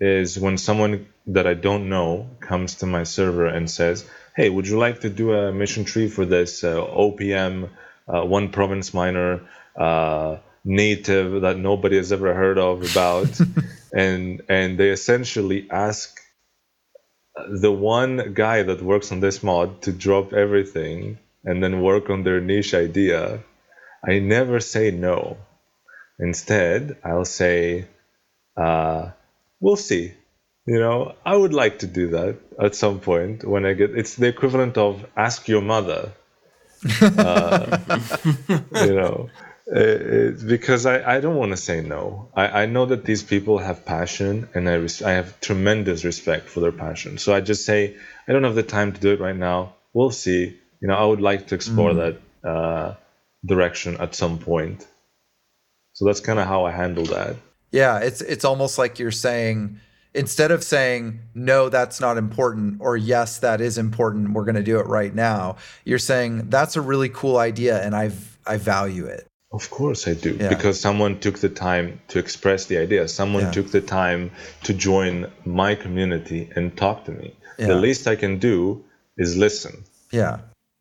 [0.00, 4.68] is when someone that I don't know comes to my server and says, hey, would
[4.68, 7.70] you like to do a mission tree for this uh, OPM
[8.08, 13.28] uh, one province minor uh, native that nobody has ever heard of about,
[13.94, 16.20] and and they essentially ask
[17.48, 22.22] the one guy that works on this mod to drop everything and then work on
[22.22, 23.42] their niche idea.
[24.06, 25.36] I never say no.
[26.18, 27.86] Instead, I'll say,
[28.56, 29.10] uh,
[29.60, 30.12] "We'll see."
[30.66, 33.96] You know, I would like to do that at some point when I get.
[33.96, 36.12] It's the equivalent of ask your mother.
[37.00, 37.78] Uh,
[38.74, 39.30] you know,
[39.66, 42.28] it, because I, I don't want to say no.
[42.34, 46.48] I, I know that these people have passion, and I res- I have tremendous respect
[46.48, 47.18] for their passion.
[47.18, 47.96] So I just say
[48.26, 49.74] I don't have the time to do it right now.
[49.92, 50.58] We'll see.
[50.80, 52.18] You know, I would like to explore mm.
[52.42, 52.94] that uh,
[53.44, 54.86] direction at some point.
[55.94, 57.36] So that's kind of how I handle that.
[57.76, 59.78] Yeah, it's it's almost like you're saying
[60.16, 64.62] instead of saying no that's not important or yes that is important we're going to
[64.62, 68.10] do it right now you're saying that's a really cool idea and i
[68.46, 70.48] i value it of course i do yeah.
[70.48, 73.50] because someone took the time to express the idea someone yeah.
[73.50, 74.30] took the time
[74.62, 77.66] to join my community and talk to me yeah.
[77.66, 78.82] the least i can do
[79.18, 80.38] is listen yeah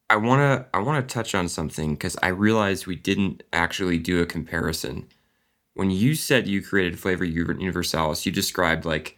[0.09, 3.97] i want to i want to touch on something because i realized we didn't actually
[3.97, 5.05] do a comparison
[5.75, 9.17] when you said you created flavor universalis you described like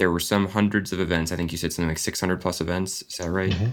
[0.00, 1.30] there were some hundreds of events.
[1.30, 3.02] I think you said something like 600 plus events.
[3.02, 3.52] Is that right?
[3.52, 3.70] Mm-hmm.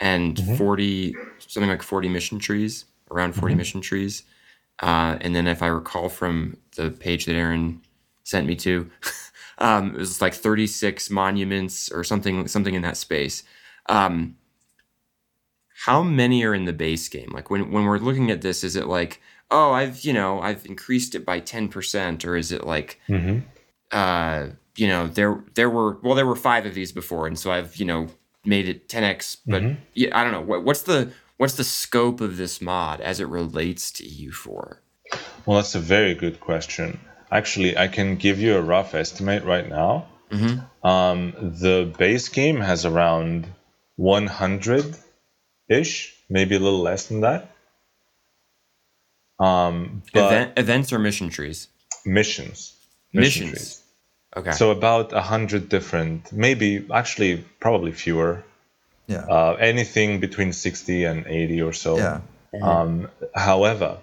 [0.00, 0.56] And mm-hmm.
[0.56, 3.58] 40, something like 40 mission trees, around 40 mm-hmm.
[3.58, 4.24] mission trees.
[4.80, 7.80] Uh, and then, if I recall from the page that Aaron
[8.22, 8.90] sent me to,
[9.58, 13.42] um, it was like 36 monuments or something, something in that space.
[13.86, 14.36] Um,
[15.84, 17.30] how many are in the base game?
[17.32, 19.22] Like when when we're looking at this, is it like,
[19.52, 23.40] oh, I've you know I've increased it by 10%, or is it like, mm-hmm.
[23.92, 24.46] uh,
[24.76, 27.76] you know there there were well there were five of these before and so i've
[27.76, 28.08] you know
[28.44, 29.80] made it 10x but mm-hmm.
[29.94, 33.26] yeah i don't know what, what's the what's the scope of this mod as it
[33.26, 34.76] relates to EU4?
[35.44, 36.98] well that's a very good question
[37.30, 40.86] actually i can give you a rough estimate right now mm-hmm.
[40.86, 43.46] um, the base game has around
[43.96, 44.96] 100
[45.68, 47.51] ish maybe a little less than that
[49.38, 51.68] um, Event, events or mission trees
[52.04, 52.74] missions
[53.12, 53.82] mission missions trees.
[54.34, 54.52] Okay.
[54.52, 58.42] So about a hundred different, maybe actually probably fewer.
[59.06, 59.26] Yeah.
[59.28, 61.98] Uh, anything between sixty and eighty or so.
[61.98, 62.20] Yeah.
[62.62, 63.98] Um, however,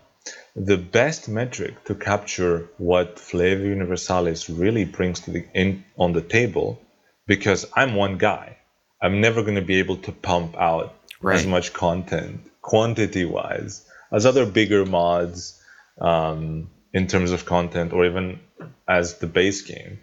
[0.55, 6.21] the best metric to capture what Flavor Universalis really brings to the in on the
[6.21, 6.79] table,
[7.25, 8.57] because I'm one guy,
[9.01, 11.35] I'm never going to be able to pump out Right.
[11.35, 15.61] as much content quantity wise as other bigger mods
[16.01, 18.39] um, in terms of content or even
[18.87, 19.99] as the base game.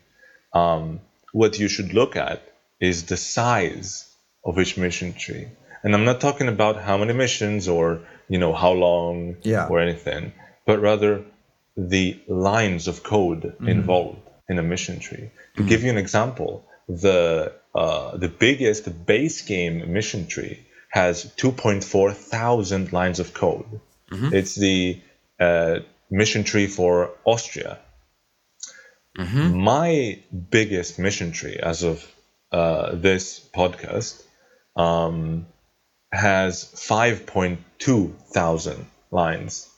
[0.52, 1.00] Um,
[1.32, 2.42] what you should look at
[2.80, 4.08] is the size
[4.44, 5.48] of each mission tree.
[5.82, 9.66] And I'm not talking about how many missions or you know how long Yeah.
[9.68, 10.32] or anything,
[10.66, 11.24] but rather
[11.76, 15.30] the lines of code involved in a mission tree.
[15.56, 22.14] To give you an example, the uh, the biggest base game mission tree has 2.4
[22.14, 23.80] thousand lines of code.
[24.32, 25.00] It's the
[25.40, 25.80] uh,
[26.10, 27.78] mission tree for Austria.
[29.16, 32.04] My biggest mission tree as of
[32.52, 34.22] uh, this podcast
[34.76, 35.46] um,
[36.12, 39.68] has 5.2 thousand lines.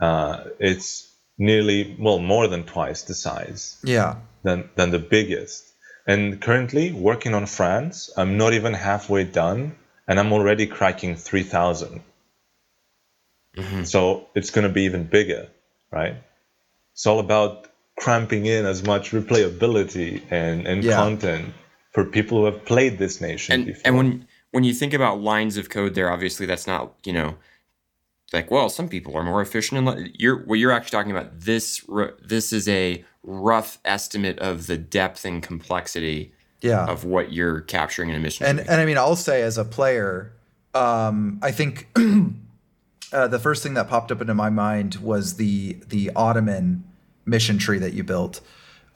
[0.00, 4.16] Uh, it's nearly, well, more than twice the size Yeah.
[4.42, 5.64] than, than the biggest.
[6.06, 9.74] And currently, working on France, I'm not even halfway done,
[10.06, 12.00] and I'm already cracking 3,000.
[13.84, 15.48] So it's going to be even bigger,
[15.92, 16.16] right?
[16.92, 20.96] It's all about cramping in as much replayability and, and Yeah.
[20.96, 21.54] content
[21.92, 23.82] for people who have played this nation and before.
[23.84, 27.36] and when when you think about lines of code there obviously that's not you know
[28.32, 31.84] like well some people are more efficient in you're what you're actually talking about this
[32.20, 36.32] this is a rough estimate of the depth and complexity
[36.62, 36.84] Yeah.
[36.86, 39.64] of what you're capturing in a mission and and I mean, I'll say as a
[39.64, 40.32] player,
[40.74, 41.86] um, I think
[43.14, 46.84] uh, the first thing that popped up into my mind was the the Ottoman
[47.24, 48.40] mission tree that you built.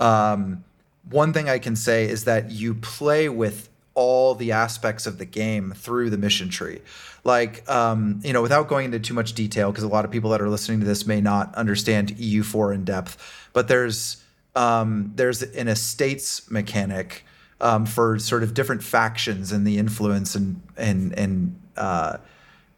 [0.00, 0.64] Um,
[1.08, 5.24] one thing I can say is that you play with all the aspects of the
[5.24, 6.80] game through the mission tree.
[7.24, 10.30] Like, um, you know, without going into too much detail, because a lot of people
[10.30, 14.22] that are listening to this may not understand EU4 in depth, but there's
[14.54, 17.24] um, there's an estates mechanic
[17.60, 22.18] um, for sort of different factions and the influence and and and uh,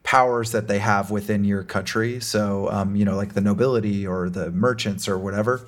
[0.03, 2.21] powers that they have within your country.
[2.21, 5.67] So, um, you know, like the nobility or the merchants or whatever.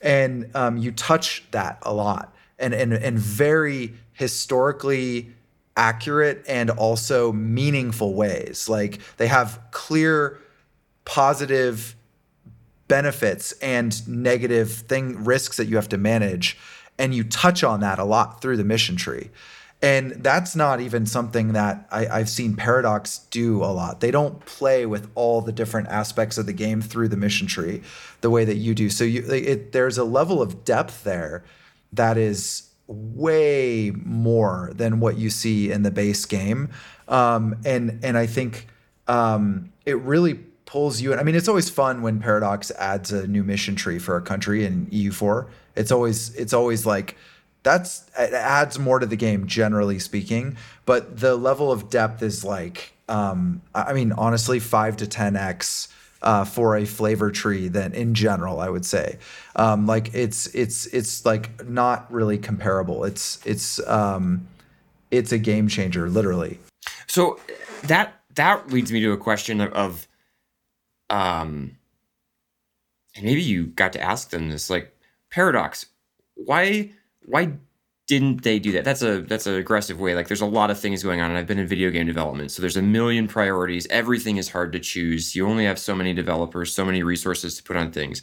[0.00, 5.30] And um, you touch that a lot and, and, and very historically
[5.76, 8.68] accurate and also meaningful ways.
[8.68, 10.38] Like they have clear,
[11.04, 11.96] positive
[12.86, 16.58] benefits and negative thing risks that you have to manage
[16.98, 19.30] and you touch on that a lot through the mission tree
[19.82, 24.44] and that's not even something that I, i've seen paradox do a lot they don't
[24.44, 27.82] play with all the different aspects of the game through the mission tree
[28.20, 31.44] the way that you do so you it, there's a level of depth there
[31.92, 36.68] that is way more than what you see in the base game
[37.08, 38.66] um, and and i think
[39.08, 40.34] um, it really
[40.70, 41.18] pulls you in.
[41.18, 44.64] I mean, it's always fun when Paradox adds a new mission tree for a country
[44.64, 45.48] in EU4.
[45.74, 47.16] It's always it's always like
[47.62, 50.56] that's it adds more to the game generally speaking,
[50.86, 55.88] but the level of depth is like um, I mean, honestly, five to ten x.
[56.22, 59.16] Uh, for a flavor tree than in general, I would say,
[59.56, 63.04] um, like it's it's it's like not really comparable.
[63.04, 64.46] It's it's um,
[65.10, 66.58] it's a game changer, literally.
[67.06, 67.40] So
[67.84, 70.08] that that leads me to a question of, of
[71.08, 71.76] um
[73.16, 74.96] and maybe you got to ask them this like
[75.30, 75.86] paradox
[76.34, 76.90] why
[77.30, 77.52] why
[78.06, 78.84] didn't they do that?
[78.84, 80.14] That's a that's an aggressive way.
[80.14, 82.50] Like there's a lot of things going on and i've been in video game development
[82.50, 83.86] so there's a million priorities.
[83.88, 85.36] Everything is hard to choose.
[85.36, 88.22] You only have so many developers so many resources to put on things.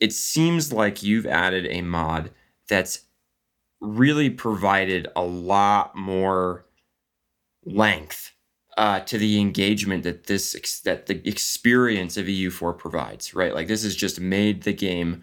[0.00, 2.30] It seems like you've added a mod
[2.68, 3.02] that's
[3.80, 6.64] really provided a lot more
[7.64, 8.32] length
[8.76, 13.54] uh, to the engagement that this that the experience of EU4 provides, right?
[13.54, 15.22] Like this has just made the game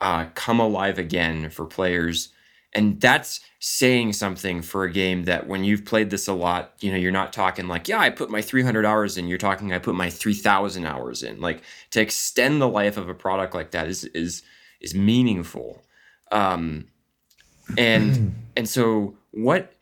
[0.00, 2.30] uh, come alive again for players,
[2.72, 6.90] and that's saying something for a game that when you've played this a lot, you
[6.90, 9.28] know, you're not talking like, yeah, I put my 300 hours in.
[9.28, 11.40] You're talking, I put my 3,000 hours in.
[11.40, 14.42] Like to extend the life of a product like that is is
[14.80, 15.82] is meaningful.
[16.30, 16.88] Um,
[17.76, 19.72] and and so what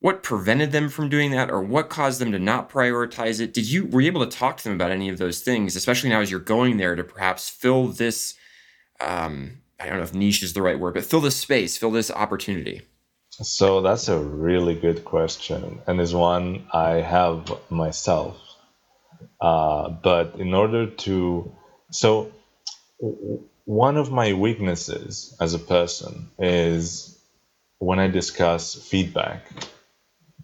[0.00, 3.68] what prevented them from doing that or what caused them to not prioritize it did
[3.68, 6.20] you were you able to talk to them about any of those things especially now
[6.20, 8.34] as you're going there to perhaps fill this
[9.00, 11.90] um i don't know if niche is the right word but fill this space fill
[11.90, 12.82] this opportunity
[13.42, 18.40] So that's a really good question, and is one I have myself.
[19.40, 21.52] Uh, but in order to,
[21.90, 22.32] so
[23.66, 27.18] one of my weaknesses as a person is
[27.78, 29.44] when I discuss feedback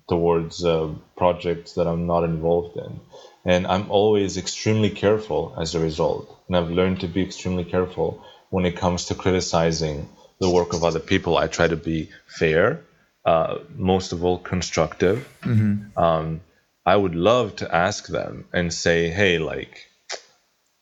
[0.08, 3.00] towards uh, projects that I'm not involved in,
[3.46, 6.38] and I'm always extremely careful as a result.
[6.46, 8.22] And I've learned to be extremely careful
[8.52, 10.06] when it comes to criticizing
[10.38, 11.38] the work of other people.
[11.38, 12.84] I try to be fair,
[13.24, 15.26] uh, most of all constructive.
[15.40, 15.98] Mm-hmm.
[15.98, 16.42] Um,
[16.84, 19.88] I would love to ask them and say, hey, like,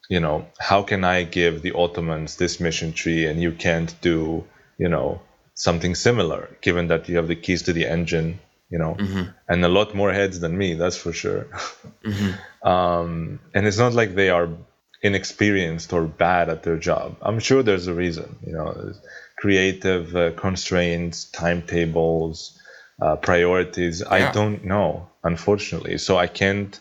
[0.08, 4.44] you know, how can I give the Ottomans this mission tree and you can't do,
[4.76, 5.22] you know,
[5.54, 9.30] something similar, given that you have the keys to the engine, you know, mm-hmm.
[9.48, 11.46] and a lot more heads than me, that's for sure.
[12.02, 12.32] mm-hmm.
[12.68, 14.48] um, and it's not like they are
[15.02, 17.16] inexperienced or bad at their job.
[17.22, 18.92] I'm sure there's a reason, you know,
[19.36, 22.58] creative uh, constraints, timetables,
[23.00, 24.00] uh, priorities.
[24.00, 24.12] Yeah.
[24.12, 25.96] I don't know, unfortunately.
[25.98, 26.78] So I can't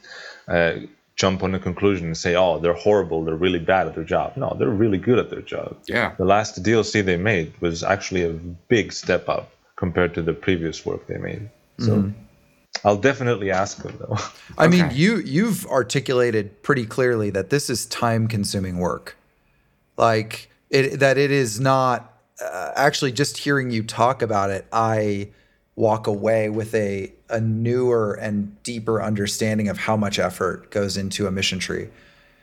[0.47, 0.73] uh,
[1.15, 4.33] jump on a conclusion and say, oh, they're horrible, they're really bad at their job.
[4.35, 5.77] No, they're really good at their job.
[5.85, 6.13] Yeah.
[6.17, 10.85] The last DLC they made was actually a big step up compared to the previous
[10.85, 11.49] work they made.
[11.79, 12.11] So mm-hmm.
[12.83, 14.17] I'll definitely ask them though.
[14.57, 14.83] I okay.
[14.83, 19.17] mean, you you've articulated pretty clearly that this is time-consuming work.
[19.97, 25.29] Like it that it is not uh, actually just hearing you talk about it, I
[25.75, 31.27] walk away with a a newer and deeper understanding of how much effort goes into
[31.27, 31.89] a mission tree.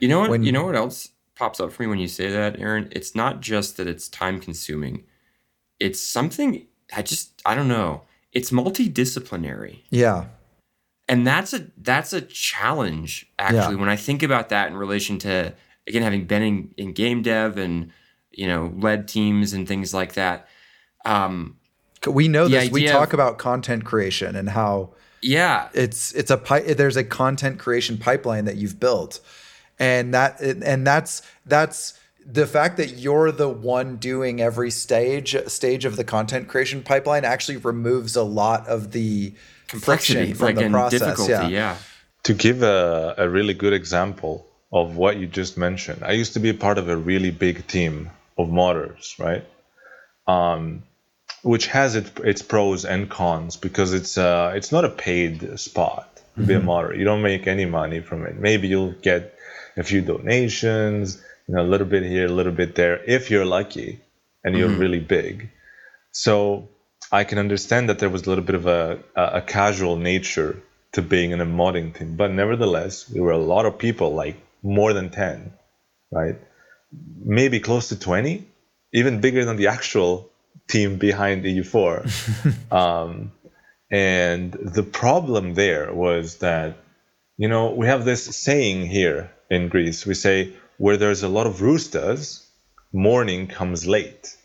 [0.01, 0.31] You know what?
[0.31, 2.89] When, you know what else pops up for me when you say that, Aaron?
[2.93, 5.05] It's not just that it's time consuming.
[5.81, 8.03] It's something I just I don't know.
[8.37, 9.81] It's multidisciplinary.
[9.89, 10.27] Yeah.
[11.09, 13.81] And that's a that's a challenge actually yeah.
[13.81, 15.55] when I think about that in relation to
[15.89, 17.93] again having been in, in game dev and
[18.31, 20.49] you know led teams and things like that.
[21.07, 21.57] Um,
[22.07, 22.71] we know this.
[22.71, 27.05] We talk of, about content creation and how yeah, it's it's a pi- there's a
[27.05, 29.21] content creation pipeline that you've built,
[29.79, 35.85] and that and that's that's the fact that you're the one doing every stage stage
[35.85, 39.33] of the content creation pipeline actually removes a lot of the
[39.69, 41.29] complexity from like the process.
[41.29, 41.49] Yeah.
[41.49, 41.77] yeah.
[42.25, 46.41] To give a, a really good example of what you just mentioned, I used to
[46.41, 49.45] be part of a really big team of modders, right?
[50.27, 50.83] Um,
[51.43, 56.17] which has it, its pros and cons because it's uh, it's not a paid spot
[56.17, 56.45] to mm-hmm.
[56.45, 56.67] be a mm-hmm.
[56.67, 56.99] moderator.
[56.99, 58.37] You don't make any money from it.
[58.37, 59.39] Maybe you'll get
[59.77, 63.45] a few donations, you know, a little bit here, a little bit there, if you're
[63.45, 64.01] lucky
[64.45, 64.81] and you're mm-hmm.
[64.81, 65.51] really big.
[66.13, 66.69] So
[67.13, 71.03] I can understand that there was a little bit of a, a casual nature to
[71.03, 74.93] being in a modding team, but nevertheless, there were a lot of people, like more
[74.93, 75.53] than ten,
[76.11, 76.37] right?
[77.23, 78.47] Maybe close to twenty,
[78.93, 80.31] even bigger than the actual
[80.69, 82.73] team behind EU4.
[82.73, 83.33] um,
[83.91, 86.79] and the problem there was that,
[87.37, 90.07] you know, we have this saying here in Greece.
[90.07, 92.47] We say, where there's a lot of roosters,
[92.93, 94.37] morning comes late.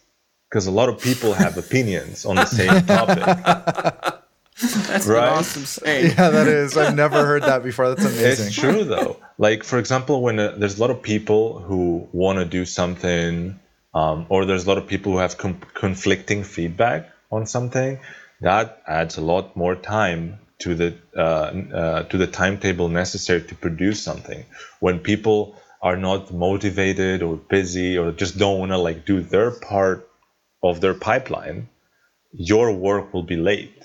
[0.49, 3.23] Because a lot of people have opinions on the same topic.
[4.61, 5.27] That's right?
[5.27, 6.13] an awesome saying.
[6.17, 6.77] Yeah, that is.
[6.77, 7.89] I've never heard that before.
[7.89, 8.47] That's amazing.
[8.47, 9.17] It's true, though.
[9.37, 13.59] Like, for example, when uh, there's a lot of people who want to do something
[13.93, 17.99] um, or there's a lot of people who have com- conflicting feedback on something,
[18.41, 23.55] that adds a lot more time to the uh, uh, to the timetable necessary to
[23.55, 24.45] produce something.
[24.79, 29.51] When people are not motivated or busy or just don't want to like do their
[29.51, 30.07] part
[30.61, 31.69] of their pipeline,
[32.33, 33.77] your work will be late.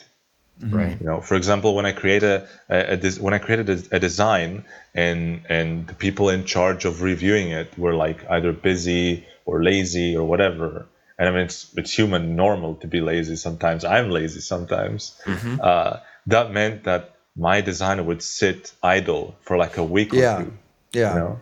[0.61, 0.75] Mm-hmm.
[0.75, 1.01] Right.
[1.01, 3.99] You know, for example, when I create a, a, a when I created a, a,
[3.99, 9.63] design and and the people in charge of reviewing it were like either busy or
[9.63, 10.87] lazy or whatever.
[11.19, 13.85] And I mean, it's, it's human normal to be lazy sometimes.
[13.85, 15.21] I'm lazy sometimes.
[15.25, 15.61] Mm-hmm.
[15.63, 20.37] Uh, that meant that my designer would sit idle for like a week yeah.
[20.37, 20.53] or two.
[20.93, 21.13] Yeah.
[21.15, 21.41] You know?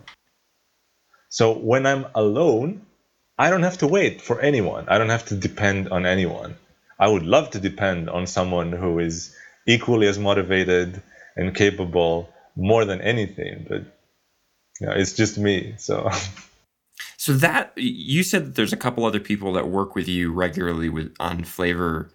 [1.35, 2.85] So when I'm alone,
[3.37, 4.85] I don't have to wait for anyone.
[4.87, 6.55] I don't have to depend on anyone.
[6.97, 9.35] I would love to depend on someone who is
[9.67, 11.01] equally as motivated
[11.35, 13.81] and capable more than anything, but
[14.79, 15.75] you know, it's just me.
[15.77, 16.09] So
[17.17, 20.87] So that you said that there's a couple other people that work with you regularly
[20.87, 22.11] with on Flavor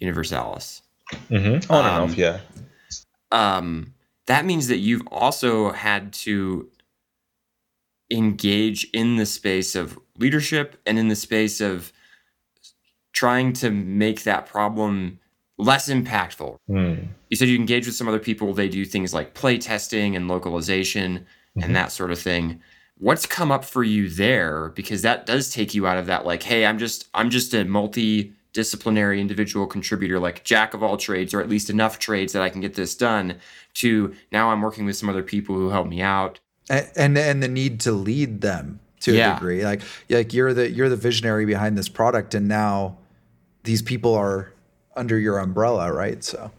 [0.00, 0.82] Universalis.
[1.30, 1.70] Mm-hmm.
[1.72, 2.40] On um, and off, yeah.
[3.30, 3.94] Um,
[4.26, 6.68] that means that you've also had to
[8.10, 11.92] engage in the space of leadership and in the space of
[13.12, 15.18] trying to make that problem
[15.56, 16.56] less impactful.
[16.68, 17.08] Mm.
[17.30, 18.52] You said you engage with some other people.
[18.52, 21.62] They do things like play testing and localization mm-hmm.
[21.62, 22.60] and that sort of thing
[22.98, 26.42] what's come up for you there because that does take you out of that like
[26.42, 31.40] hey i'm just i'm just a multi-disciplinary individual contributor like jack of all trades or
[31.40, 33.36] at least enough trades that i can get this done
[33.74, 36.38] to now i'm working with some other people who help me out
[36.68, 39.32] and and, and the need to lead them to yeah.
[39.32, 42.96] a degree like like you're the you're the visionary behind this product and now
[43.64, 44.52] these people are
[44.96, 46.50] under your umbrella right so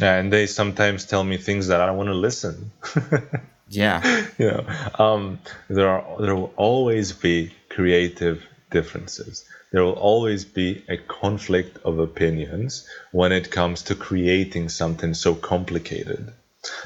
[0.00, 2.70] yeah, and they sometimes tell me things that i don't want to listen
[3.68, 4.26] Yeah.
[4.38, 4.66] you know,
[4.98, 9.44] um, there are there will always be creative differences.
[9.72, 15.34] There will always be a conflict of opinions when it comes to creating something so
[15.34, 16.32] complicated.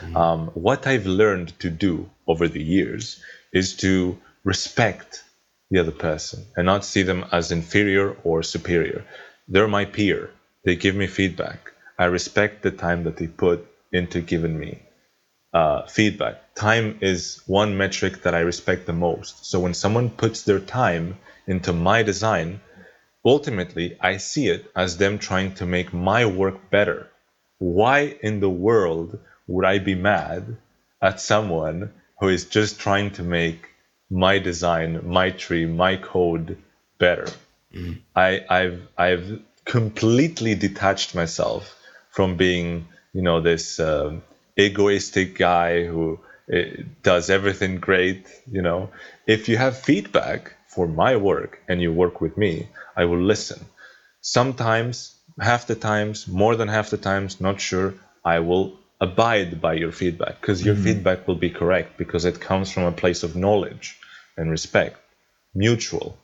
[0.01, 0.17] Mm-hmm.
[0.17, 5.23] Um, what I've learned to do over the years is to respect
[5.71, 9.05] the other person and not see them as inferior or superior.
[9.49, 10.31] They're my peer.
[10.65, 11.73] They give me feedback.
[11.99, 14.83] I respect the time that they put into giving me
[15.53, 16.55] uh, feedback.
[16.55, 19.47] Time is one metric that I respect the most.
[19.47, 22.61] So when someone puts their time into my design,
[23.25, 27.11] ultimately I see it as them trying to make my work better.
[27.59, 29.19] Why in the world
[29.51, 30.57] would I be mad
[31.03, 33.69] at someone who is just trying to make
[34.09, 36.57] my design, my tree, my code
[36.99, 37.27] better?
[37.75, 37.99] Mm.
[38.15, 41.77] I, I've I've completely detached myself
[42.11, 44.21] from being, you know, this uh,
[44.57, 46.21] egoistic guy who
[46.53, 46.59] uh,
[47.03, 48.27] does everything great.
[48.51, 48.91] You know,
[49.27, 53.61] if you have feedback for my work and you work with me, I will listen.
[54.21, 57.95] Sometimes, half the times, more than half the times, not sure,
[58.25, 60.85] I will abide by your feedback because your mm-hmm.
[60.85, 63.99] feedback will be correct because it comes from a place of knowledge
[64.37, 64.99] and respect,
[65.55, 66.19] mutual.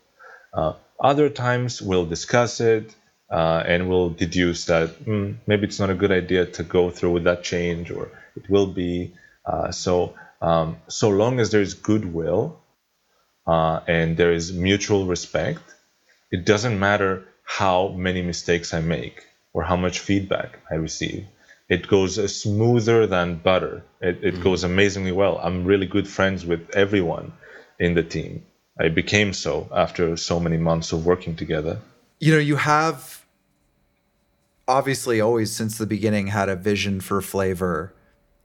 [0.53, 2.95] Uh, other times we'll discuss it
[3.31, 7.13] uh, and we'll deduce that mm, maybe it's not a good idea to go through
[7.13, 9.13] with that change, or it will be.
[9.45, 12.59] Uh, so, um, so long as there is goodwill
[13.47, 15.63] uh, and there is mutual respect,
[16.31, 21.27] it doesn't matter how many mistakes I make or how much feedback I receive.
[21.69, 23.83] It goes smoother than butter.
[24.01, 24.43] It, it mm-hmm.
[24.43, 25.39] goes amazingly well.
[25.43, 27.33] I'm really good friends with everyone
[27.79, 28.45] in the team.
[28.79, 31.79] I became so after so many months of working together
[32.19, 33.25] you know, you have
[34.69, 37.95] obviously always since the beginning had a vision for flavor.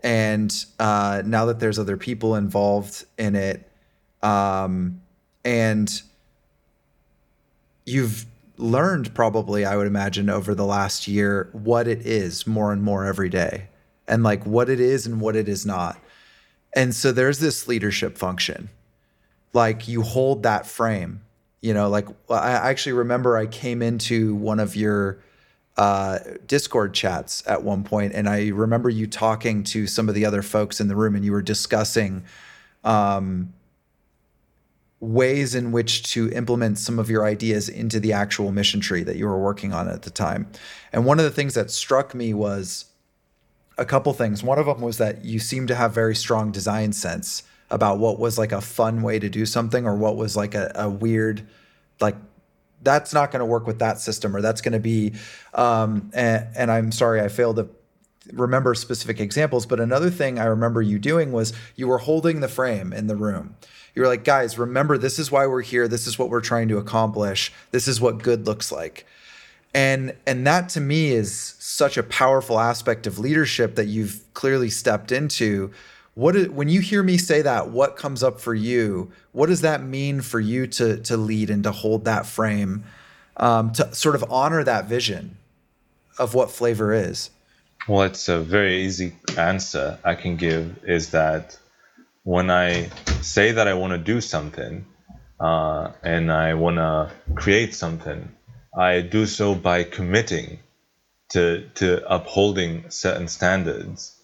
[0.03, 3.69] And uh, now that there's other people involved in it,
[4.21, 5.01] um,
[5.43, 6.01] and
[7.85, 8.25] you've
[8.61, 13.05] learned probably, I would imagine, over the last year what it is more and more
[13.05, 13.67] every day,
[14.07, 15.99] and like what it is and what it is not.
[16.73, 18.69] And so there's this leadership function.
[19.53, 21.21] Like you hold that frame
[21.61, 25.23] you know like i actually remember i came into one of your
[25.77, 30.25] uh, discord chats at one point and i remember you talking to some of the
[30.25, 32.23] other folks in the room and you were discussing
[32.83, 33.53] um,
[35.01, 39.17] ways in which to implement some of your ideas into the actual mission tree that
[39.17, 40.49] you were working on at the time.
[40.93, 42.85] And one of the things that struck me was
[43.77, 44.43] a couple things.
[44.43, 48.19] One of them was that you seemed to have very strong design sense about what
[48.19, 51.47] was like a fun way to do something or what was like a, a weird
[51.99, 52.15] like
[52.83, 55.13] that's not going to work with that system or that's going to be
[55.53, 57.69] um, and, and i'm sorry i failed to
[58.33, 62.47] remember specific examples but another thing i remember you doing was you were holding the
[62.47, 63.55] frame in the room
[63.95, 65.87] you were like guys remember this is why we're here.
[65.87, 67.51] This is what we're trying to accomplish.
[67.71, 69.05] This is what good looks like.
[69.73, 74.69] And and that to me is such a powerful aspect of leadership that you've clearly
[74.69, 75.71] stepped into.
[76.13, 79.61] What is, when you hear me say that what comes up for you what does
[79.61, 82.83] that mean for you to to lead and to hold that frame
[83.37, 85.37] um, to sort of honor that vision
[86.19, 87.29] of what flavor is?
[87.87, 91.57] Well it's a very easy answer i can give is that
[92.23, 92.89] when i
[93.21, 94.85] say that i want to do something
[95.39, 98.31] uh, and i want to create something
[98.77, 100.59] i do so by committing
[101.29, 104.17] to to upholding certain standards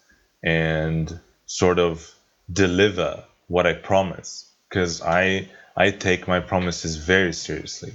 [0.44, 2.14] and sort of
[2.52, 7.94] deliver what I promise because I I take my promises very seriously.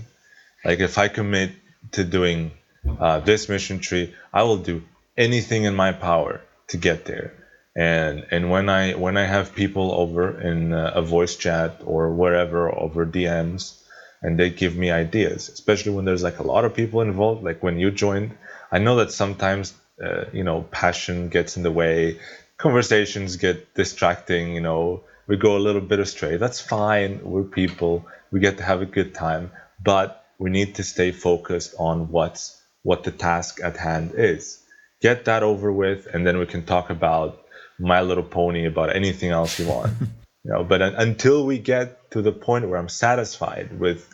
[0.65, 1.53] Like if I commit
[1.93, 2.53] to doing
[2.99, 4.83] uh, this mission tree, I will do
[5.16, 7.35] anything in my power to get there.
[7.74, 12.70] And and when I when I have people over in a voice chat or wherever
[12.70, 13.81] over DMs,
[14.20, 17.62] and they give me ideas, especially when there's like a lot of people involved, like
[17.62, 18.36] when you joined,
[18.70, 19.73] I know that sometimes
[20.03, 22.19] uh, you know passion gets in the way
[22.62, 26.36] conversations get distracting, you know, we go a little bit astray.
[26.36, 27.20] That's fine.
[27.24, 28.07] We're people.
[28.31, 29.51] We get to have a good time,
[29.82, 34.62] but we need to stay focused on what's what the task at hand is.
[35.01, 37.41] Get that over with, and then we can talk about
[37.83, 39.93] My Little Pony about anything else you want.
[40.45, 44.09] you know, but until we get to the point where I'm satisfied with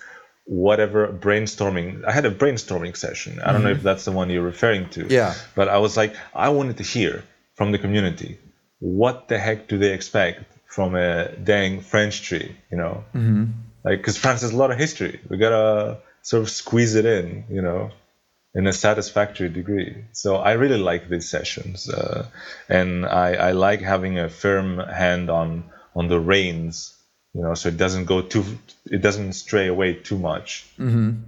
[0.50, 3.64] whatever brainstorming i had a brainstorming session i don't mm-hmm.
[3.64, 6.78] know if that's the one you're referring to yeah but i was like i wanted
[6.78, 7.22] to hear
[7.58, 8.38] from the community.
[8.78, 12.56] What the heck do they expect from a dang French tree?
[12.70, 13.46] You know, mm-hmm.
[13.84, 15.20] like because France has a lot of history.
[15.28, 17.90] We gotta sort of squeeze it in, you know,
[18.58, 20.04] in a satisfactory degree.
[20.10, 22.26] So I really like these sessions, uh,
[22.68, 26.96] and I, I like having a firm hand on on the reins,
[27.34, 28.44] you know, so it doesn't go too,
[28.86, 30.66] it doesn't stray away too much.
[30.78, 31.22] Mm-hmm.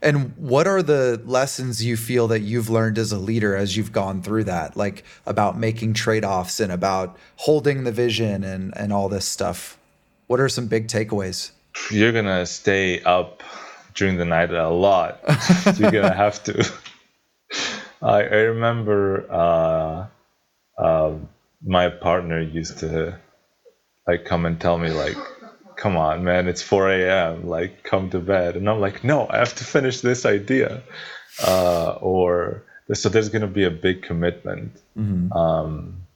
[0.00, 3.92] And what are the lessons you feel that you've learned as a leader as you've
[3.92, 8.92] gone through that, like about making trade offs and about holding the vision and and
[8.92, 9.76] all this stuff?
[10.28, 11.50] What are some big takeaways?
[11.90, 13.42] You're gonna stay up
[13.98, 15.20] during the night a lot.
[15.64, 16.72] so you're gonna have to.
[18.02, 20.06] I, I remember uh,
[20.80, 21.14] uh,
[21.64, 23.18] my partner used to
[24.06, 25.16] like come and tell me like,
[25.76, 27.48] "Come on, man, it's 4 a.m.
[27.48, 30.82] Like, come to bed." And I'm like, "No, I have to finish this idea,"
[31.44, 32.62] uh, or
[32.94, 35.32] so there's gonna be a big commitment mm-hmm.
[35.32, 36.06] um,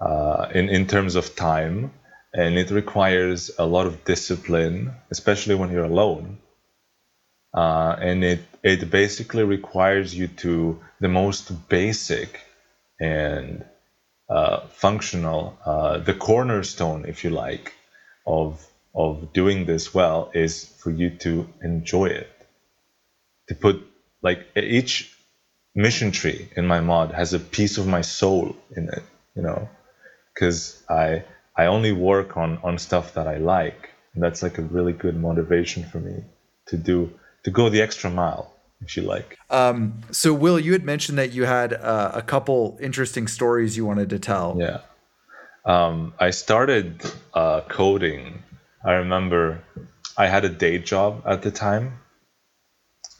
[0.00, 1.92] uh, in in terms of time,
[2.32, 6.38] and it requires a lot of discipline, especially when you're alone
[7.56, 12.42] uh, and it it basically requires you to the most basic
[13.00, 13.64] and
[14.28, 17.74] uh, functional, uh, the cornerstone, if you like,
[18.26, 22.30] of of doing this well is for you to enjoy it.
[23.48, 23.86] To put
[24.22, 25.16] like each
[25.74, 29.02] mission tree in my mod has a piece of my soul in it,
[29.36, 29.68] you know,
[30.34, 31.24] because I
[31.56, 35.16] I only work on on stuff that I like, and that's like a really good
[35.16, 36.24] motivation for me
[36.68, 37.12] to do
[37.46, 39.38] to go the extra mile, if you like.
[39.50, 43.86] Um, so, Will, you had mentioned that you had uh, a couple interesting stories you
[43.86, 44.56] wanted to tell.
[44.58, 44.80] Yeah.
[45.64, 47.00] Um, I started
[47.32, 48.42] uh, coding.
[48.84, 49.62] I remember
[50.18, 52.00] I had a day job at the time,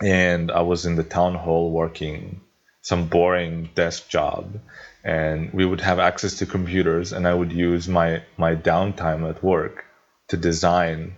[0.03, 2.41] and I was in the town hall working
[2.83, 4.59] some boring desk job.
[5.05, 9.41] And we would have access to computers, and I would use my, my downtime at
[9.45, 9.85] work
[10.31, 11.15] to design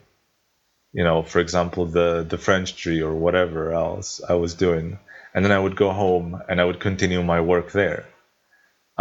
[0.98, 4.98] you know, for example, the the French tree or whatever else I was doing,
[5.32, 8.04] and then I would go home and I would continue my work there.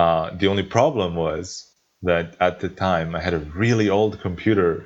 [0.03, 1.65] Uh, the only problem was
[2.03, 4.85] that at the time I had a really old computer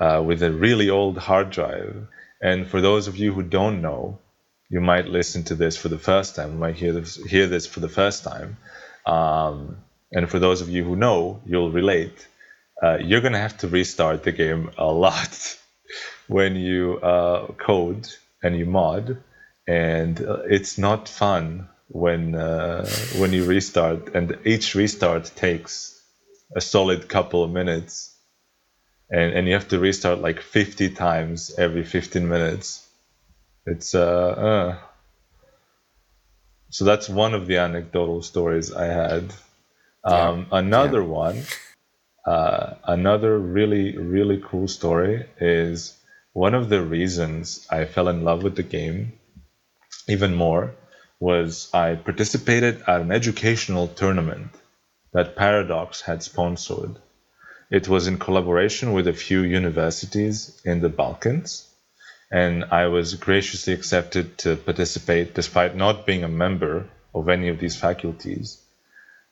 [0.00, 2.08] uh, with a really old hard drive,
[2.42, 4.18] and for those of you who don't know,
[4.68, 7.78] you might listen to this for the first time, might hear this hear this for
[7.78, 8.56] the first time,
[9.06, 9.76] um,
[10.10, 12.26] and for those of you who know, you'll relate.
[12.82, 15.56] Uh, you're gonna have to restart the game a lot
[16.30, 18.08] when you uh, code
[18.40, 19.20] and you mod,
[19.66, 22.88] and uh, it's not fun when uh,
[23.18, 26.00] when you restart, and each restart takes
[26.54, 28.16] a solid couple of minutes,
[29.10, 32.86] and and you have to restart like 50 times every 15 minutes.
[33.66, 34.78] It's uh, uh.
[36.70, 39.24] so that's one of the anecdotal stories I had.
[40.04, 40.58] Um, yeah.
[40.58, 41.24] Another yeah.
[41.24, 41.42] one,
[42.24, 45.96] uh, another really really cool story is
[46.32, 49.18] one of the reasons I fell in love with the game
[50.08, 50.74] even more
[51.18, 54.50] was I participated at an educational tournament
[55.12, 56.96] that Paradox had sponsored.
[57.70, 61.68] It was in collaboration with a few universities in the Balkans,
[62.30, 67.58] and I was graciously accepted to participate despite not being a member of any of
[67.58, 68.62] these faculties.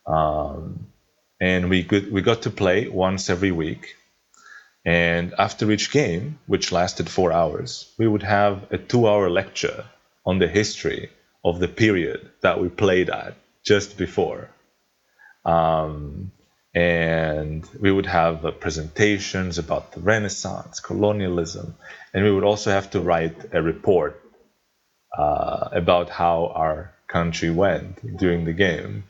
[0.07, 0.89] Um,
[1.41, 3.95] and we, could, we got to play once every week
[4.85, 9.85] and after each game, which lasted four hours, we would have a two hour lecture
[10.25, 11.11] on the history
[11.45, 13.35] of the period that we played at
[13.65, 14.51] just before.
[15.45, 16.33] Um,
[16.75, 21.75] and we would have uh, presentations about the Renaissance, colonialism,
[22.13, 24.21] and we would also have to write a report
[25.17, 29.05] uh, about how our country went during the game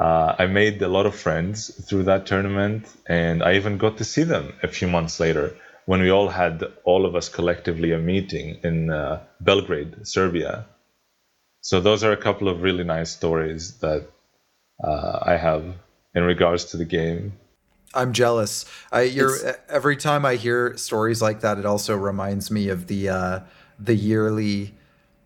[0.00, 4.04] uh, I made a lot of friends through that tournament, and I even got to
[4.04, 5.54] see them a few months later
[5.86, 10.66] when we all had all of us collectively a meeting in uh, Belgrade, Serbia.
[11.60, 14.06] So those are a couple of really nice stories that
[14.82, 15.64] uh, I have
[16.14, 17.34] in regards to the game.
[17.94, 18.64] I'm jealous.
[18.90, 19.36] I you're
[19.68, 23.40] every time I hear stories like that, it also reminds me of the uh,
[23.78, 24.74] the yearly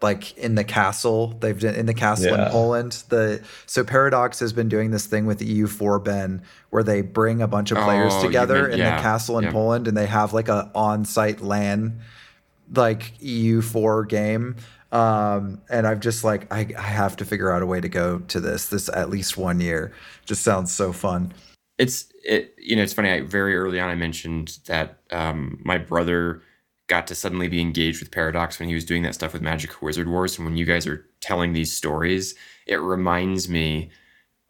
[0.00, 1.36] like in the castle.
[1.40, 2.46] They've done in the castle yeah.
[2.46, 3.04] in Poland.
[3.08, 7.48] The so Paradox has been doing this thing with EU4 Ben where they bring a
[7.48, 8.96] bunch of players oh, together meant, in yeah.
[8.96, 9.52] the castle in yeah.
[9.52, 12.00] Poland and they have like a on-site LAN
[12.74, 14.56] like EU4 game.
[14.90, 18.20] Um, and I've just like I, I have to figure out a way to go
[18.20, 19.92] to this this at least one year.
[20.24, 21.32] Just sounds so fun.
[21.76, 23.10] It's it you know it's funny.
[23.10, 26.42] I, very early on I mentioned that um, my brother
[26.88, 29.80] got to suddenly be engaged with Paradox when he was doing that stuff with Magicka
[29.80, 30.36] Wizard Wars.
[30.36, 32.34] And when you guys are telling these stories,
[32.66, 33.90] it reminds me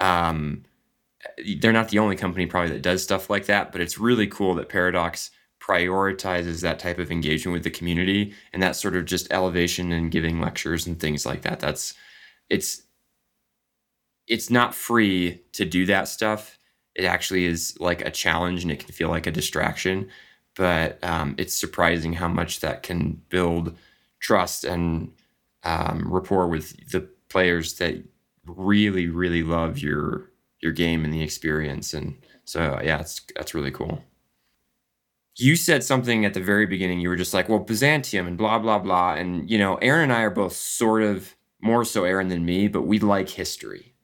[0.00, 0.64] um,
[1.60, 4.54] they're not the only company probably that does stuff like that, but it's really cool
[4.54, 9.32] that Paradox prioritizes that type of engagement with the community and that sort of just
[9.32, 11.58] elevation and giving lectures and things like that.
[11.60, 11.94] That's
[12.48, 12.82] it's
[14.28, 16.58] it's not free to do that stuff.
[16.94, 20.08] It actually is like a challenge and it can feel like a distraction.
[20.58, 23.78] But um, it's surprising how much that can build
[24.20, 25.12] trust and
[25.64, 28.04] um, rapport with the players that
[28.46, 30.30] really, really love your
[30.60, 31.94] your game and the experience.
[31.94, 34.04] And so, yeah, it's that's really cool.
[35.36, 37.00] You said something at the very beginning.
[37.00, 40.12] You were just like, "Well, Byzantium and blah blah blah." And you know, Aaron and
[40.12, 43.94] I are both sort of more so Aaron than me, but we like history.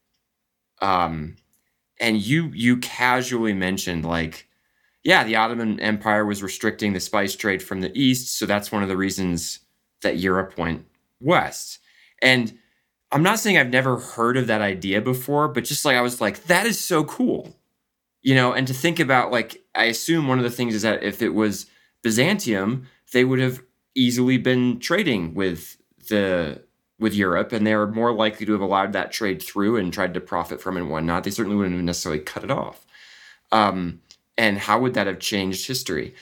[0.83, 1.37] Um,
[2.01, 4.49] and you you casually mentioned like,
[5.05, 8.83] yeah, the Ottoman Empire was restricting the spice trade from the east, so that's one
[8.83, 9.61] of the reasons
[10.03, 10.87] that Europe went
[11.21, 11.79] west.
[12.23, 12.59] And
[13.13, 16.21] I'm not saying I've never heard of that idea before, but just like I was
[16.21, 17.55] like, that is so cool.
[18.23, 21.03] You know, and to think about like I assume one of the things is that
[21.03, 21.67] if it was
[22.03, 23.63] Byzantium, they would have
[23.95, 25.77] easily been trading with
[26.09, 26.65] the
[26.99, 30.21] with Europe, and they're more likely to have allowed that trade through and tried to
[30.21, 31.25] profit from it and whatnot.
[31.25, 32.87] They certainly wouldn't have necessarily cut it off.
[33.53, 34.01] Um,
[34.37, 36.15] and how would that have changed history?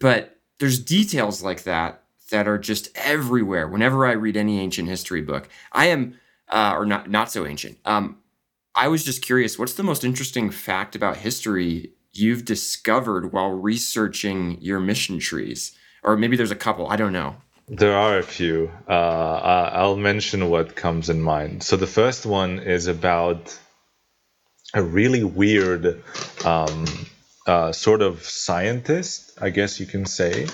[0.00, 3.68] But there's details like that that are just everywhere.
[3.68, 6.18] Whenever I read any ancient history book, I am,
[6.48, 7.78] uh, or not not so ancient.
[7.84, 8.18] Um,
[8.74, 9.58] I was just curious.
[9.58, 15.72] What's the most interesting fact about history you've discovered while researching your mission trees?
[16.02, 16.88] Or maybe there's a couple.
[16.88, 17.36] I don't know.
[17.68, 18.70] There are a few.
[18.88, 21.62] Uh, I'll mention what comes in mind.
[21.62, 23.58] So the first one is about
[24.74, 26.02] a really weird
[26.44, 26.84] um,
[27.46, 30.46] uh, sort of scientist, I guess you can say,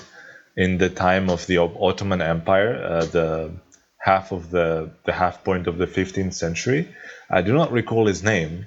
[0.56, 3.52] in the time of the Ottoman Empire, uh, the
[3.98, 6.88] half of the the half point of the 15th century.
[7.28, 8.66] I do not recall his name,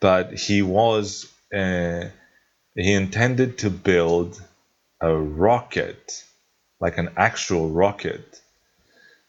[0.00, 2.04] but he was uh,
[2.74, 4.40] he intended to build
[5.00, 6.24] a rocket
[6.80, 8.40] like an actual rocket.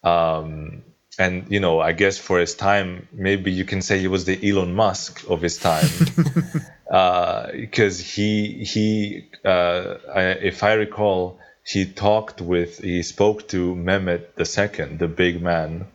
[0.03, 0.83] Um,
[1.19, 4.49] and you know, I guess for his time, maybe you can say he was the
[4.49, 5.89] Elon Musk of his time,
[6.91, 13.75] because uh, he he, uh, I, if I recall, he talked with he spoke to
[13.75, 15.87] Mehmet II, the big man,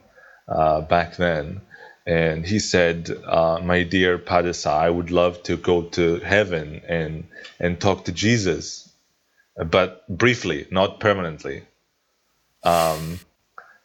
[0.49, 1.61] uh, back then,
[2.07, 7.29] and he said, uh, "My dear Padishah, I would love to go to heaven and
[7.61, 8.89] and talk to Jesus."
[9.57, 11.63] but briefly, not permanently.
[12.63, 13.21] Um,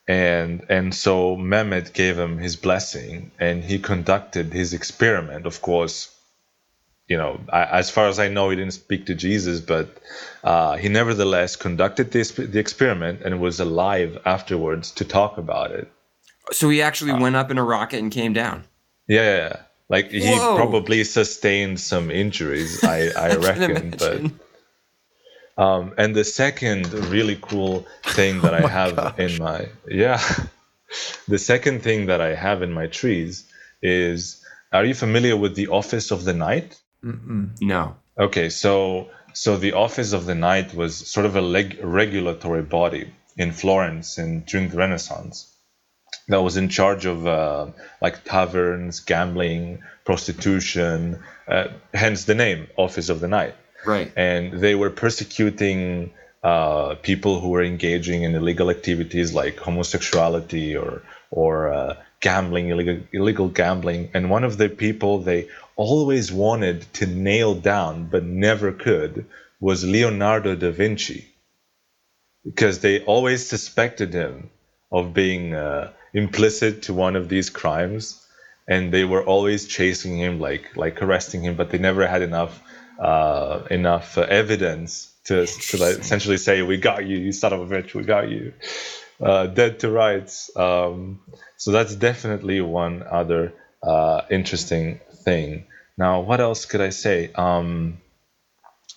[0.07, 5.45] and and so Mehmet gave him his blessing, and he conducted his experiment.
[5.45, 6.13] Of course,
[7.11, 9.99] you know, I, as far as I know, he didn't speak to Jesus, but
[10.45, 15.91] uh, he nevertheless conducted this the experiment and was alive afterwards to talk about it.
[16.53, 18.63] So he actually uh, went up in a rocket and came down.
[19.09, 19.55] Yeah, yeah.
[19.89, 20.19] like Whoa.
[20.19, 24.21] he probably sustained some injuries, I, I reckon, but
[25.61, 29.19] um, and the second really cool thing that oh I have gosh.
[29.19, 30.21] in my yeah,
[31.27, 33.51] the second thing that I have in my trees
[33.81, 36.79] is are you familiar with the Office of the Night?
[37.03, 37.61] Mm-mm.
[37.61, 37.95] No.
[38.17, 43.13] Okay, so so the Office of the Night was sort of a leg- regulatory body
[43.37, 45.47] in Florence in during the Renaissance
[46.27, 47.67] that was in charge of uh,
[48.01, 53.55] like taverns, gambling, prostitution, uh, hence the name Office of the Night.
[53.85, 54.11] Right.
[54.15, 56.13] And they were persecuting
[56.43, 62.99] uh, people who were engaging in illegal activities like homosexuality or or uh, gambling, illegal
[63.11, 64.09] illegal gambling.
[64.13, 69.25] And one of the people they always wanted to nail down but never could
[69.59, 71.25] was Leonardo da Vinci,
[72.45, 74.49] because they always suspected him
[74.91, 78.25] of being uh, implicit to one of these crimes,
[78.67, 82.61] and they were always chasing him, like like arresting him, but they never had enough
[82.99, 87.71] uh, enough uh, evidence to, to like, essentially say, "We got you, you son of
[87.71, 88.53] a bitch, we got you."
[89.21, 90.49] Uh, dead to rights.
[90.55, 91.19] Um,
[91.57, 93.53] so that's definitely one other
[93.83, 95.65] uh, interesting thing.
[95.97, 97.31] Now, what else could I say?
[97.35, 97.99] Um,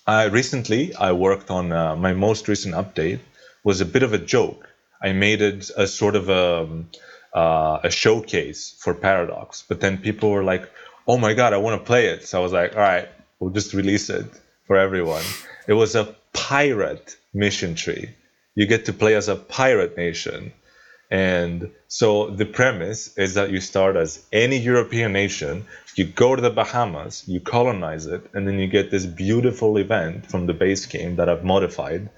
[0.07, 3.19] I recently I worked on uh, my most recent update
[3.63, 4.67] was a bit of a joke.
[5.01, 6.89] I made it a sort of a um,
[7.33, 10.69] uh, a showcase for Paradox, but then people were like,
[11.07, 13.51] "Oh my god, I want to play it!" So I was like, "All right, we'll
[13.51, 14.25] just release it
[14.67, 15.23] for everyone.
[15.67, 18.09] It was a pirate mission tree.
[18.55, 20.53] You get to play as a pirate nation.
[21.11, 25.65] And so the premise is that you start as any European nation,
[25.95, 30.25] you go to the Bahamas, you colonize it, and then you get this beautiful event
[30.25, 32.09] from the base game that I've modified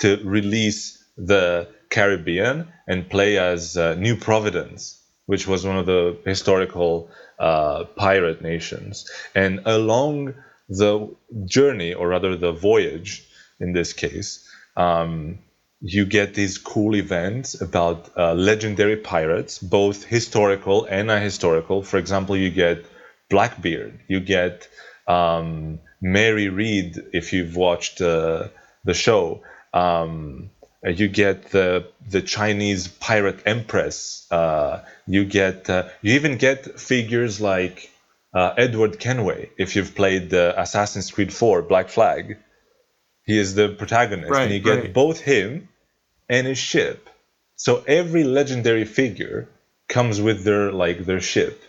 [0.00, 6.18] to release the Caribbean and play as uh, New Providence, which was one of the
[6.24, 9.08] historical uh, pirate nations.
[9.34, 10.34] And along
[10.68, 11.14] the
[11.44, 13.26] journey, or rather the voyage,
[13.60, 14.48] in this case.
[14.76, 15.38] Um,
[15.82, 21.84] you get these cool events about uh, legendary pirates, both historical and ahistorical.
[21.84, 22.86] For example, you get
[23.28, 24.68] Blackbeard, you get
[25.08, 28.48] um, Mary Read, if you've watched uh,
[28.84, 29.42] the show.
[29.74, 30.50] Um,
[30.84, 34.26] you get the the Chinese pirate empress.
[34.30, 37.90] Uh, you get uh, you even get figures like
[38.32, 39.50] uh, Edward Kenway.
[39.58, 42.38] If you've played Assassin's Creed 4 Black Flag,
[43.24, 44.92] he is the protagonist, right, and you get right.
[44.92, 45.68] both him
[46.28, 47.08] and his ship.
[47.56, 49.48] So every legendary figure
[49.88, 51.62] comes with their like their ship,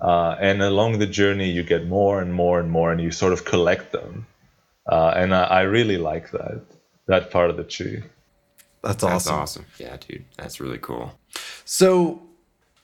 [0.00, 3.32] uh, and along the journey you get more and more and more, and you sort
[3.32, 4.26] of collect them.
[4.86, 6.62] Uh, and I, I really like that
[7.06, 8.02] that part of the tree.
[8.82, 9.10] That's awesome.
[9.12, 9.40] That's awesome.
[9.42, 9.66] awesome.
[9.78, 10.24] Yeah, dude.
[10.36, 11.18] That's really cool.
[11.64, 12.22] So,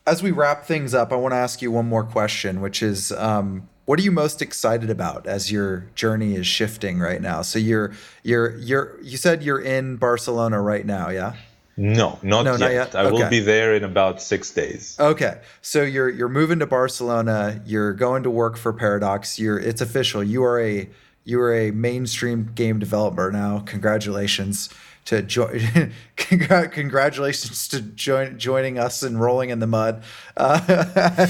[0.07, 3.13] as we wrap things up, I want to ask you one more question, which is,
[3.13, 7.43] um, what are you most excited about as your journey is shifting right now?
[7.43, 7.93] So you're
[8.23, 11.35] you're you're you said you're in Barcelona right now, yeah?
[11.79, 12.61] No, not, No, yet.
[12.61, 12.95] not yet?
[12.95, 14.97] I will be there in about six days.
[14.99, 17.61] Okay, so you're you're moving to Barcelona.
[17.67, 19.39] You're going to work for Paradox.
[19.39, 20.25] You're it's official.
[20.25, 20.89] You are a
[21.25, 23.59] you are a mainstream game developer now.
[23.61, 24.71] Congratulations
[25.05, 25.59] to join.
[26.17, 30.03] Congr- congratulations to join joining us and rolling in the mud.
[30.37, 31.27] Uh,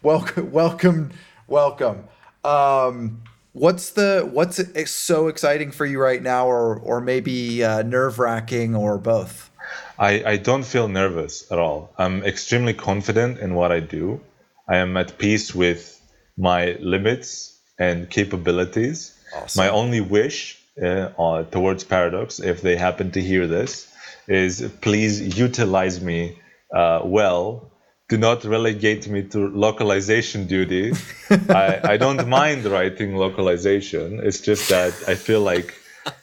[0.03, 1.11] welcome, welcome,
[1.47, 2.03] welcome.
[2.43, 3.23] Um,
[3.53, 4.61] what's the what's
[4.91, 9.49] so exciting for you right now, or or maybe uh, nerve wracking, or both?
[9.97, 11.93] I, I don't feel nervous at all.
[11.97, 14.19] I'm extremely confident in what I do.
[14.67, 16.01] I am at peace with
[16.37, 19.17] my limits and capabilities.
[19.35, 19.63] Awesome.
[19.63, 23.87] My only wish uh, uh, towards Paradox, if they happen to hear this,
[24.27, 26.39] is please utilize me
[26.75, 27.71] uh, well.
[28.09, 30.93] Do not relegate me to localization duty.
[31.49, 34.19] I, I don't mind writing localization.
[34.21, 35.73] It's just that I feel like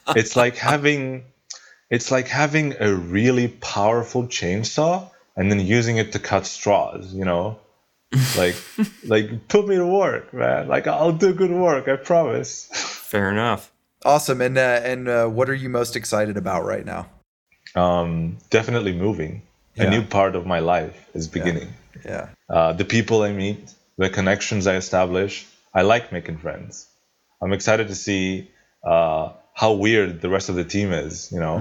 [0.08, 1.24] it's like having
[1.88, 7.24] it's like having a really powerful chainsaw and then using it to cut straws you
[7.24, 7.58] know
[8.36, 8.54] like
[9.06, 12.68] like put me to work man like i'll do good work i promise
[13.10, 13.72] Fair enough.
[14.04, 14.40] Awesome.
[14.40, 17.08] And uh, and uh, what are you most excited about right now?
[17.74, 19.42] um definitely moving
[19.80, 19.86] Yeah.
[19.86, 21.72] a new part of my life is beginning.
[22.04, 22.28] Yeah.
[22.48, 26.86] uh, the people i meet the connections i establish i like making friends.
[27.42, 28.50] I'm excited to see
[28.84, 31.56] uh, how weird the rest of the team is you know?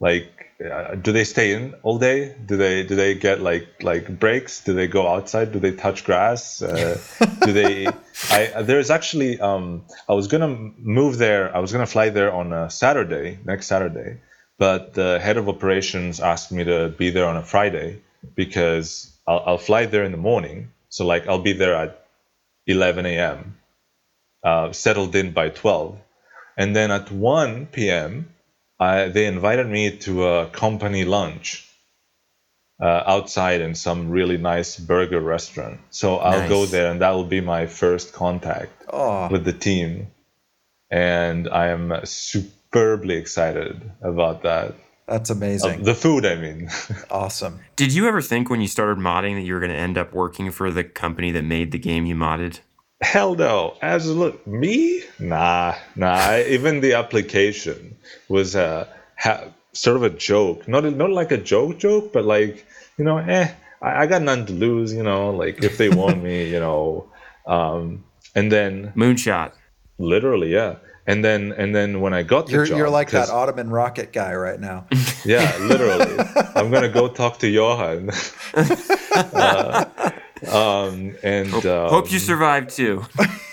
[0.00, 0.28] Like
[0.64, 2.34] uh, do they stay in all day?
[2.46, 4.62] Do they do they get like like breaks?
[4.64, 5.52] Do they go outside?
[5.52, 6.62] Do they touch grass?
[6.62, 6.98] Uh,
[7.46, 7.86] do they
[8.30, 10.52] i there's actually um i was gonna
[10.98, 14.20] move there i was gonna fly there on a saturday next saturday
[14.64, 17.88] but the head of operations asked me to be there on a friday
[18.42, 18.86] because
[19.26, 21.90] i'll, I'll fly there in the morning so like i'll be there at
[22.66, 23.56] 11 a.m
[24.44, 25.98] uh, settled in by 12
[26.56, 28.12] and then at 1 p.m
[28.82, 31.68] I, they invited me to a company lunch
[32.82, 35.78] uh, outside in some really nice burger restaurant.
[35.90, 40.08] So I'll go there, and that will be my first contact Oh, with the team.
[40.90, 41.92] And I am
[42.72, 44.74] superbly excited about that.
[45.06, 45.82] that's Uh, amazing.
[45.82, 46.68] the food, I mean.
[47.10, 47.60] awesome.
[47.76, 50.12] Did you ever think when you started modding that you were going to end up
[50.14, 52.60] working for the company that made the game you modded?
[53.02, 53.74] Hell no.
[53.82, 55.02] Absolute me?
[55.18, 56.12] Nah, nah.
[56.14, 57.96] I, even the application
[58.28, 58.86] was uh,
[59.18, 60.66] ha- sort of a joke.
[60.68, 62.64] Not not like a joke joke, but like
[62.96, 63.50] you know, eh.
[63.82, 64.94] I, I got nothing to lose.
[64.94, 67.08] You know, like if they want me, you know.
[67.44, 68.04] Um,
[68.36, 69.50] and then Moonshot.
[69.98, 70.76] literally, yeah.
[71.06, 74.12] And then and then when I got the You're job, you're like that Ottoman rocket
[74.12, 74.86] guy right now.
[75.24, 76.16] yeah, literally.
[76.54, 78.10] I'm gonna go talk to Johan.
[78.54, 79.84] uh,
[80.48, 83.04] um, and um, Hope you survive too.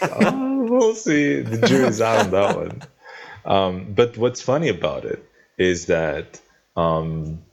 [0.01, 1.41] Oh, we'll see.
[1.41, 2.81] The jury's out on that one.
[3.45, 5.25] Um, but what's funny about it
[5.57, 6.39] is that,
[6.75, 7.43] um,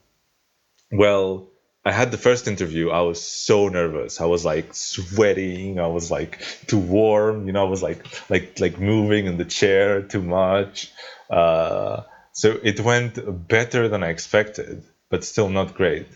[0.92, 1.48] well,
[1.86, 2.90] I had the first interview.
[2.90, 4.20] I was so nervous.
[4.20, 5.78] I was like sweating.
[5.78, 7.46] I was like too warm.
[7.46, 10.90] You know, I was like like like moving in the chair too much.
[11.30, 12.02] Uh,
[12.32, 13.14] so it went
[13.46, 16.08] better than I expected, but still not great.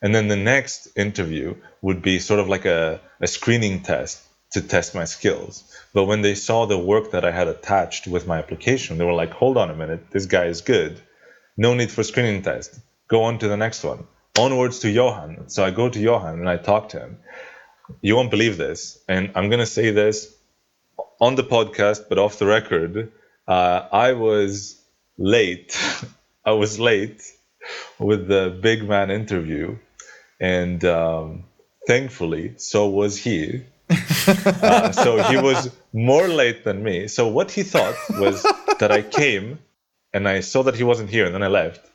[0.00, 4.18] And then the next interview would be sort of like a, a screening test
[4.52, 5.62] to test my skills.
[5.92, 9.20] But when they saw the work that I had attached with my application, they were
[9.22, 10.98] like, hold on a minute, this guy is good.
[11.58, 12.80] No need for screening test.
[13.08, 14.06] Go on to the next one.
[14.38, 15.48] Onwards to Johan.
[15.48, 17.18] So I go to Johan and I talk to him.
[18.00, 18.98] You won't believe this.
[19.08, 20.34] And I'm going to say this
[21.20, 23.12] on the podcast, but off the record.
[23.46, 24.80] Uh, I was
[25.18, 25.78] late.
[26.44, 27.22] I was late
[27.98, 29.76] with the big man interview.
[30.40, 31.44] And um,
[31.86, 33.64] thankfully, so was he.
[33.90, 37.06] uh, so he was more late than me.
[37.08, 38.42] So what he thought was
[38.78, 39.58] that I came
[40.14, 41.91] and I saw that he wasn't here, and then I left.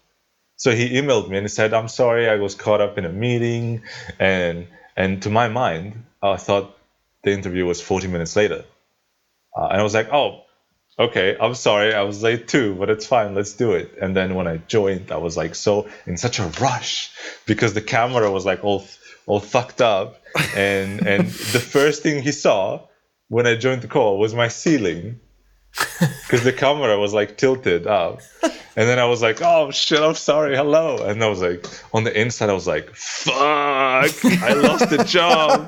[0.58, 3.10] So he emailed me and he said, "I'm sorry, I was caught up in a
[3.10, 3.84] meeting,"
[4.20, 6.76] and and to my mind, I thought
[7.24, 8.66] the interview was 40 minutes later,
[9.56, 10.46] uh, and I was like, "Oh,
[10.98, 14.34] okay, I'm sorry, I was late too, but it's fine, let's do it." And then
[14.34, 17.12] when I joined, I was like so in such a rush
[17.46, 18.84] because the camera was like all
[19.28, 20.20] all fucked up,
[20.56, 22.82] and and the first thing he saw
[23.30, 25.20] when I joined the call was my ceiling
[26.00, 28.22] because the camera was like tilted up.
[28.44, 31.04] And then I was like, oh shit, I'm sorry, hello.
[31.04, 35.68] And I was like, on the inside, I was like, fuck, I lost the job.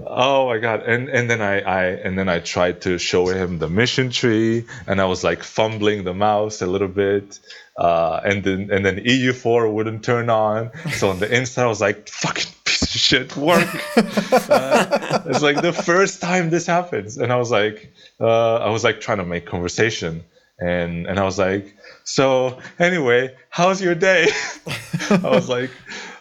[0.06, 0.82] oh my god.
[0.82, 4.64] And and then I, I and then I tried to show him the mission tree,
[4.86, 7.38] and I was like fumbling the mouse a little bit.
[7.76, 10.70] Uh, and then and then EU4 wouldn't turn on.
[10.92, 13.68] So on the inside, I was like, fucking shit, work.
[13.96, 18.84] uh, it's like the first time this happens, and I was like, uh, I was
[18.84, 20.24] like trying to make conversation,
[20.58, 21.74] and and I was like,
[22.04, 24.28] so anyway, how's your day?
[25.10, 25.70] I was like,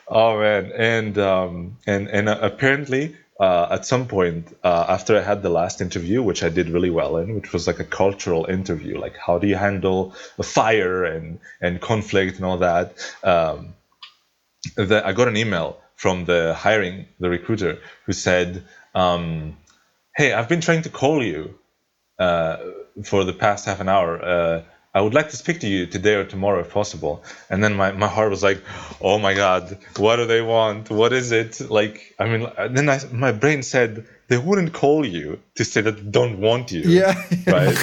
[0.08, 3.16] oh man, and um, and and apparently.
[3.38, 6.90] Uh, at some point uh, after I had the last interview, which I did really
[6.90, 11.04] well in, which was like a cultural interview, like how do you handle a fire
[11.04, 12.94] and and conflict and all that.
[13.26, 13.74] Um,
[14.78, 18.64] that I got an email from the hiring the recruiter who said,
[18.94, 19.58] um,
[20.16, 21.56] "Hey, I've been trying to call you
[22.20, 22.58] uh,
[23.04, 24.24] for the past half an hour.
[24.24, 24.62] Uh,
[24.94, 27.26] I would like to speak to you today or tomorrow if possible.
[27.50, 28.64] And then my, my heart was like,
[29.02, 30.90] oh my God, what do they want?
[30.90, 31.60] What is it?
[31.70, 35.98] Like, I mean, then I, my brain said, they wouldn't call you to say that
[35.98, 36.84] they don't want you.
[36.84, 37.22] Yeah.
[37.48, 37.78] right.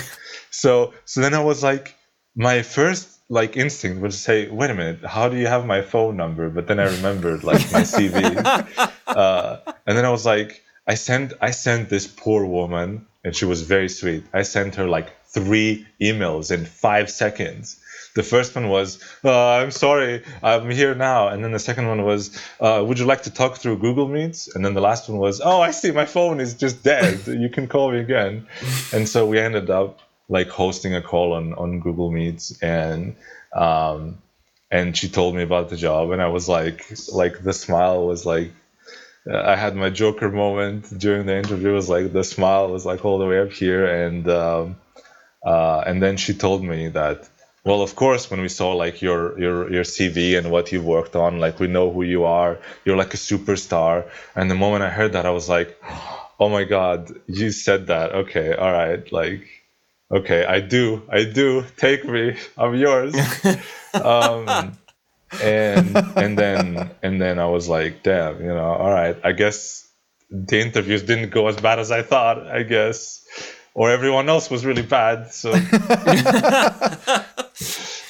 [0.50, 1.94] So, so then I was like,
[2.34, 6.18] my first like instinct would say, wait a minute, how do you have my phone
[6.18, 6.50] number?
[6.50, 8.18] But then I remembered like my CV.
[9.06, 13.44] Uh, and then I was like, I sent, I sent this poor woman and she
[13.44, 14.24] was very sweet.
[14.32, 17.78] I sent her like three emails in five seconds.
[18.14, 22.04] The first one was, uh, "I'm sorry, I'm here now," and then the second one
[22.04, 22.30] was,
[22.60, 25.40] uh, "Would you like to talk through Google Meets?" And then the last one was,
[25.42, 27.26] "Oh, I see, my phone is just dead.
[27.26, 28.46] you can call me again."
[28.92, 33.16] And so we ended up like hosting a call on on Google Meets, and
[33.54, 34.18] um,
[34.70, 38.24] and she told me about the job, and I was like, like the smile was
[38.26, 38.52] like
[39.30, 41.70] I had my Joker moment during the interview.
[41.70, 44.76] It was like the smile was like all the way up here, and um,
[45.44, 47.28] uh, and then she told me that.
[47.64, 51.14] Well, of course, when we saw like your your your CV and what you've worked
[51.14, 52.58] on, like we know who you are.
[52.84, 54.08] You're like a superstar.
[54.34, 55.80] And the moment I heard that, I was like,
[56.40, 58.12] "Oh my God, you said that?
[58.12, 59.61] Okay, all right, like."
[60.12, 61.64] Okay, I do, I do.
[61.78, 63.14] Take me, I'm yours.
[63.94, 64.76] um,
[65.40, 69.88] and and then and then I was like, damn, you know, all right, I guess
[70.30, 73.24] the interviews didn't go as bad as I thought, I guess,
[73.72, 75.32] or everyone else was really bad.
[75.32, 75.70] So if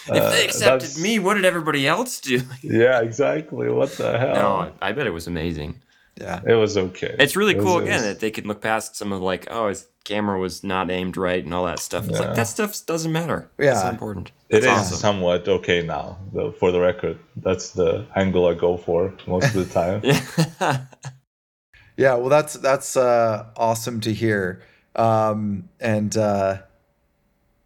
[0.09, 2.41] they accepted me, what did everybody else do?
[2.63, 3.69] yeah, exactly.
[3.69, 4.35] What the hell?
[4.35, 5.81] No, I bet it was amazing.
[6.23, 7.17] Yeah, it was okay.
[7.19, 8.05] It's really cool was, again was...
[8.05, 11.45] that they can look past some of like, oh, his camera was not aimed right
[11.45, 12.09] and all that stuff.
[12.09, 12.27] It's yeah.
[12.27, 13.51] like that stuff doesn't matter.
[13.59, 14.31] Yeah, it's important.
[14.49, 14.99] It's awesome.
[14.99, 16.19] somewhat okay now.
[16.33, 20.01] Though, for the record, that's the angle I go for most of the time.
[20.05, 20.85] yeah.
[21.97, 22.15] yeah.
[22.15, 24.63] Well, that's that's uh, awesome to hear,
[24.95, 26.59] um, and uh,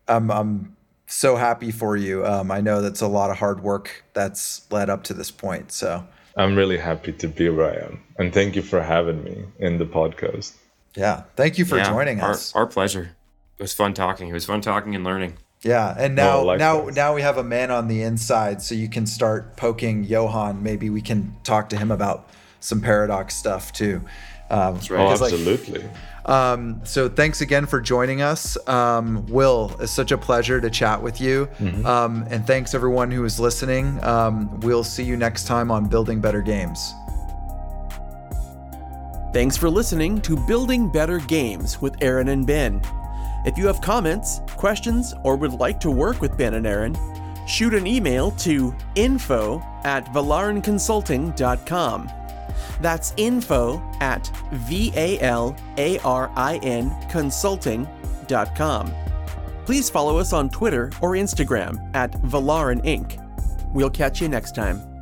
[0.09, 0.77] I'm I'm
[1.07, 2.25] so happy for you.
[2.25, 5.73] Um, I know that's a lot of hard work that's led up to this point.
[5.73, 6.07] So.
[6.37, 8.03] I'm really happy to be where I am.
[8.19, 10.55] And thank you for having me in the podcast.
[10.95, 11.25] Yeah.
[11.35, 12.55] Thank you for yeah, joining us.
[12.55, 13.17] Our, our pleasure.
[13.59, 14.29] It was fun talking.
[14.29, 15.39] It was fun talking and learning.
[15.63, 18.89] Yeah, and now oh, now now we have a man on the inside, so you
[18.89, 20.63] can start poking Johan.
[20.63, 22.29] Maybe we can talk to him about
[22.61, 24.03] some paradox stuff too.
[24.51, 25.01] Um, That's right.
[25.01, 25.83] Oh, absolutely.
[25.83, 25.91] Like,
[26.27, 28.57] um, so thanks again for joining us.
[28.69, 31.47] Um, Will, it's such a pleasure to chat with you.
[31.59, 31.87] Mm-hmm.
[31.87, 34.03] Um, and thanks everyone who is listening.
[34.05, 36.93] Um, we'll see you next time on Building Better Games.
[39.33, 42.81] Thanks for listening to Building Better Games with Aaron and Ben.
[43.45, 46.97] If you have comments, questions, or would like to work with Ben and Aaron,
[47.47, 52.11] shoot an email to info at valarinconsulting.com.
[52.81, 58.95] That's info at V A L A R I N consulting.com.
[59.65, 63.23] Please follow us on Twitter or Instagram at Valarin Inc.
[63.75, 64.96] We'll catch you next time.